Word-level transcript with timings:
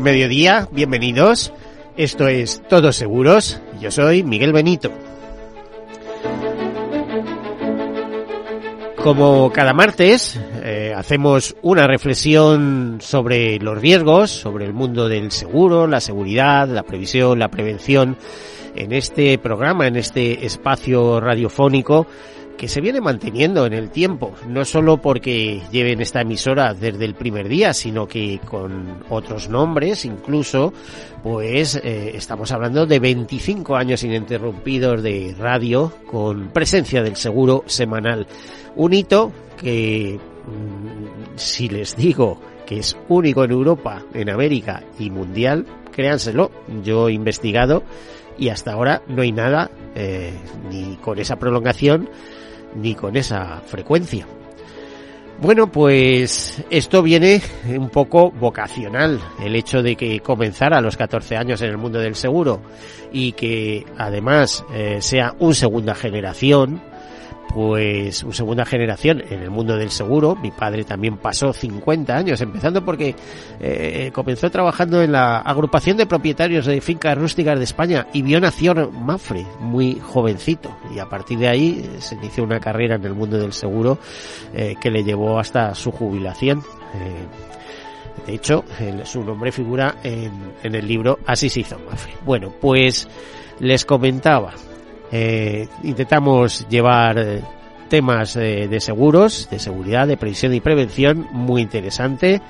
Mediodía, 0.00 0.68
bienvenidos. 0.70 1.52
Esto 1.96 2.28
es 2.28 2.62
Todos 2.68 2.96
Seguros. 2.96 3.60
Yo 3.80 3.90
soy 3.90 4.22
Miguel 4.22 4.52
Benito. 4.52 4.90
Como 8.96 9.52
cada 9.52 9.72
martes, 9.72 10.38
eh, 10.62 10.92
hacemos 10.96 11.56
una 11.62 11.86
reflexión 11.86 12.98
sobre 13.00 13.58
los 13.58 13.80
riesgos, 13.80 14.30
sobre 14.30 14.64
el 14.64 14.72
mundo 14.72 15.08
del 15.08 15.30
seguro, 15.30 15.86
la 15.86 16.00
seguridad, 16.00 16.68
la 16.68 16.82
previsión, 16.82 17.38
la 17.38 17.48
prevención, 17.48 18.16
en 18.74 18.92
este 18.92 19.38
programa, 19.38 19.86
en 19.86 19.96
este 19.96 20.44
espacio 20.44 21.20
radiofónico 21.20 22.06
que 22.56 22.68
se 22.68 22.80
viene 22.80 23.00
manteniendo 23.00 23.66
en 23.66 23.72
el 23.72 23.90
tiempo, 23.90 24.32
no 24.48 24.64
solo 24.64 24.96
porque 24.98 25.62
lleven 25.70 26.00
esta 26.00 26.22
emisora 26.22 26.74
desde 26.74 27.04
el 27.04 27.14
primer 27.14 27.48
día, 27.48 27.74
sino 27.74 28.06
que 28.06 28.40
con 28.44 29.04
otros 29.08 29.48
nombres, 29.48 30.04
incluso, 30.04 30.72
pues 31.22 31.76
eh, 31.76 32.12
estamos 32.14 32.50
hablando 32.52 32.86
de 32.86 32.98
25 32.98 33.76
años 33.76 34.02
ininterrumpidos 34.02 35.02
de 35.02 35.34
radio 35.38 35.92
con 36.06 36.48
presencia 36.48 37.02
del 37.02 37.16
seguro 37.16 37.64
semanal. 37.66 38.26
Un 38.74 38.92
hito 38.92 39.32
que, 39.56 40.18
mm, 40.18 41.36
si 41.36 41.68
les 41.68 41.96
digo 41.96 42.40
que 42.66 42.78
es 42.78 42.96
único 43.08 43.44
en 43.44 43.52
Europa, 43.52 44.02
en 44.12 44.30
América 44.30 44.82
y 44.98 45.10
mundial, 45.10 45.66
créanselo, 45.92 46.50
yo 46.82 47.08
he 47.08 47.12
investigado 47.12 47.84
y 48.38 48.48
hasta 48.48 48.72
ahora 48.72 49.02
no 49.08 49.22
hay 49.22 49.32
nada 49.32 49.70
eh, 49.94 50.32
ni 50.70 50.96
con 50.96 51.18
esa 51.18 51.36
prolongación 51.36 52.08
ni 52.76 52.94
con 52.94 53.16
esa 53.16 53.60
frecuencia. 53.66 54.26
Bueno, 55.38 55.70
pues 55.70 56.62
esto 56.70 57.02
viene 57.02 57.42
un 57.68 57.90
poco 57.90 58.30
vocacional, 58.30 59.20
el 59.42 59.54
hecho 59.54 59.82
de 59.82 59.94
que 59.94 60.20
comenzara 60.20 60.78
a 60.78 60.80
los 60.80 60.96
14 60.96 61.36
años 61.36 61.60
en 61.60 61.68
el 61.68 61.76
mundo 61.76 61.98
del 61.98 62.14
seguro 62.14 62.62
y 63.12 63.32
que 63.32 63.84
además 63.98 64.64
eh, 64.72 64.98
sea 65.00 65.34
un 65.38 65.54
segunda 65.54 65.94
generación, 65.94 66.80
pues 67.56 68.22
una 68.22 68.34
segunda 68.34 68.66
generación 68.66 69.24
en 69.30 69.40
el 69.42 69.48
mundo 69.48 69.78
del 69.78 69.90
seguro. 69.90 70.36
Mi 70.36 70.50
padre 70.50 70.84
también 70.84 71.16
pasó 71.16 71.54
50 71.54 72.14
años, 72.14 72.38
empezando 72.42 72.84
porque 72.84 73.14
eh, 73.60 74.10
comenzó 74.12 74.50
trabajando 74.50 75.00
en 75.00 75.12
la 75.12 75.38
agrupación 75.38 75.96
de 75.96 76.04
propietarios 76.04 76.66
de 76.66 76.82
fincas 76.82 77.16
rústicas 77.16 77.56
de 77.56 77.64
España 77.64 78.08
y 78.12 78.20
vio 78.20 78.40
nació 78.40 78.74
Mafre 78.90 79.46
muy 79.58 79.98
jovencito 79.98 80.76
y 80.94 80.98
a 80.98 81.06
partir 81.06 81.38
de 81.38 81.48
ahí 81.48 81.82
eh, 81.82 82.02
se 82.02 82.16
inició 82.16 82.44
una 82.44 82.60
carrera 82.60 82.96
en 82.96 83.04
el 83.06 83.14
mundo 83.14 83.38
del 83.38 83.54
seguro 83.54 83.96
eh, 84.52 84.74
que 84.78 84.90
le 84.90 85.02
llevó 85.02 85.38
hasta 85.38 85.74
su 85.74 85.90
jubilación. 85.92 86.62
de 88.26 88.34
hecho, 88.34 88.66
su 89.04 89.24
nombre 89.24 89.50
figura 89.50 89.94
en, 90.02 90.52
en 90.62 90.74
el 90.74 90.86
libro 90.86 91.20
Así 91.24 91.48
se 91.48 91.60
hizo 91.60 91.78
Mafre. 91.78 92.12
Bueno, 92.22 92.52
pues 92.60 93.08
les 93.60 93.86
comentaba 93.86 94.52
eh, 95.12 95.68
intentamos 95.82 96.66
llevar 96.68 97.18
eh, 97.18 97.42
temas 97.88 98.36
eh, 98.36 98.68
de 98.68 98.80
seguros, 98.80 99.48
de 99.50 99.58
seguridad, 99.58 100.06
de 100.06 100.16
previsión 100.16 100.54
y 100.54 100.60
prevención 100.60 101.26
muy 101.32 101.62
interesante 101.62 102.40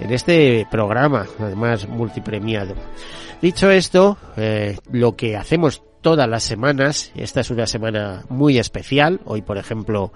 en 0.00 0.12
este 0.12 0.66
programa, 0.70 1.26
además 1.38 1.88
multipremiado. 1.88 2.74
Dicho 3.40 3.70
esto, 3.70 4.16
eh, 4.36 4.78
lo 4.92 5.14
que 5.16 5.36
hacemos 5.36 5.82
todas 6.06 6.28
las 6.28 6.44
semanas. 6.44 7.10
Esta 7.16 7.40
es 7.40 7.50
una 7.50 7.66
semana 7.66 8.22
muy 8.28 8.58
especial. 8.58 9.18
Hoy, 9.24 9.42
por 9.42 9.58
ejemplo, 9.58 10.12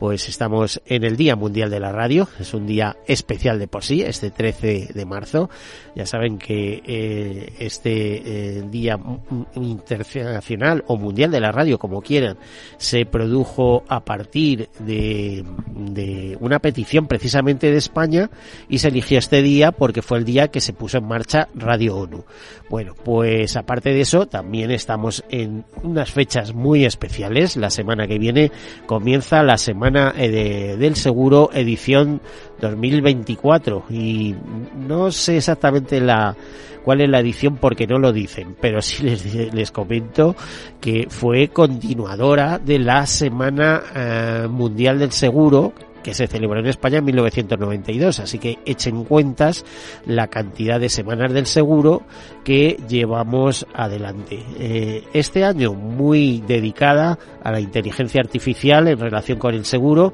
pues 0.00 0.28
estamos 0.28 0.82
en 0.84 1.04
el 1.04 1.16
Día 1.16 1.36
Mundial 1.36 1.70
de 1.70 1.78
la 1.78 1.92
Radio. 1.92 2.26
Es 2.40 2.54
un 2.54 2.66
día 2.66 2.96
especial 3.06 3.60
de 3.60 3.68
por 3.68 3.84
sí, 3.84 4.02
este 4.02 4.32
13 4.32 4.88
de 4.92 5.06
marzo. 5.06 5.48
Ya 5.94 6.06
saben 6.06 6.38
que 6.38 6.82
eh, 6.84 7.52
este 7.60 8.58
eh, 8.58 8.62
Día 8.68 8.98
Internacional 9.54 10.82
o 10.88 10.96
Mundial 10.96 11.30
de 11.30 11.38
la 11.38 11.52
Radio, 11.52 11.78
como 11.78 12.02
quieran, 12.02 12.36
se 12.76 13.06
produjo 13.06 13.84
a 13.86 14.00
partir 14.04 14.68
de, 14.80 15.44
de 15.68 16.36
una 16.40 16.58
petición 16.58 17.06
precisamente 17.06 17.70
de 17.70 17.76
España 17.76 18.28
y 18.68 18.78
se 18.78 18.88
eligió 18.88 19.20
este 19.20 19.40
día 19.42 19.70
porque 19.70 20.02
fue 20.02 20.18
el 20.18 20.24
día 20.24 20.48
que 20.48 20.60
se 20.60 20.72
puso 20.72 20.98
en 20.98 21.06
marcha 21.06 21.48
Radio 21.54 21.96
ONU. 21.96 22.24
Bueno, 22.68 22.94
pues 23.04 23.56
aparte 23.56 23.90
de 23.90 24.00
eso, 24.00 24.26
también 24.26 24.72
estamos 24.72 25.24
en 25.30 25.64
unas 25.82 26.10
fechas 26.10 26.54
muy 26.54 26.84
especiales. 26.84 27.56
La 27.56 27.70
semana 27.70 28.06
que 28.06 28.18
viene 28.18 28.50
comienza 28.86 29.42
la 29.42 29.58
semana 29.58 30.14
eh, 30.16 30.76
del 30.78 30.96
seguro 30.96 31.50
edición 31.52 32.20
2024 32.60 33.84
y 33.90 34.34
no 34.86 35.10
sé 35.10 35.36
exactamente 35.36 36.00
la 36.00 36.36
cuál 36.88 37.02
es 37.02 37.10
la 37.10 37.20
edición 37.20 37.56
porque 37.56 37.86
no 37.86 37.98
lo 37.98 38.12
dicen, 38.12 38.56
pero 38.58 38.80
sí 38.80 39.02
les, 39.02 39.52
les 39.52 39.70
comento 39.70 40.34
que 40.80 41.06
fue 41.10 41.48
continuadora 41.48 42.58
de 42.58 42.78
la 42.78 43.04
Semana 43.06 43.82
eh, 43.94 44.46
Mundial 44.48 44.98
del 44.98 45.12
Seguro 45.12 45.74
que 46.02 46.14
se 46.14 46.26
celebró 46.26 46.60
en 46.60 46.66
España 46.66 46.98
en 46.98 47.04
1992. 47.04 48.20
Así 48.20 48.38
que 48.38 48.58
echen 48.64 49.04
cuentas 49.04 49.64
la 50.06 50.28
cantidad 50.28 50.80
de 50.80 50.88
semanas 50.88 51.32
del 51.32 51.46
seguro 51.46 52.02
que 52.44 52.78
llevamos 52.88 53.66
adelante. 53.74 54.44
Eh, 54.58 55.04
este 55.12 55.44
año 55.44 55.74
muy 55.74 56.42
dedicada 56.46 57.18
a 57.42 57.52
la 57.52 57.60
inteligencia 57.60 58.20
artificial 58.20 58.88
en 58.88 58.98
relación 58.98 59.38
con 59.38 59.54
el 59.54 59.64
seguro 59.64 60.12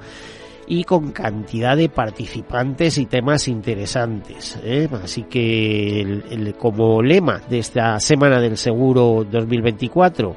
y 0.67 0.85
con 0.85 1.13
cantidad 1.13 1.77
de 1.77 1.89
participantes 1.89 2.99
y 2.99 3.07
temas 3.07 3.49
interesantes. 3.49 4.59
¿eh? 4.63 4.89
Así 5.03 5.25
que 5.25 6.01
el, 6.01 6.55
como 6.59 7.03
lema 7.03 7.41
de 7.49 7.59
esta 7.59 8.01
Semana 8.01 8.41
del 8.41 8.57
Seguro 8.57 9.27
2024, 9.31 10.37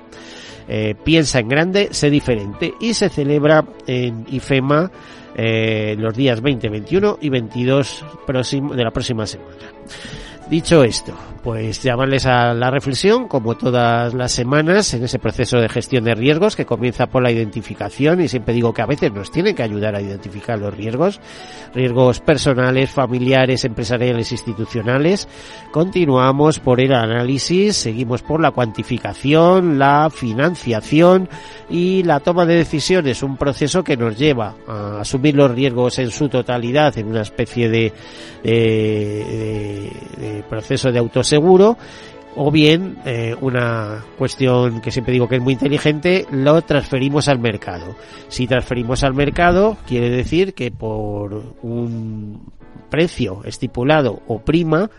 eh, 0.70 0.96
piensa 1.02 1.40
en 1.40 1.48
grande, 1.48 1.90
sé 1.92 2.10
diferente 2.10 2.74
y 2.80 2.94
se 2.94 3.10
celebra 3.10 3.64
en 3.86 4.26
IFEMA 4.30 4.92
eh, 5.38 5.96
los 5.98 6.16
días 6.16 6.42
20, 6.42 6.68
21 6.70 7.20
y 7.22 7.30
22 7.30 8.06
de 8.28 8.84
la 8.84 8.92
próxima 8.92 9.26
semana. 9.28 9.72
Dicho 10.50 10.84
esto, 10.84 11.14
pues 11.48 11.82
llamarles 11.82 12.26
a 12.26 12.54
la 12.54 12.70
reflexión, 12.70 13.30
como 13.30 13.56
todas 13.56 14.14
las 14.14 14.34
semanas, 14.34 14.94
en 14.94 15.06
ese 15.06 15.18
proceso 15.18 15.62
de 15.62 15.70
gestión 15.70 16.04
de 16.04 16.14
riesgos 16.14 16.58
que 16.58 16.66
comienza 16.66 17.08
por 17.08 17.24
la 17.24 17.32
identificación 17.32 18.20
y 18.20 18.28
siempre 18.28 18.54
digo 18.54 18.74
que 18.74 18.82
a 18.82 18.86
veces 18.86 19.14
nos 19.14 19.32
tienen 19.32 19.56
que 19.56 19.64
ayudar 19.64 19.96
a 19.96 20.02
identificar 20.02 20.60
los 20.60 20.76
riesgos, 20.76 21.22
riesgos 21.74 22.20
personales, 22.20 22.90
familiares, 22.90 23.64
empresariales, 23.64 24.34
institucionales. 24.34 25.30
Continuamos 25.72 26.60
por 26.60 26.82
el 26.82 26.94
análisis, 26.94 27.78
seguimos 27.78 28.24
por 28.24 28.42
la 28.42 28.52
cuantificación, 28.52 29.80
la 29.80 30.10
financiación 30.14 31.30
y 31.70 32.04
la 32.04 32.20
toma 32.20 32.46
de 32.46 32.56
decisiones, 32.56 33.24
un 33.24 33.38
proceso 33.38 33.86
que 33.86 33.96
nos 33.96 34.18
lleva 34.18 34.56
a 34.68 35.00
asumir 35.00 35.36
los 35.38 35.52
riesgos 35.52 35.98
en 36.00 36.12
su 36.12 36.28
totalidad 36.28 36.98
en 36.98 37.08
una 37.08 37.22
especie 37.22 37.70
de, 37.70 37.94
proceso 40.50 40.92
de 40.92 41.00
autoseguro 41.38 41.78
o 42.36 42.52
bien 42.52 42.98
eh, 43.06 43.36
una 43.42 44.06
cuestión 44.18 44.80
que 44.82 44.92
siempre 44.92 45.14
digo 45.14 45.28
que 45.28 45.38
es 45.38 45.42
muy 45.42 45.54
inteligente, 45.54 46.28
lo 46.30 46.62
transferimos 46.62 47.28
al 47.30 47.40
mercado. 47.40 47.96
Si 48.28 48.46
transferimos 48.46 49.04
al 49.04 49.16
mercado, 49.16 49.78
quiere 49.88 50.12
decir 50.12 50.54
que 50.54 50.70
por 50.70 51.56
un 51.64 52.52
precio 52.92 53.42
estipulado 53.44 54.22
o 54.28 54.40
prima, 54.40 54.92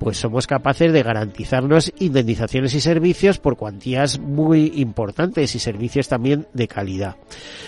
pues 0.00 0.16
somos 0.16 0.46
capaces 0.46 0.94
de 0.94 1.02
garantizarnos 1.02 1.92
indemnizaciones 1.98 2.74
y 2.74 2.80
servicios 2.80 3.38
por 3.38 3.58
cuantías 3.58 4.18
muy 4.18 4.72
importantes 4.76 5.54
y 5.54 5.58
servicios 5.58 6.08
también 6.08 6.46
de 6.54 6.66
calidad. 6.66 7.16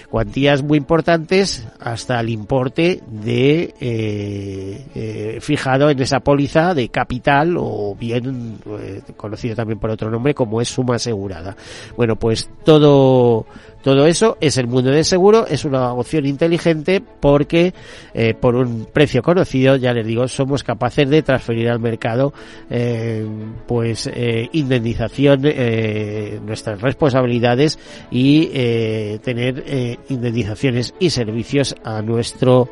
Cuantías 0.09 0.63
muy 0.63 0.79
importantes 0.79 1.69
hasta 1.79 2.19
el 2.21 2.31
importe 2.31 3.03
de 3.07 3.75
eh, 3.79 4.87
eh, 4.95 5.39
fijado 5.43 5.91
en 5.91 6.01
esa 6.01 6.21
póliza 6.21 6.73
de 6.73 6.89
capital 6.89 7.57
o 7.59 7.95
bien 7.95 8.59
eh, 8.81 9.03
conocido 9.15 9.55
también 9.55 9.79
por 9.79 9.91
otro 9.91 10.11
nombre 10.11 10.35
como 10.35 10.63
es 10.63 10.69
suma 10.69 10.95
asegurada. 10.97 11.55
Bueno, 11.99 12.17
pues 12.17 12.49
todo 12.65 13.45
Todo 13.83 14.07
eso 14.07 14.37
es 14.41 14.59
el 14.59 14.69
mundo 14.69 14.91
del 14.91 15.05
seguro, 15.05 15.47
es 15.47 15.65
una 15.65 15.93
opción 15.93 16.25
inteligente 16.25 17.03
porque 17.21 17.75
eh, 18.15 18.33
por 18.35 18.55
un 18.55 18.87
precio 18.93 19.23
conocido, 19.23 19.77
ya 19.77 19.93
les 19.93 20.07
digo, 20.07 20.29
somos 20.29 20.63
capaces 20.63 21.09
de 21.11 21.23
transferir 21.23 21.69
al 21.69 21.81
mercado 21.81 22.33
eh, 22.71 23.27
pues 23.67 24.09
eh, 24.13 24.49
indemnización, 24.53 25.43
eh, 25.45 26.41
nuestras 26.45 26.81
responsabilidades 26.81 27.79
y 28.11 28.51
eh, 28.53 29.19
tener 29.23 29.65
eh, 29.67 29.99
indemnizaciones 30.09 30.95
y 30.99 31.11
servicios 31.11 31.75
a 31.85 32.03
nuestro 32.03 32.71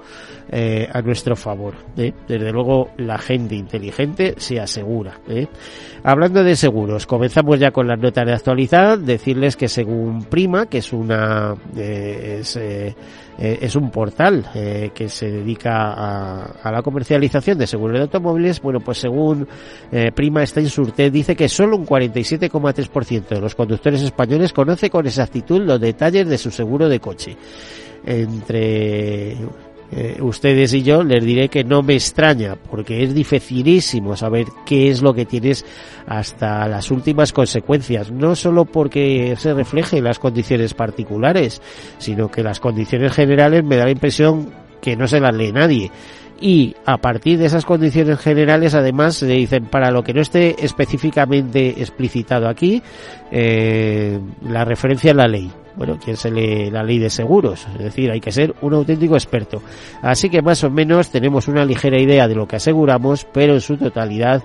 a 0.93 1.01
nuestro 1.03 1.37
favor. 1.37 1.75
Desde 1.95 2.51
luego 2.51 2.91
la 2.97 3.19
gente 3.19 3.55
inteligente 3.55 4.35
se 4.37 4.59
asegura. 4.59 5.21
Hablando 6.03 6.43
de 6.43 6.57
seguros, 6.57 7.07
comenzamos 7.07 7.61
ya 7.61 7.71
con 7.71 7.87
las 7.87 8.01
notas 8.01 8.27
de 8.27 8.33
actualidad. 8.33 8.99
Decirles 8.99 9.55
que 9.55 9.69
según 9.69 10.25
Prima, 10.25 10.67
que 10.67 10.79
es 10.79 10.93
una 11.01 11.55
eh, 11.77 12.39
es, 12.41 12.57
eh, 12.57 12.95
eh, 13.39 13.59
es 13.61 13.75
un 13.75 13.91
portal 13.91 14.47
que 14.53 15.09
se 15.09 15.31
dedica 15.31 16.53
a, 16.63 16.71
la 16.71 16.83
comercialización 16.83 17.59
de 17.59 17.67
seguros 17.67 17.97
de 17.97 18.03
automóviles. 18.03 18.61
Bueno, 18.61 18.81
pues 18.81 18.99
según 18.99 19.49
Prima 20.15 20.45
Steinsurte 20.45 21.11
dice 21.11 21.35
que 21.35 21.49
solo 21.49 21.77
un 21.77 21.87
47,3% 21.87 23.29
de 23.29 23.41
los 23.41 23.55
conductores 23.55 24.03
españoles 24.03 24.53
conoce 24.53 24.91
con 24.91 25.07
exactitud 25.07 25.63
los 25.63 25.81
detalles 25.81 26.29
de 26.29 26.39
su 26.39 26.51
seguro 26.51 26.89
de 26.89 27.01
coche. 27.01 27.37
Entre 28.05 29.37
eh, 29.93 30.19
ustedes 30.21 30.73
y 30.73 30.83
yo 30.83 31.03
les 31.03 31.25
diré 31.25 31.49
que 31.49 31.65
no 31.65 31.83
me 31.83 31.95
extraña 31.95 32.55
porque 32.55 33.03
es 33.03 33.13
dificilísimo 33.13 34.17
saber 34.17 34.47
qué 34.65 34.89
es 34.89 35.03
lo 35.03 35.13
que 35.13 35.27
tienes 35.27 35.65
hasta 36.07 36.69
las 36.69 36.91
últimas 36.91 37.33
consecuencias, 37.33 38.13
no 38.13 38.37
solo 38.37 38.65
porque 38.65 39.35
se 39.37 39.53
refleje 39.53 39.99
en 39.99 40.05
las 40.05 40.19
condiciones 40.19 40.75
particulares, 40.75 41.61
sino 41.99 42.31
que 42.31 42.43
las 42.43 42.61
condiciones 42.61 43.13
generales 43.13 43.65
me 43.65 43.77
da 43.77 43.85
la 43.85 43.91
impresión 43.91 44.51
que 44.81 44.97
no 44.97 45.09
se 45.09 45.21
las 45.21 45.35
lee 45.35 45.53
nadie. 45.53 45.91
Y 46.41 46.75
a 46.87 46.97
partir 46.97 47.39
de 47.39 47.47
esas 47.47 47.67
condiciones 47.67 48.19
generales, 48.19 48.75
además, 48.75 49.17
se 49.17 49.27
dicen 49.27 49.67
para 49.67 49.91
lo 49.91 50.03
que 50.03 50.15
no 50.15 50.23
esté 50.23 50.65
específicamente 50.65 51.69
explicitado 51.83 52.49
aquí, 52.49 52.83
eh, 53.31 54.19
la 54.43 54.65
referencia 54.65 55.11
a 55.11 55.15
la 55.15 55.29
ley 55.29 55.51
bueno, 55.77 55.99
quien 56.03 56.17
se 56.17 56.31
lee 56.31 56.71
la 56.71 56.83
ley 56.83 56.99
de 56.99 57.11
seguros, 57.11 57.67
es 57.75 57.85
decir, 57.85 58.11
hay 58.11 58.21
que 58.21 58.33
ser 58.33 58.55
un 58.61 58.75
auténtico 58.75 59.15
experto. 59.15 59.63
Así 60.03 60.29
que 60.29 60.43
más 60.43 60.63
o 60.65 60.71
menos 60.71 61.11
tenemos 61.11 61.49
una 61.49 61.65
ligera 61.65 62.01
idea 62.01 62.29
de 62.29 62.35
lo 62.35 62.47
que 62.47 62.57
aseguramos, 62.57 63.27
pero 63.33 63.55
en 63.55 63.61
su 63.61 63.77
totalidad 63.77 64.43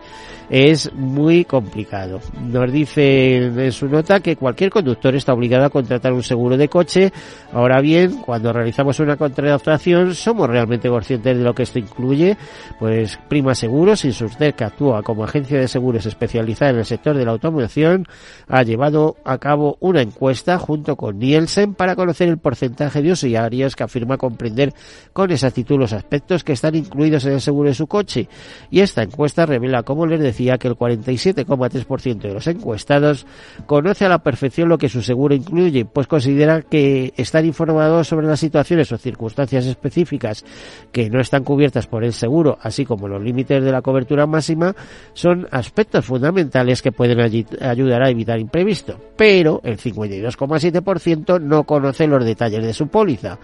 es 0.50 0.94
muy 0.94 1.46
complicado. 1.46 2.20
Nos 2.40 2.72
dice 2.72 3.38
en 3.46 3.72
su 3.72 3.88
nota 3.88 4.20
que 4.20 4.36
cualquier 4.36 4.70
conductor 4.70 5.16
está 5.16 5.34
obligado 5.34 5.66
a 5.66 5.70
contratar 5.70 6.14
un 6.14 6.24
seguro 6.24 6.58
de 6.58 6.70
coche. 6.70 7.12
Ahora 7.54 7.82
bien, 7.82 8.22
cuando 8.22 8.54
realizamos 8.54 9.00
una 9.00 9.18
contratación, 9.18 10.14
¿somos 10.14 10.48
realmente 10.48 10.90
conscientes 10.90 11.38
de 11.38 11.44
lo 11.44 11.54
que 11.54 11.64
esto 11.64 11.80
incluye? 11.80 12.38
Pues 12.80 13.20
Prima 13.28 13.56
Seguros, 13.56 14.06
Insurtech, 14.06 14.56
que 14.56 14.64
actúa 14.64 15.02
como 15.02 15.24
agencia 15.24 15.60
de 15.60 15.68
seguros 15.68 16.06
especializada 16.06 16.72
en 16.72 16.78
el 16.78 16.86
sector 16.86 17.18
de 17.18 17.26
la 17.26 17.32
automoción, 17.32 18.06
ha 18.48 18.64
llevado 18.64 19.16
a 19.24 19.38
cabo 19.38 19.78
una 19.80 20.02
encuesta 20.02 20.60
junto 20.60 20.96
con 20.96 21.15
Nielsen 21.18 21.74
para 21.74 21.96
conocer 21.96 22.30
el 22.30 22.38
porcentaje 22.38 23.02
de 23.02 23.12
usuarios 23.12 23.76
que 23.76 23.84
afirma 23.84 24.18
comprender 24.18 24.74
con 25.14 25.32
exactitud 25.32 25.80
los 25.80 25.94
aspectos 25.94 26.44
que 26.44 26.54
están 26.54 26.76
incluidos 26.76 27.26
en 27.26 27.34
el 27.34 27.42
seguro 27.42 27.70
de 27.70 27.76
su 27.76 27.88
coche. 27.88 28.28
Y 28.70 28.82
esta 28.82 29.04
encuesta 29.04 29.46
revela, 29.46 29.84
como 29.84 30.06
les 30.06 30.20
decía, 30.20 30.58
que 30.58 30.68
el 30.68 30.76
47,3% 30.76 32.20
de 32.20 32.34
los 32.34 32.48
encuestados 32.48 33.26
conoce 33.66 34.06
a 34.06 34.10
la 34.10 34.20
perfección 34.20 34.70
lo 34.70 34.78
que 34.78 34.90
su 34.90 35.02
seguro 35.02 35.36
incluye, 35.36 35.86
pues 35.86 36.08
considera 36.08 36.62
que 36.62 37.14
están 37.18 37.46
informados 37.46 38.08
sobre 38.08 38.28
las 38.28 38.40
situaciones 38.40 38.92
o 38.92 38.98
circunstancias 38.98 39.66
específicas 39.66 40.44
que 40.92 41.10
no 41.10 41.20
están 41.20 41.44
cubiertas 41.44 41.88
por 41.88 42.04
el 42.04 42.14
seguro, 42.14 42.58
así 42.62 42.86
como 42.86 43.08
los 43.08 43.22
límites 43.22 43.64
de 43.64 43.72
la 43.72 43.82
cobertura 43.82 44.26
máxima, 44.26 44.76
son 45.14 45.48
aspectos 45.52 46.06
fundamentales 46.06 46.82
que 46.82 46.92
pueden 46.92 47.20
ayudar 47.20 48.04
a 48.04 48.10
evitar 48.10 48.40
imprevisto. 48.40 49.00
Pero 49.18 49.62
el 49.64 49.78
52,7% 49.78 51.05
no 51.42 51.64
conoce 51.64 52.08
los 52.08 52.26
detalles 52.26 52.64
de 52.64 52.74
su 52.74 52.88
póliza, 52.88 53.38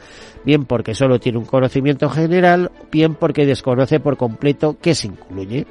bien 0.45 0.65
porque 0.65 0.95
solo 0.95 1.19
tiene 1.19 1.37
un 1.37 1.45
conocimiento 1.45 2.09
general, 2.09 2.71
bien 2.91 3.15
porque 3.15 3.45
desconoce 3.45 3.99
por 3.99 4.17
completo 4.17 4.77
qué 4.81 4.95
se 4.95 5.07
incluye 5.07 5.65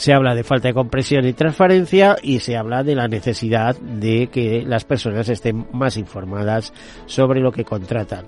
se 0.00 0.14
habla 0.14 0.34
de 0.34 0.44
falta 0.44 0.68
de 0.68 0.72
comprensión 0.72 1.26
y 1.26 1.34
transparencia 1.34 2.16
y 2.22 2.40
se 2.40 2.56
habla 2.56 2.82
de 2.82 2.94
la 2.94 3.06
necesidad 3.06 3.76
de 3.76 4.28
que 4.28 4.62
las 4.62 4.86
personas 4.86 5.28
estén 5.28 5.66
más 5.72 5.98
informadas 5.98 6.72
sobre 7.04 7.40
lo 7.40 7.52
que 7.52 7.66
contratan. 7.66 8.24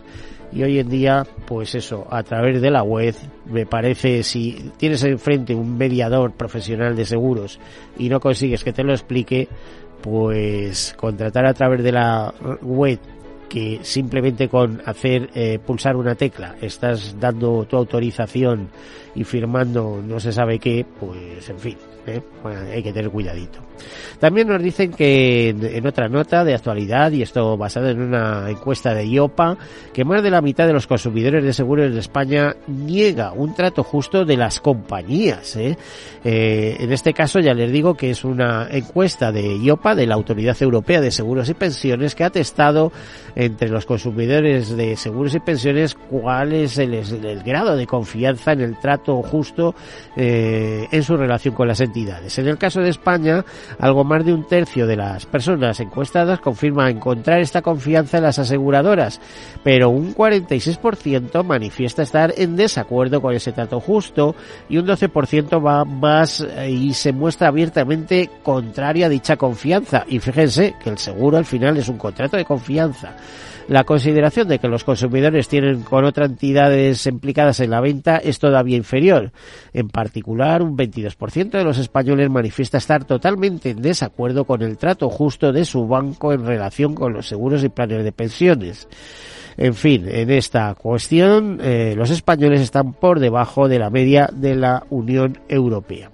Y 0.52 0.62
hoy 0.64 0.78
en 0.78 0.90
día, 0.90 1.26
pues 1.46 1.74
eso, 1.74 2.06
a 2.10 2.22
través 2.24 2.60
de 2.60 2.70
la 2.70 2.82
web, 2.82 3.14
me 3.46 3.64
parece, 3.64 4.22
si 4.22 4.70
tienes 4.76 5.02
enfrente 5.04 5.54
un 5.54 5.78
mediador 5.78 6.32
profesional 6.32 6.94
de 6.94 7.06
seguros 7.06 7.58
y 7.98 8.10
no 8.10 8.20
consigues 8.20 8.62
que 8.62 8.74
te 8.74 8.84
lo 8.84 8.92
explique, 8.92 9.48
pues 10.02 10.94
contratar 10.98 11.46
a 11.46 11.54
través 11.54 11.82
de 11.82 11.92
la 11.92 12.34
web 12.60 12.98
que 13.52 13.80
simplemente 13.82 14.48
con 14.48 14.80
hacer 14.86 15.28
eh, 15.34 15.58
pulsar 15.58 15.94
una 15.94 16.14
tecla 16.14 16.56
estás 16.62 17.20
dando 17.20 17.66
tu 17.66 17.76
autorización 17.76 18.70
y 19.14 19.24
firmando 19.24 20.02
no 20.02 20.18
se 20.18 20.32
sabe 20.32 20.58
qué, 20.58 20.86
pues 20.98 21.50
en 21.50 21.58
fin, 21.58 21.76
¿eh? 22.06 22.22
hay 22.72 22.82
que 22.82 22.92
tener 22.92 23.10
cuidadito. 23.10 23.60
También 24.18 24.48
nos 24.48 24.62
dicen 24.62 24.92
que 24.92 25.48
en, 25.48 25.64
en, 25.64 25.86
otra 25.86 26.08
nota 26.08 26.44
de 26.44 26.54
actualidad, 26.54 27.10
y 27.10 27.22
esto 27.22 27.56
basado 27.56 27.88
en 27.88 28.00
una 28.00 28.48
encuesta 28.48 28.94
de 28.94 29.06
IOPA, 29.06 29.58
que 29.92 30.04
más 30.04 30.22
de 30.22 30.30
la 30.30 30.40
mitad 30.40 30.66
de 30.66 30.72
los 30.72 30.86
consumidores 30.86 31.44
de 31.44 31.52
seguros 31.52 31.92
de 31.92 31.98
España 31.98 32.54
niega 32.68 33.32
un 33.32 33.54
trato 33.54 33.82
justo 33.82 34.24
de 34.24 34.36
las 34.36 34.60
compañías. 34.60 35.56
¿eh? 35.56 35.76
Eh, 36.24 36.76
en 36.78 36.92
este 36.92 37.12
caso 37.12 37.40
ya 37.40 37.54
les 37.54 37.72
digo 37.72 37.94
que 37.94 38.10
es 38.10 38.24
una 38.24 38.68
encuesta 38.70 39.32
de 39.32 39.56
IOPA, 39.56 39.94
de 39.94 40.06
la 40.06 40.14
Autoridad 40.14 40.56
Europea 40.62 41.00
de 41.00 41.10
Seguros 41.10 41.48
y 41.48 41.54
Pensiones, 41.54 42.14
que 42.14 42.24
ha 42.24 42.30
testado 42.30 42.92
entre 43.44 43.68
los 43.68 43.86
consumidores 43.86 44.76
de 44.76 44.96
seguros 44.96 45.34
y 45.34 45.40
pensiones 45.40 45.94
cuál 45.94 46.52
es 46.52 46.78
el, 46.78 47.42
grado 47.44 47.76
de 47.76 47.86
confianza 47.86 48.52
en 48.52 48.60
el 48.60 48.78
trato 48.78 49.22
justo 49.22 49.74
eh, 50.16 50.86
en 50.90 51.02
su 51.02 51.16
relación 51.16 51.54
con 51.54 51.68
las 51.68 51.80
entidades. 51.80 52.38
En 52.38 52.48
el 52.48 52.58
caso 52.58 52.80
de 52.80 52.90
España, 52.90 53.44
algo 53.78 54.04
más 54.04 54.24
de 54.24 54.32
un 54.32 54.46
tercio 54.46 54.86
de 54.86 54.96
las 54.96 55.26
personas 55.26 55.80
encuestadas 55.80 56.40
confirma 56.40 56.90
encontrar 56.90 57.40
esta 57.40 57.62
confianza 57.62 58.18
en 58.18 58.24
las 58.24 58.38
aseguradoras, 58.38 59.20
pero 59.62 59.90
un 59.90 60.14
46% 60.14 61.44
manifiesta 61.44 62.02
estar 62.02 62.34
en 62.36 62.56
desacuerdo 62.56 63.20
con 63.20 63.34
ese 63.34 63.52
trato 63.52 63.80
justo 63.80 64.34
y 64.68 64.78
un 64.78 64.86
12% 64.86 65.64
va 65.64 65.84
más 65.84 66.46
y 66.68 66.94
se 66.94 67.12
muestra 67.12 67.48
abiertamente 67.48 68.30
contrario 68.42 69.06
a 69.06 69.08
dicha 69.08 69.36
confianza. 69.36 70.04
Y 70.08 70.18
fíjense 70.18 70.74
que 70.82 70.90
el 70.90 70.98
seguro 70.98 71.36
al 71.36 71.44
final 71.44 71.76
es 71.76 71.88
un 71.88 71.98
contrato 71.98 72.36
de 72.36 72.44
confianza. 72.44 73.16
La 73.68 73.84
consideración 73.84 74.48
de 74.48 74.58
que 74.58 74.68
los 74.68 74.84
consumidores 74.84 75.48
tienen 75.48 75.82
con 75.82 76.04
otras 76.04 76.30
entidades 76.30 77.06
implicadas 77.06 77.60
en 77.60 77.70
la 77.70 77.80
venta 77.80 78.16
es 78.16 78.38
todavía 78.38 78.76
inferior. 78.76 79.32
En 79.72 79.88
particular, 79.88 80.62
un 80.62 80.76
22% 80.76 81.50
de 81.50 81.64
los 81.64 81.78
españoles 81.78 82.28
manifiesta 82.28 82.78
estar 82.78 83.04
totalmente 83.04 83.70
en 83.70 83.80
desacuerdo 83.80 84.44
con 84.44 84.62
el 84.62 84.78
trato 84.78 85.08
justo 85.08 85.52
de 85.52 85.64
su 85.64 85.86
banco 85.86 86.32
en 86.32 86.44
relación 86.44 86.94
con 86.94 87.12
los 87.12 87.28
seguros 87.28 87.62
y 87.62 87.68
planes 87.68 88.04
de 88.04 88.12
pensiones. 88.12 88.88
En 89.56 89.74
fin, 89.74 90.06
en 90.08 90.30
esta 90.30 90.74
cuestión, 90.74 91.60
eh, 91.62 91.94
los 91.96 92.10
españoles 92.10 92.60
están 92.60 92.94
por 92.94 93.20
debajo 93.20 93.68
de 93.68 93.78
la 93.78 93.90
media 93.90 94.28
de 94.32 94.56
la 94.56 94.84
Unión 94.90 95.38
Europea. 95.48 96.10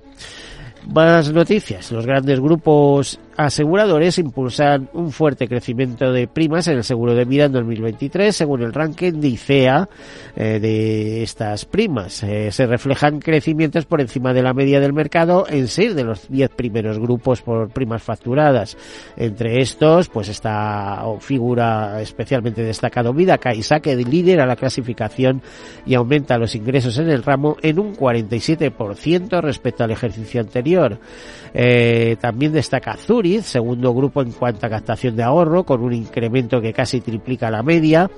Más 0.92 1.32
noticias. 1.32 1.92
Los 1.92 2.06
grandes 2.06 2.40
grupos 2.40 3.20
aseguradores 3.38 4.18
impulsan 4.18 4.90
un 4.94 5.12
fuerte 5.12 5.46
crecimiento 5.46 6.12
de 6.12 6.26
primas 6.26 6.66
en 6.66 6.78
el 6.78 6.84
seguro 6.84 7.14
de 7.14 7.24
vida 7.24 7.44
en 7.44 7.52
2023, 7.52 8.34
según 8.34 8.62
el 8.62 8.72
ranking 8.72 9.12
de 9.12 9.28
ICEA 9.28 9.88
eh, 10.34 10.58
de 10.58 11.22
estas 11.22 11.64
primas. 11.64 12.24
Eh, 12.24 12.50
se 12.50 12.66
reflejan 12.66 13.20
crecimientos 13.20 13.86
por 13.86 14.00
encima 14.00 14.34
de 14.34 14.42
la 14.42 14.54
media 14.54 14.80
del 14.80 14.92
mercado 14.92 15.46
en 15.48 15.68
seis 15.68 15.94
de 15.94 16.02
los 16.02 16.28
diez 16.28 16.50
primeros 16.50 16.98
grupos 16.98 17.40
por 17.40 17.68
primas 17.70 18.02
facturadas. 18.02 18.76
Entre 19.16 19.60
estos, 19.60 20.08
pues 20.08 20.28
esta 20.28 21.04
figura 21.20 22.02
especialmente 22.02 22.64
destacado 22.64 23.14
Vida 23.14 23.38
Caixa, 23.38 23.78
que 23.78 23.94
lidera 23.94 24.46
la 24.46 24.56
clasificación 24.56 25.42
y 25.86 25.94
aumenta 25.94 26.38
los 26.38 26.56
ingresos 26.56 26.98
en 26.98 27.08
el 27.08 27.22
ramo 27.22 27.56
en 27.62 27.78
un 27.78 27.94
47% 27.94 29.40
respecto 29.40 29.84
al 29.84 29.92
ejercicio 29.92 30.40
anterior. 30.40 30.98
Eh, 31.54 32.16
también 32.20 32.52
destaca 32.52 32.96
Zurich, 32.96 33.42
segundo 33.42 33.94
grupo 33.94 34.22
en 34.22 34.32
cuanto 34.32 34.66
a 34.66 34.70
captación 34.70 35.16
de 35.16 35.22
ahorro, 35.22 35.64
con 35.64 35.82
un 35.82 35.92
incremento 35.92 36.60
que 36.60 36.72
casi 36.72 37.00
triplica 37.00 37.50
la 37.50 37.62
media. 37.62 38.10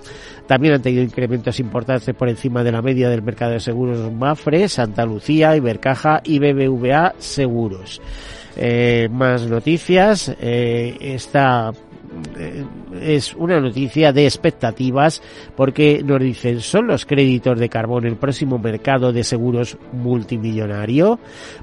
También 0.47 0.75
han 0.75 0.83
tenido 0.83 1.03
incrementos 1.03 1.61
importantes 1.61 2.15
por 2.15 2.29
encima 2.29 2.63
de 2.65 2.73
la 2.73 2.83
media 2.83 3.09
del 3.09 3.23
mercado 3.23 3.53
de 3.53 3.61
seguros 3.61 4.13
Mafre, 4.13 4.69
Santa 4.69 5.05
Lucía, 5.05 5.57
Ibercaja 5.57 6.21
y 6.25 6.39
BBVA 6.39 7.15
Seguros. 7.19 8.01
Eh, 8.57 9.09
más 9.11 9.47
noticias. 9.47 10.35
Eh, 10.41 10.97
es 13.01 13.35
una 13.35 13.61
noticia 13.61 14.13
de 14.13 14.25
expectativas 14.25 15.23
porque 15.57 16.03
nos 16.05 16.21
dicen, 16.21 16.61
¿son 16.61 16.87
los 16.87 17.07
créditos 17.07 17.59
de 17.59 17.69
carbón 17.69 18.05
el 18.05 18.17
próximo 18.17 18.59
mercado 18.59 19.13
de 19.13 19.23
seguros 19.23 19.79
multimillonario? 19.93 21.19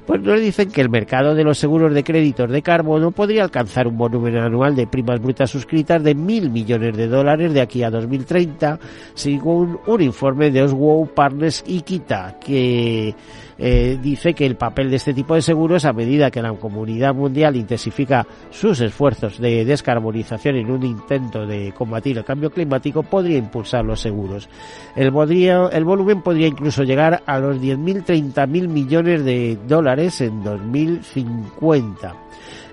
Pues 0.06 0.20
nos 0.22 0.40
dicen 0.40 0.70
que 0.70 0.80
el 0.80 0.88
mercado 0.88 1.34
de 1.34 1.44
los 1.44 1.58
seguros 1.58 1.92
de 1.92 2.02
créditos 2.02 2.50
de 2.50 2.62
carbono 2.62 3.10
podría 3.10 3.44
alcanzar 3.44 3.86
un 3.86 3.98
volumen 3.98 4.36
anual 4.36 4.74
de 4.74 4.86
primas 4.86 5.20
brutas 5.20 5.50
suscritas 5.50 6.02
de 6.02 6.14
mil 6.14 6.50
millones 6.50 6.96
de 6.96 7.08
dólares 7.08 7.52
de 7.52 7.60
aquí 7.60 7.82
a 7.82 7.90
2030, 7.90 8.78
según 9.14 9.78
un 9.86 10.02
informe 10.02 10.50
de 10.50 10.62
Oswald 10.62 11.10
Partners 11.10 11.62
y 11.66 11.82
Kita, 11.82 12.38
que 12.40 13.14
eh, 13.58 13.98
dice 14.00 14.34
que 14.34 14.46
el 14.46 14.56
papel 14.56 14.88
de 14.88 14.96
este 14.96 15.12
tipo 15.12 15.34
de 15.34 15.42
seguros, 15.42 15.84
a 15.84 15.92
medida 15.92 16.30
que 16.30 16.40
la 16.40 16.52
comunidad 16.54 17.14
mundial 17.14 17.56
intensifica 17.56 18.26
sus 18.50 18.80
esfuerzos 18.80 19.38
de 19.38 19.64
descarbonización 19.64 20.37
en 20.44 20.70
un 20.70 20.84
intento 20.84 21.46
de 21.46 21.72
combatir 21.72 22.18
el 22.18 22.24
cambio 22.24 22.50
climático, 22.50 23.02
podría 23.02 23.38
impulsar 23.38 23.84
los 23.84 24.00
seguros. 24.00 24.48
El, 24.96 25.06
el 25.06 25.84
volumen 25.84 26.22
podría 26.22 26.46
incluso 26.46 26.82
llegar 26.84 27.22
a 27.26 27.38
los 27.38 27.56
10.000, 27.60 28.04
30.000 28.04 28.68
millones 28.68 29.24
de 29.24 29.58
dólares 29.66 30.20
en 30.20 30.42
2050. 30.42 32.14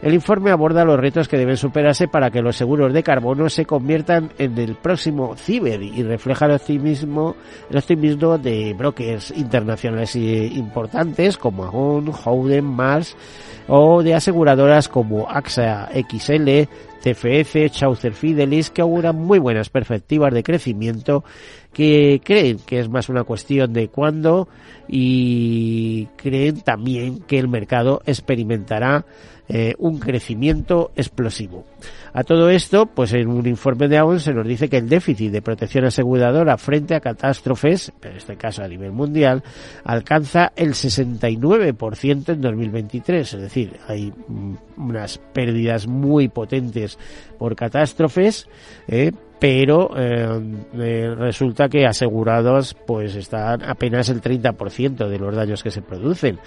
El 0.01 0.13
informe 0.13 0.51
aborda 0.51 0.85
los 0.85 0.99
retos 0.99 1.27
que 1.27 1.37
deben 1.37 1.57
superarse 1.57 2.07
para 2.07 2.29
que 2.29 2.41
los 2.41 2.55
seguros 2.55 2.93
de 2.93 3.01
carbono 3.01 3.49
se 3.49 3.65
conviertan 3.65 4.29
en 4.37 4.57
el 4.57 4.75
próximo 4.75 5.35
ciber 5.35 5.81
y 5.81 6.03
refleja 6.03 6.45
el 6.45 6.51
optimismo, 6.51 7.35
el 7.69 7.77
optimismo 7.77 8.37
de 8.37 8.75
brokers 8.77 9.31
internacionales 9.31 10.15
importantes 10.15 11.37
como 11.37 11.65
Aon, 11.65 12.11
Howden, 12.11 12.65
Mars 12.65 13.15
o 13.67 14.03
de 14.03 14.13
aseguradoras 14.13 14.89
como 14.89 15.27
AXA 15.27 15.89
XL, 15.91 16.69
TFF, 17.05 17.69
Chaucer 17.69 18.13
Fidelis, 18.13 18.71
que 18.71 18.81
auguran 18.81 19.15
muy 19.15 19.37
buenas 19.37 19.69
perspectivas 19.69 20.33
de 20.33 20.41
crecimiento, 20.41 21.23
que 21.71 22.19
creen 22.23 22.57
que 22.65 22.79
es 22.79 22.89
más 22.89 23.09
una 23.09 23.23
cuestión 23.23 23.73
de 23.73 23.89
cuándo 23.89 24.47
y 24.87 26.07
creen 26.15 26.61
también 26.61 27.19
que 27.19 27.37
el 27.37 27.47
mercado 27.47 28.01
experimentará 28.07 29.05
eh, 29.47 29.75
un 29.77 29.99
crecimiento 29.99 30.91
explosivo. 30.95 31.65
A 32.17 32.23
todo 32.23 32.49
esto, 32.49 32.85
pues 32.85 33.11
en 33.11 33.27
un 33.27 33.45
informe 33.45 33.89
de 33.89 33.97
AON 33.97 34.21
se 34.21 34.33
nos 34.33 34.47
dice 34.47 34.69
que 34.69 34.77
el 34.77 34.87
déficit 34.87 35.33
de 35.33 35.41
protección 35.41 35.83
aseguradora 35.83 36.57
frente 36.57 36.95
a 36.95 37.01
catástrofes, 37.01 37.91
en 38.01 38.15
este 38.15 38.37
caso 38.37 38.63
a 38.63 38.69
nivel 38.69 38.93
mundial, 38.93 39.43
alcanza 39.83 40.53
el 40.55 40.69
69% 40.69 42.29
en 42.29 42.39
2023. 42.39 43.33
Es 43.33 43.41
decir, 43.41 43.77
hay 43.89 44.13
mm, 44.29 44.55
unas 44.77 45.17
pérdidas 45.17 45.87
muy 45.87 46.29
potentes 46.29 46.97
por 47.37 47.53
catástrofes, 47.53 48.47
eh, 48.87 49.11
pero 49.39 49.91
eh, 49.97 50.27
eh, 50.75 51.13
resulta 51.17 51.67
que 51.67 51.85
asegurados 51.85 52.73
pues 52.73 53.15
están 53.15 53.63
apenas 53.63 54.07
el 54.09 54.21
30% 54.21 55.07
de 55.09 55.19
los 55.19 55.35
daños 55.35 55.61
que 55.61 55.71
se 55.71 55.81
producen. 55.81 56.39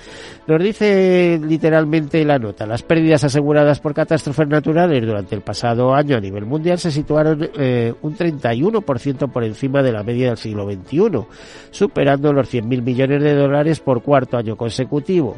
Nos 0.47 0.63
dice 0.63 1.39
literalmente 1.43 2.25
la 2.25 2.39
nota, 2.39 2.67
las 2.67 2.83
pérdidas 2.83 3.25
aseguradas 3.25 3.81
por 3.81 3.95
catástrofes 3.95 4.49
naturales 4.49 5.05
durante 5.05 5.35
el 5.35 5.43
pasado 5.43 5.95
año 5.95 6.17
a 6.17 6.21
nivel 6.21 6.47
mundial 6.47 6.79
se 6.79 6.91
situaron 6.91 7.51
eh, 7.59 7.93
un 8.03 8.17
31% 8.17 9.31
por 9.31 9.45
encima 9.45 9.83
de 9.83 9.93
la 9.93 10.03
media 10.03 10.29
del 10.29 10.39
siglo 10.39 10.65
XXI, 10.65 11.27
superando 11.71 12.33
los 12.33 12.53
100.000 12.53 12.83
millones 12.83 13.23
de 13.23 13.35
dólares 13.35 13.81
por 13.81 14.03
cuarto 14.03 14.39
año 14.39 14.57
consecutivo. 14.57 15.37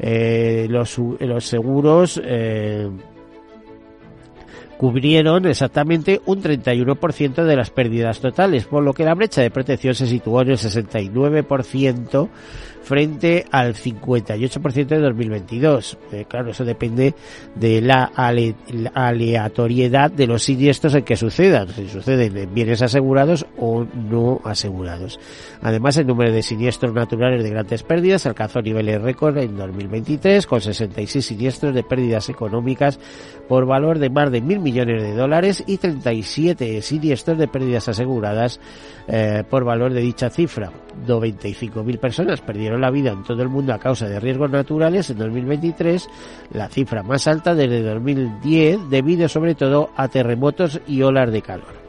los, 0.00 0.98
los 0.98 1.44
seguros 1.44 2.20
cubrieron 4.78 5.44
exactamente 5.46 6.22
un 6.24 6.40
31% 6.40 7.44
de 7.44 7.56
las 7.56 7.70
pérdidas 7.70 8.20
totales, 8.20 8.64
por 8.64 8.82
lo 8.82 8.94
que 8.94 9.04
la 9.04 9.14
brecha 9.14 9.42
de 9.42 9.50
protección 9.50 9.94
se 9.94 10.06
situó 10.06 10.40
en 10.42 10.50
el 10.50 10.56
69% 10.56 12.28
frente 12.88 13.44
al 13.50 13.74
58% 13.74 14.86
de 14.86 15.00
2022. 15.00 15.98
Eh, 16.12 16.24
claro, 16.26 16.52
eso 16.52 16.64
depende 16.64 17.14
de 17.54 17.82
la 17.82 18.10
aleatoriedad 18.94 20.10
de 20.10 20.26
los 20.26 20.44
siniestros 20.44 20.94
en 20.94 21.04
que 21.04 21.16
sucedan, 21.16 21.68
si 21.68 21.86
suceden 21.88 22.36
en 22.36 22.54
bienes 22.54 22.80
asegurados 22.80 23.46
o 23.58 23.84
no 23.84 24.40
asegurados. 24.44 25.20
Además, 25.60 25.98
el 25.98 26.06
número 26.06 26.32
de 26.32 26.42
siniestros 26.42 26.94
naturales 26.94 27.42
de 27.42 27.50
grandes 27.50 27.82
pérdidas 27.82 28.24
alcanzó 28.24 28.62
niveles 28.62 29.02
récord 29.02 29.36
en 29.36 29.56
2023, 29.56 30.46
con 30.46 30.62
66 30.62 31.26
siniestros 31.26 31.74
de 31.74 31.82
pérdidas 31.82 32.30
económicas 32.30 32.98
por 33.48 33.66
valor 33.66 33.98
de 33.98 34.08
más 34.08 34.30
de 34.30 34.40
mil 34.40 34.60
millones 34.60 34.67
de 34.72 35.14
dólares 35.14 35.64
y 35.66 35.78
37 35.78 36.82
siniestros 36.82 37.38
de 37.38 37.48
pérdidas 37.48 37.88
aseguradas 37.88 38.60
eh, 39.06 39.42
por 39.48 39.64
valor 39.64 39.92
de 39.92 40.00
dicha 40.00 40.30
cifra. 40.30 40.70
95.000 41.06 41.98
personas 41.98 42.40
perdieron 42.40 42.80
la 42.80 42.90
vida 42.90 43.12
en 43.12 43.22
todo 43.22 43.42
el 43.42 43.48
mundo 43.48 43.72
a 43.72 43.78
causa 43.78 44.08
de 44.08 44.20
riesgos 44.20 44.50
naturales 44.50 45.10
en 45.10 45.18
2023, 45.18 46.08
la 46.52 46.68
cifra 46.68 47.02
más 47.02 47.26
alta 47.26 47.54
desde 47.54 47.82
2010 47.82 48.90
debido 48.90 49.28
sobre 49.28 49.54
todo 49.54 49.90
a 49.96 50.08
terremotos 50.08 50.80
y 50.86 51.02
olas 51.02 51.32
de 51.32 51.42
calor. 51.42 51.88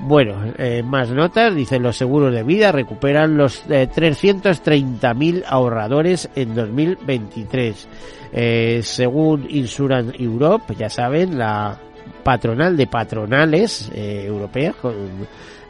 Bueno, 0.00 0.52
eh, 0.58 0.82
más 0.82 1.10
notas, 1.10 1.54
dicen 1.54 1.82
los 1.82 1.96
seguros 1.96 2.34
de 2.34 2.42
vida 2.42 2.72
recuperan 2.72 3.36
los 3.36 3.62
eh, 3.70 3.88
330.000 3.88 5.44
ahorradores 5.46 6.28
en 6.34 6.54
2023. 6.54 7.88
Eh, 8.36 8.80
según 8.82 9.46
Insurance 9.48 10.20
Europe, 10.20 10.74
ya 10.76 10.90
saben, 10.90 11.38
la 11.38 11.78
patronal 12.24 12.76
de 12.76 12.88
patronales 12.88 13.90
eh, 13.94 14.24
europeas, 14.26 14.74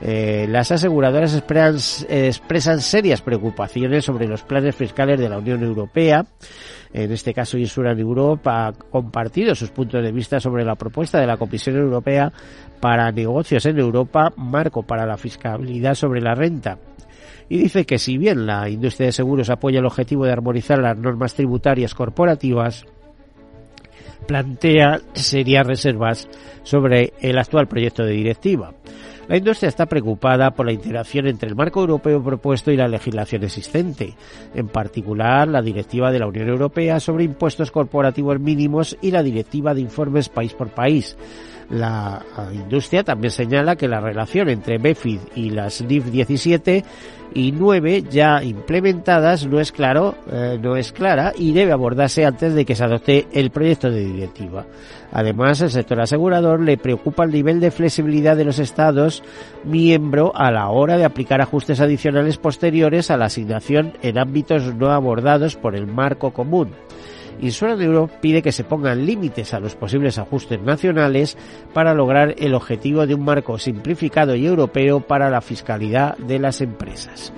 eh, 0.00 0.46
las 0.48 0.72
aseguradoras 0.72 1.34
esperan, 1.34 1.76
expresan 2.08 2.80
serias 2.80 3.20
preocupaciones 3.20 4.06
sobre 4.06 4.26
los 4.26 4.42
planes 4.42 4.74
fiscales 4.74 5.20
de 5.20 5.28
la 5.28 5.38
Unión 5.38 5.62
Europea. 5.62 6.24
En 6.94 7.12
este 7.12 7.34
caso, 7.34 7.58
Insuran 7.58 7.98
Europe 7.98 8.48
ha 8.48 8.72
compartido 8.72 9.54
sus 9.54 9.70
puntos 9.70 10.02
de 10.02 10.12
vista 10.12 10.40
sobre 10.40 10.64
la 10.64 10.76
propuesta 10.76 11.20
de 11.20 11.26
la 11.26 11.36
Comisión 11.36 11.76
Europea 11.76 12.32
para 12.80 13.12
negocios 13.12 13.66
en 13.66 13.78
Europa, 13.78 14.32
marco 14.36 14.84
para 14.84 15.04
la 15.04 15.18
fiscalidad 15.18 15.94
sobre 15.94 16.22
la 16.22 16.34
renta. 16.34 16.78
Y 17.48 17.58
dice 17.58 17.84
que 17.84 17.98
si 17.98 18.16
bien 18.18 18.46
la 18.46 18.68
industria 18.68 19.06
de 19.06 19.12
seguros 19.12 19.50
apoya 19.50 19.80
el 19.80 19.86
objetivo 19.86 20.24
de 20.24 20.32
armonizar 20.32 20.78
las 20.78 20.96
normas 20.96 21.34
tributarias 21.34 21.94
corporativas, 21.94 22.86
plantea 24.26 25.00
serias 25.12 25.66
reservas 25.66 26.28
sobre 26.62 27.12
el 27.20 27.38
actual 27.38 27.68
proyecto 27.68 28.04
de 28.04 28.12
directiva. 28.12 28.72
La 29.28 29.38
industria 29.38 29.68
está 29.68 29.86
preocupada 29.86 30.50
por 30.50 30.66
la 30.66 30.72
interacción 30.72 31.26
entre 31.26 31.48
el 31.48 31.56
marco 31.56 31.80
europeo 31.80 32.22
propuesto 32.22 32.70
y 32.70 32.76
la 32.76 32.88
legislación 32.88 33.42
existente, 33.42 34.14
en 34.54 34.68
particular 34.68 35.48
la 35.48 35.62
Directiva 35.62 36.12
de 36.12 36.18
la 36.18 36.26
Unión 36.26 36.48
Europea 36.48 37.00
sobre 37.00 37.24
impuestos 37.24 37.70
corporativos 37.70 38.38
mínimos 38.38 38.98
y 39.00 39.10
la 39.12 39.22
Directiva 39.22 39.72
de 39.72 39.80
informes 39.80 40.28
país 40.28 40.52
por 40.52 40.68
país. 40.68 41.16
La 41.70 42.22
industria 42.52 43.04
también 43.04 43.30
señala 43.30 43.76
que 43.76 43.88
la 43.88 44.00
relación 44.00 44.48
entre 44.48 44.78
BEFID 44.78 45.20
y 45.34 45.50
las 45.50 45.82
NIF 45.82 46.06
17 46.06 46.84
y 47.34 47.52
9 47.52 48.04
ya 48.08 48.42
implementadas 48.42 49.46
no 49.46 49.58
es 49.58 49.72
claro, 49.72 50.14
eh, 50.30 50.58
no 50.60 50.76
es 50.76 50.92
clara 50.92 51.32
y 51.36 51.52
debe 51.52 51.72
abordarse 51.72 52.24
antes 52.24 52.54
de 52.54 52.64
que 52.64 52.76
se 52.76 52.84
adopte 52.84 53.26
el 53.32 53.50
proyecto 53.50 53.90
de 53.90 54.04
directiva. 54.04 54.66
Además, 55.12 55.60
el 55.60 55.70
sector 55.70 56.00
asegurador 56.00 56.60
le 56.60 56.76
preocupa 56.76 57.24
el 57.24 57.32
nivel 57.32 57.60
de 57.60 57.70
flexibilidad 57.70 58.36
de 58.36 58.44
los 58.44 58.58
estados 58.58 59.22
miembro 59.64 60.32
a 60.34 60.50
la 60.50 60.68
hora 60.68 60.96
de 60.96 61.04
aplicar 61.04 61.40
ajustes 61.40 61.80
adicionales 61.80 62.36
posteriores 62.36 63.10
a 63.10 63.16
la 63.16 63.26
asignación 63.26 63.94
en 64.02 64.18
ámbitos 64.18 64.74
no 64.74 64.90
abordados 64.90 65.56
por 65.56 65.74
el 65.74 65.86
marco 65.86 66.32
común. 66.32 66.70
Insurance 67.40 67.84
Europe 67.84 68.14
pide 68.20 68.42
que 68.42 68.52
se 68.52 68.64
pongan 68.64 69.06
límites 69.06 69.54
a 69.54 69.60
los 69.60 69.74
posibles 69.74 70.18
ajustes 70.18 70.60
nacionales 70.60 71.36
para 71.72 71.94
lograr 71.94 72.34
el 72.38 72.54
objetivo 72.54 73.06
de 73.06 73.14
un 73.14 73.24
marco 73.24 73.58
simplificado 73.58 74.34
y 74.34 74.46
europeo 74.46 75.00
para 75.00 75.30
la 75.30 75.40
fiscalidad 75.40 76.16
de 76.18 76.38
las 76.38 76.60
empresas. 76.60 77.32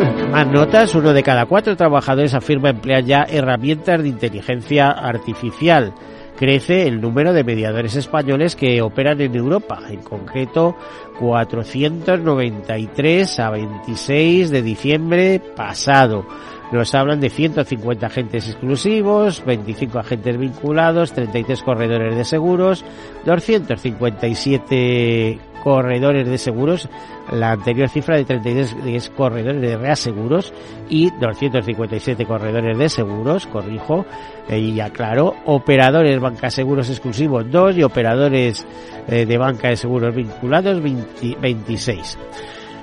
Más 0.30 0.46
notas, 0.46 0.94
uno 0.94 1.12
de 1.12 1.22
cada 1.22 1.44
cuatro 1.46 1.76
trabajadores 1.76 2.34
afirma 2.34 2.70
emplear 2.70 3.04
ya 3.04 3.26
herramientas 3.28 4.02
de 4.02 4.08
inteligencia 4.08 4.88
artificial. 4.90 5.92
Crece 6.36 6.86
el 6.86 7.02
número 7.02 7.34
de 7.34 7.44
mediadores 7.44 7.96
españoles 7.96 8.56
que 8.56 8.80
operan 8.80 9.20
en 9.20 9.34
Europa, 9.34 9.78
en 9.90 10.00
concreto 10.00 10.74
493 11.18 13.40
a 13.40 13.50
26 13.50 14.50
de 14.50 14.62
diciembre 14.62 15.42
pasado. 15.54 16.24
Nos 16.72 16.94
hablan 16.94 17.20
de 17.20 17.30
150 17.30 18.06
agentes 18.06 18.48
exclusivos, 18.48 19.44
25 19.44 19.98
agentes 19.98 20.38
vinculados, 20.38 21.12
33 21.12 21.62
corredores 21.62 22.16
de 22.16 22.24
seguros, 22.24 22.84
257 23.24 25.40
corredores 25.64 26.28
de 26.28 26.38
seguros, 26.38 26.88
la 27.30 27.52
anterior 27.52 27.88
cifra 27.88 28.16
de 28.16 28.24
33 28.24 29.10
corredores 29.10 29.60
de 29.60 29.76
reaseguros 29.76 30.52
y 30.88 31.10
257 31.10 32.24
corredores 32.24 32.78
de 32.78 32.88
seguros, 32.88 33.46
corrijo, 33.46 34.06
eh, 34.48 34.58
y 34.58 34.80
aclaro, 34.80 35.34
operadores 35.46 36.18
banca 36.20 36.50
seguros 36.50 36.88
exclusivos 36.88 37.50
2 37.50 37.76
y 37.76 37.82
operadores 37.82 38.66
eh, 39.06 39.26
de 39.26 39.38
banca 39.38 39.68
de 39.68 39.76
seguros 39.76 40.14
vinculados 40.14 40.82
26. 40.82 42.18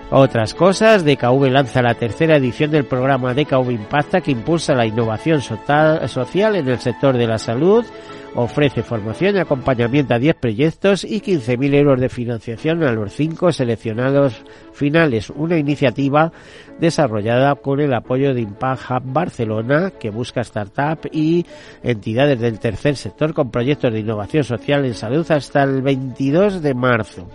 Otras 0.10 0.54
cosas, 0.54 1.04
DKV 1.04 1.50
lanza 1.52 1.82
la 1.82 1.94
tercera 1.94 2.38
edición 2.38 2.72
del 2.72 2.86
programa 2.86 3.34
DKV 3.34 3.72
Impacta 3.72 4.22
que 4.22 4.32
impulsa 4.32 4.74
la 4.74 4.86
innovación 4.86 5.42
social 5.42 6.56
en 6.56 6.70
el 6.70 6.80
sector 6.80 7.18
de 7.18 7.28
la 7.28 7.38
salud, 7.38 7.86
ofrece 8.34 8.84
formación 8.84 9.36
y 9.36 9.40
acompañamiento 9.40 10.14
a 10.14 10.20
10 10.20 10.36
proyectos 10.36 11.04
y 11.04 11.20
15.000 11.20 11.74
euros 11.74 12.00
de 12.00 12.08
financiación 12.08 12.84
a 12.84 12.94
los 12.94 13.12
5 13.14 13.52
seleccionados 13.52 14.46
finales. 14.72 15.30
Una 15.30 15.58
iniciativa 15.58 16.32
desarrollada 16.80 17.56
con 17.56 17.82
el 17.82 17.94
apoyo 17.94 18.34
de 18.34 18.42
Impact 18.42 18.90
Hub 18.90 19.04
Barcelona, 19.12 19.92
que 20.00 20.10
busca 20.10 20.42
startups 20.42 21.10
y 21.12 21.46
entidades 21.84 22.40
del 22.40 22.60
tercer 22.60 22.96
sector 22.96 23.34
con 23.34 23.52
proyectos 23.52 23.92
de 23.92 24.00
innovación 24.00 24.46
social 24.46 24.86
en 24.86 24.94
salud 24.94 25.30
hasta 25.32 25.64
el 25.64 25.82
22 25.82 26.62
de 26.62 26.74
marzo. 26.74 27.28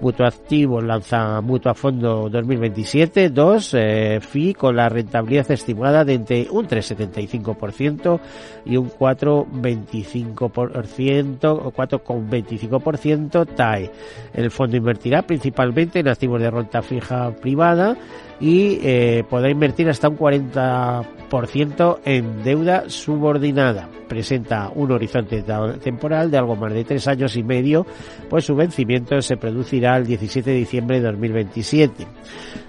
Mutuactivo 0.00 0.80
lanza 0.80 1.40
Mutua 1.40 1.74
Fondo 1.74 2.28
2027, 2.28 3.30
2 3.30 3.74
eh, 3.74 4.20
FI 4.20 4.54
con 4.54 4.76
la 4.76 4.88
rentabilidad 4.88 5.50
estimada 5.50 6.04
de 6.04 6.14
entre 6.14 6.46
un 6.50 6.68
3,75% 6.68 8.20
y 8.64 8.76
un 8.76 8.88
4,25% 8.90 11.44
o 11.44 11.72
4,25% 11.72 13.44
TAE. 13.54 13.90
El 14.34 14.52
fondo 14.52 14.76
invertirá 14.76 15.22
principalmente 15.22 15.98
en 15.98 16.06
activos 16.08 16.40
de 16.40 16.50
renta 16.50 16.82
fija 16.82 17.34
privada 17.36 17.96
y 18.40 18.78
eh, 18.82 19.24
podrá 19.28 19.50
invertir 19.50 19.88
hasta 19.88 20.08
un 20.08 20.16
40% 20.16 21.98
en 22.04 22.42
deuda 22.42 22.84
subordinada. 22.88 23.88
Presenta 24.08 24.70
un 24.74 24.92
horizonte 24.92 25.44
temporal 25.82 26.30
de 26.30 26.38
algo 26.38 26.56
más 26.56 26.72
de 26.72 26.84
tres 26.84 27.06
años 27.08 27.36
y 27.36 27.42
medio, 27.42 27.86
pues 28.30 28.44
su 28.44 28.56
vencimiento 28.56 29.20
se 29.20 29.36
producirá 29.36 29.96
el 29.96 30.06
17 30.06 30.50
de 30.50 30.56
diciembre 30.56 31.00
de 31.00 31.06
2027. 31.06 32.06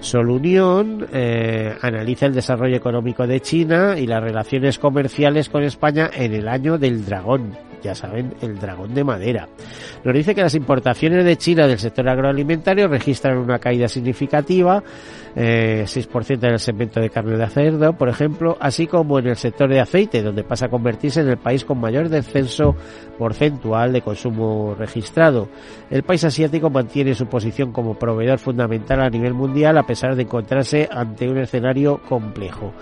Solunión 0.02 1.08
eh, 1.14 1.76
analiza 1.82 2.26
el 2.26 2.34
desarrollo 2.34 2.76
económico 2.76 3.26
de 3.26 3.40
China 3.40 3.98
y 3.98 4.08
las 4.08 4.22
relaciones 4.22 4.80
comerciales 4.80 5.50
con 5.50 5.64
España 5.64 6.10
en 6.14 6.34
el 6.34 6.48
año 6.48 6.78
del 6.78 7.06
dragón 7.06 7.70
ya 7.82 7.96
saben, 7.96 8.34
el 8.42 8.60
dragón 8.60 8.94
de 8.94 9.04
madera. 9.04 9.48
Nos 10.04 10.14
dice 10.14 10.36
que 10.36 10.42
las 10.42 10.56
importaciones 10.56 11.26
de 11.26 11.38
China 11.38 11.68
del 11.68 11.80
sector 11.80 12.08
agroalimentario 12.08 12.88
registran 12.88 13.38
una 13.38 13.60
caída 13.60 13.88
significativa 13.88 14.84
eh, 15.36 15.83
6% 15.86 16.43
en 16.43 16.53
el 16.53 16.59
segmento 16.59 17.00
de 17.00 17.09
carne 17.09 17.38
de 17.38 17.48
cerdo, 17.48 17.93
por 17.93 18.09
ejemplo, 18.09 18.57
así 18.59 18.88
como 18.88 19.19
en 19.19 19.27
el 19.27 19.36
sector 19.36 19.69
de 19.69 19.79
aceite, 19.79 20.21
donde 20.21 20.43
pasa 20.43 20.67
a 20.67 20.69
convertirse 20.69 21.21
en 21.21 21.29
el 21.29 21.38
país 21.38 21.65
con 21.65 21.79
mayor 21.79 22.09
descenso 22.09 22.75
porcentual 23.17 23.93
de 23.93 24.01
consumo 24.01 24.75
registrado. 24.77 25.50
El 25.89 26.03
país 26.03 26.24
asiático 26.24 26.69
mantiene 26.69 27.13
su 27.13 27.27
posición 27.27 27.71
como 27.71 27.98
proveedor 27.98 28.39
fundamental 28.39 29.01
a 29.01 29.09
nivel 29.09 29.33
mundial 29.33 29.77
a 29.77 29.83
pesar 29.83 30.15
de 30.15 30.24
encontrarse 30.24 30.88
ante 30.91 31.29
un 31.29 31.38
escenario 31.38 32.01
complejo. 32.07 32.74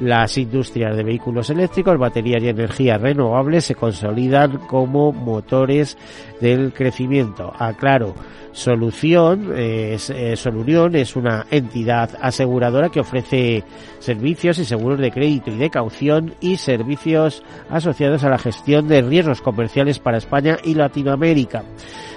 Las 0.00 0.36
industrias 0.36 0.96
de 0.96 1.04
vehículos 1.04 1.50
eléctricos, 1.50 1.98
baterías 1.98 2.42
y 2.42 2.48
energías 2.48 3.00
renovables 3.00 3.64
se 3.64 3.74
consolidan 3.74 4.58
como 4.66 5.12
motores 5.12 5.96
del 6.40 6.72
crecimiento. 6.72 7.52
Aclaro, 7.58 8.14
Solución, 8.52 9.52
es, 9.56 10.10
eh, 10.10 10.34
es 10.34 11.16
una 11.16 11.44
entidad 11.50 12.10
aseguradora 12.20 12.88
que 12.88 13.00
ofrece 13.00 13.64
servicios 13.98 14.60
y 14.60 14.64
seguros 14.64 15.00
de 15.00 15.10
crédito 15.10 15.50
y 15.50 15.56
de 15.56 15.70
caución 15.70 16.34
y 16.40 16.56
servicios 16.56 17.42
asociados 17.68 18.22
a 18.22 18.28
la 18.28 18.38
gestión 18.38 18.86
de 18.86 19.02
riesgos 19.02 19.42
comerciales 19.42 19.98
para 19.98 20.18
España 20.18 20.58
y 20.62 20.74
Latinoamérica. 20.74 21.64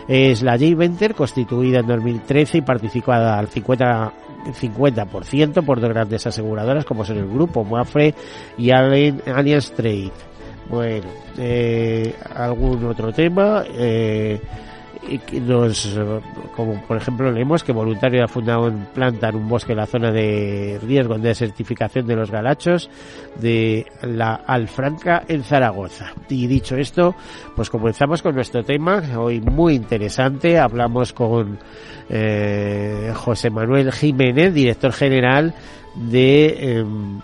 Es 0.08 0.44
la 0.44 0.60
J-Venter 0.60 1.16
constituida 1.16 1.80
en 1.80 1.88
2013 1.88 2.60
y 2.60 2.62
participada 2.62 3.38
al 3.40 3.48
50 3.48 4.14
50% 4.54 5.65
por 5.65 5.82
dos 5.82 5.89
grandes 5.89 6.26
aseguradoras 6.26 6.86
como 6.86 7.04
son 7.04 7.18
el 7.18 7.28
grupo 7.28 7.65
Mafre 7.65 8.13
y 8.58 8.72
Allianz 8.72 9.72
Trade. 9.72 10.12
Bueno, 10.69 11.08
eh, 11.38 12.13
algún 12.36 12.86
otro 12.86 13.12
tema. 13.13 13.63
Eh, 13.69 14.39
nos, 15.41 15.97
como 16.56 16.82
por 16.82 16.97
ejemplo 16.97 17.32
leemos 17.32 17.63
que 17.63 17.71
voluntario 17.71 18.23
ha 18.23 18.27
fundado 18.27 18.67
en 18.67 18.86
planta 18.93 19.30
en 19.30 19.36
un 19.36 19.47
bosque 19.47 19.71
en 19.71 19.77
la 19.77 19.86
zona 19.86 20.12
de 20.12 20.80
riesgo 20.84 21.17
de 21.17 21.30
desertificación 21.30 22.06
de 22.08 22.15
los 22.15 22.32
galachos 22.32 22.89
de 23.36 23.86
la 24.01 24.36
Alfranca 24.36 25.23
en 25.27 25.43
Zaragoza. 25.43 26.13
Y 26.30 26.47
dicho 26.47 26.75
esto, 26.75 27.15
pues 27.56 27.69
comenzamos 27.69 28.21
con 28.21 28.36
nuestro 28.36 28.63
tema, 28.63 29.01
hoy 29.17 29.39
muy 29.41 29.75
interesante, 29.75 30.60
hablamos 30.60 31.13
con 31.13 31.58
eh, 32.10 33.13
José 33.15 33.49
Manuel 33.49 33.91
Jiménez, 33.91 34.53
director 34.53 34.91
general 34.91 35.53
de 35.95 36.80
em, 36.80 37.19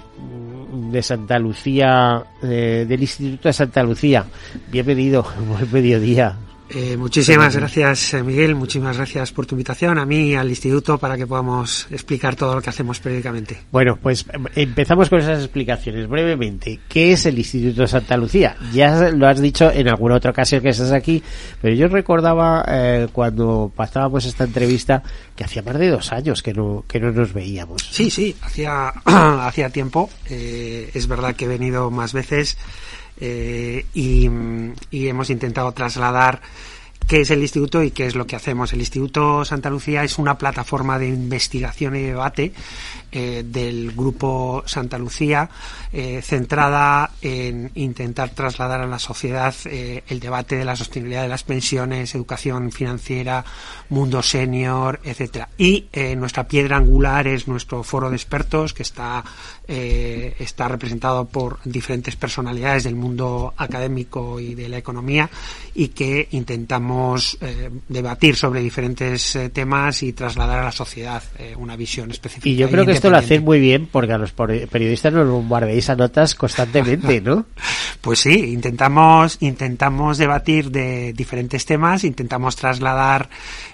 de 0.94 1.02
Santa 1.02 1.40
Lucía, 1.40 2.24
del 2.42 3.02
Instituto 3.02 3.50
de 3.50 3.54
Santa 3.54 3.84
Lucía. 3.84 4.26
Bienvenido, 4.72 5.26
buen 5.50 5.70
mediodía. 5.72 6.38
Eh, 6.76 6.98
muchísimas 6.98 7.56
gracias, 7.56 8.16
eh, 8.16 8.24
Miguel. 8.24 8.56
Muchísimas 8.56 8.98
gracias 8.98 9.32
por 9.32 9.46
tu 9.46 9.54
invitación 9.54 10.00
a 10.00 10.06
mí 10.06 10.30
y 10.30 10.36
al 10.36 10.50
instituto 10.50 10.98
para 10.98 11.16
que 11.16 11.28
podamos 11.28 11.88
explicar 11.92 12.36
todo 12.36 12.56
lo 12.56 12.62
que 12.62 12.72
hacemos 12.72 13.00
periódicamente. 13.00 13.60
Bueno, 13.72 14.00
pues 14.02 14.26
em, 14.34 14.46
empezamos 14.56 15.08
con 15.10 15.20
esas 15.20 15.40
explicaciones 15.40 16.08
brevemente. 16.08 16.80
¿Qué 16.90 17.14
es 17.14 17.28
el 17.28 17.38
Instituto 17.38 17.86
Santa 17.86 18.18
Lucía? 18.18 18.56
Ya 18.74 19.12
lo 19.12 19.28
has 19.28 19.40
dicho 19.40 19.72
en 19.72 19.88
alguna 19.88 20.16
otra 20.16 20.32
ocasión 20.32 20.62
que 20.62 20.70
estás 20.70 20.92
aquí, 20.92 21.22
pero 21.62 21.76
yo 21.76 21.88
recordaba 21.88 22.66
eh, 22.68 23.08
cuando 23.12 23.72
pasábamos 23.76 24.26
esta 24.26 24.46
entrevista 24.46 25.04
que 25.36 25.44
hacía 25.44 25.62
más 25.62 25.78
de 25.78 25.90
dos 25.90 26.12
años 26.12 26.42
que 26.42 26.54
no, 26.54 26.86
que 26.88 27.00
no 27.00 27.12
nos 27.12 27.34
veíamos. 27.34 27.84
Sí, 27.92 28.10
sí, 28.10 28.36
hacía, 28.42 28.88
hacía 29.06 29.70
tiempo. 29.70 30.10
es 30.28 31.08
verdad 31.08 31.36
que 31.36 31.46
he 31.46 31.48
venido 31.48 31.92
más 31.92 32.14
veces. 32.14 32.58
Eh, 33.26 33.86
y, 33.94 34.26
hemos 34.92 35.30
intentado 35.30 35.72
trasladar 35.72 36.42
qué 37.08 37.22
es 37.22 37.32
el 37.32 37.42
instituto 37.42 37.82
y 37.82 37.92
qué 37.92 38.06
es 38.06 38.16
lo 38.16 38.28
que 38.28 38.36
hacemos. 38.36 38.74
El 38.74 38.82
Instituto 38.82 39.46
Santa 39.46 39.70
Lucía 39.70 40.04
es 40.04 40.18
una 40.18 40.38
plataforma 40.38 41.00
de 41.00 41.08
investigación 41.08 41.96
y 41.96 42.02
debate 42.02 42.52
eh, 43.14 43.44
del 43.46 43.94
grupo 43.94 44.64
Santa 44.66 44.98
Lucía, 44.98 45.50
eh, 45.94 46.22
centrada 46.22 47.12
en 47.22 47.72
intentar 47.76 48.32
trasladar 48.32 48.82
a 48.82 48.88
la 48.88 49.00
sociedad 49.00 49.56
el 49.66 50.20
debate 50.20 50.58
de 50.58 50.66
la 50.66 50.76
sostenibilidad 50.76 51.22
de 51.22 51.30
las 51.30 51.44
pensiones, 51.44 52.16
educación 52.16 52.74
financiera, 52.74 53.46
mundo 53.94 54.22
senior, 54.22 55.00
etcétera. 55.04 55.50
Y 55.58 55.88
nuestra 56.18 56.48
piedra 56.48 56.78
angular 56.78 57.28
es 57.28 57.48
nuestro 57.48 57.84
foro 57.84 58.10
de 58.10 58.16
expertos, 58.16 58.74
que 58.74 58.84
está, 58.84 59.24
está 59.68 60.68
representado 60.68 61.26
por 61.26 61.60
diferentes 61.64 62.16
personalidades 62.16 62.84
del 62.84 62.96
mundo 62.96 63.54
académico 63.58 64.40
y 64.40 64.56
de 64.56 64.70
la 64.70 64.78
economía, 64.78 65.30
y 65.74 65.90
que 65.90 66.28
intentamos 66.32 67.38
debatir 67.88 68.36
sobre 68.36 68.62
diferentes 68.62 69.38
temas 69.54 70.04
y 70.04 70.14
trasladar 70.14 70.60
a 70.60 70.64
la 70.66 70.72
sociedad 70.72 71.24
una 71.58 71.76
visión 71.76 72.12
específica. 72.12 72.50
Y 72.50 72.56
yo 72.56 72.70
creo 72.70 72.86
que 72.86 72.94
esto 72.94 73.10
lo 73.10 73.18
hacéis 73.18 73.42
muy 73.42 73.60
bien 73.60 73.88
porque 73.92 74.14
a 74.14 74.18
los 74.18 74.32
periodistas 74.32 75.14
nos 75.14 75.28
bombardeáis 75.28 75.90
a 75.90 75.96
notas 75.96 76.36
constantemente, 76.36 77.22
¿no? 77.22 77.46
pues 78.04 78.20
sí, 78.20 78.52
intentamos, 78.52 79.38
intentamos 79.40 80.18
debatir 80.18 80.72
de 80.72 81.14
diferentes 81.14 81.66
temas, 81.66 82.04
intentamos 82.04 82.58
trasladar 82.58 83.30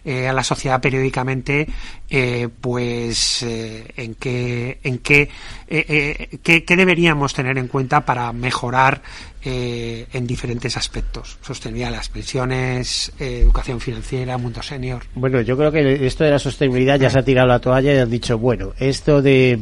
eh, 0.06 0.28
a 0.28 0.34
la 0.34 0.44
sociedad 0.44 0.80
periódicamente 0.80 1.68
eh, 2.12 2.48
pues 2.62 3.42
eh, 3.42 3.92
en 3.98 4.14
qué 4.14 4.78
en 4.84 5.00
qué, 5.00 5.32
qué, 5.68 6.64
qué 6.64 6.76
deberíamos 6.76 7.34
tener 7.34 7.58
en 7.58 7.68
cuenta 7.68 8.06
para 8.06 8.32
mejorar 8.32 9.02
eh, 9.44 10.08
en 10.12 10.28
diferentes 10.28 10.76
aspectos. 10.76 11.38
Sostenibilidad 11.42 11.90
de 11.92 11.96
las 11.98 12.10
pensiones, 12.10 13.12
eh, 13.20 13.40
educación 13.42 13.80
financiera, 13.80 14.38
mundo 14.38 14.62
senior. 14.62 15.04
Bueno, 15.16 15.42
yo 15.42 15.58
creo 15.58 15.72
que 15.72 16.06
esto 16.06 16.24
de 16.24 16.32
la 16.32 16.40
sostenibilidad 16.40 17.00
ya 17.00 17.10
se 17.10 17.20
ha 17.20 17.24
tirado 17.24 17.48
la 17.48 17.60
toalla 17.60 17.94
y 17.94 17.98
han 17.98 18.10
dicho, 18.10 18.38
bueno, 18.38 18.74
esto 18.80 19.22
de, 19.22 19.60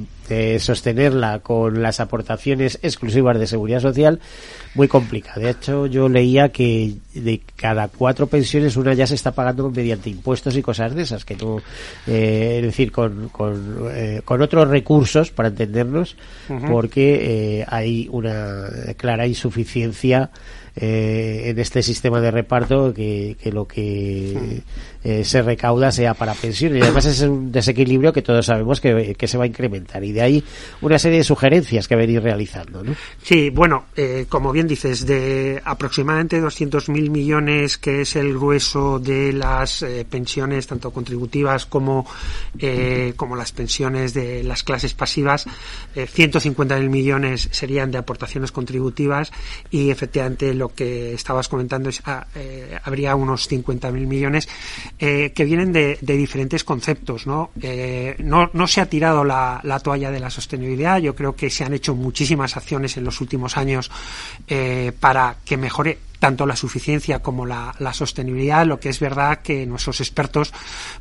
sostenerla 0.59 1.39
con 1.39 1.81
las 1.81 1.99
aportaciones 1.99 2.79
exclusivas 2.81 3.39
de 3.39 3.47
seguridad 3.47 3.79
social, 3.79 4.19
muy 4.77 4.87
complicado. 4.87 5.41
De 5.41 5.49
hecho, 5.49 5.87
yo 5.87 6.07
leía 6.07 6.49
que 6.49 6.93
de 7.13 7.41
cada 7.55 7.87
cuatro 7.89 8.27
pensiones 8.27 8.77
una 8.77 8.93
ya 8.93 9.07
se 9.07 9.15
está 9.15 9.31
pagando 9.31 9.69
mediante 9.71 10.09
impuestos 10.09 10.55
y 10.55 10.61
cosas 10.61 10.95
de 10.95 11.01
esas, 11.01 11.25
que 11.25 11.35
no, 11.35 11.57
eh, 12.05 12.57
es 12.59 12.63
decir, 12.63 12.91
con, 12.91 13.29
con, 13.29 13.89
con, 14.23 14.41
otros 14.41 14.69
recursos, 14.69 15.31
para 15.31 15.49
entendernos, 15.49 16.15
porque 16.69 17.65
hay 17.67 18.07
una 18.11 18.69
clara 18.95 19.27
insuficiencia 19.27 20.29
eh, 20.79 21.49
en 21.49 21.57
este 21.57 21.81
sistema 21.81 22.21
de 22.21 22.29
reparto 22.29 22.93
que, 22.93 23.35
lo 23.51 23.67
que 23.67 24.61
eh, 25.07 25.23
se 25.23 25.41
recauda 25.41 25.89
sea 25.89 26.13
para 26.13 26.33
pensiones. 26.33 26.79
Y 26.79 26.81
además 26.81 27.05
es 27.05 27.21
un 27.21 27.49
desequilibrio 27.49 28.11
que 28.11 28.21
todos 28.21 28.45
sabemos 28.45 28.81
que, 28.81 29.15
que, 29.15 29.27
se 29.27 29.37
va 29.37 29.45
a 29.45 29.47
incrementar. 29.47 30.03
Y 30.03 30.11
de 30.11 30.21
ahí 30.21 30.43
una 30.81 30.99
serie 30.99 31.19
de 31.19 31.23
sugerencias 31.23 31.87
que 31.87 31.95
venir 31.95 32.21
realizando. 32.21 32.83
¿no? 32.83 32.93
Sí, 33.23 33.49
bueno, 33.49 33.85
eh, 33.95 34.25
como 34.27 34.51
bien 34.51 34.67
dices, 34.67 35.05
de 35.05 35.61
aproximadamente 35.63 36.41
200.000 36.41 37.09
millones, 37.09 37.77
que 37.77 38.01
es 38.01 38.17
el 38.17 38.33
grueso 38.33 38.99
de 38.99 39.31
las 39.31 39.81
eh, 39.81 40.05
pensiones, 40.09 40.67
tanto 40.67 40.91
contributivas 40.91 41.65
como, 41.65 42.05
eh, 42.59 43.13
como 43.15 43.37
las 43.37 43.53
pensiones 43.53 44.13
de 44.13 44.43
las 44.43 44.63
clases 44.63 44.93
pasivas, 44.93 45.45
eh, 45.95 46.05
150.000 46.05 46.89
millones 46.89 47.47
serían 47.51 47.91
de 47.91 47.97
aportaciones 47.97 48.51
contributivas 48.51 49.31
y 49.71 49.89
efectivamente 49.89 50.53
lo 50.53 50.69
que 50.69 51.13
estabas 51.13 51.47
comentando 51.47 51.89
es 51.89 52.01
ah, 52.05 52.27
eh, 52.35 52.77
habría 52.83 53.15
unos 53.15 53.49
50.000 53.49 53.91
millones 53.91 54.49
eh, 54.99 55.31
que 55.35 55.45
vienen 55.45 55.71
de, 55.71 55.97
de, 56.01 56.17
diferentes 56.17 56.63
conceptos. 56.63 57.27
¿no? 57.27 57.51
Eh, 57.61 58.15
no, 58.19 58.49
no 58.53 58.67
se 58.67 58.81
ha 58.81 58.87
tirado 58.87 59.23
la, 59.23 59.59
la, 59.63 59.79
toalla 59.79 60.09
de 60.09 60.19
la 60.19 60.29
sostenibilidad. 60.29 60.97
Yo 60.97 61.15
creo 61.15 61.35
que 61.35 61.49
se 61.49 61.63
han 61.63 61.73
hecho 61.73 61.93
muchísimas 61.93 62.57
acciones 62.57 62.97
en 62.97 63.03
los 63.03 63.21
últimos 63.21 63.57
años 63.57 63.91
eh, 64.47 64.91
para 64.99 65.37
que 65.45 65.57
mejore 65.57 65.99
tanto 66.19 66.45
la 66.45 66.55
suficiencia 66.55 67.19
como 67.19 67.45
la, 67.45 67.75
la, 67.79 67.93
sostenibilidad. 67.93 68.65
Lo 68.65 68.79
que 68.79 68.89
es 68.89 68.99
verdad 68.99 69.41
que 69.41 69.65
nuestros 69.65 70.01
expertos 70.01 70.53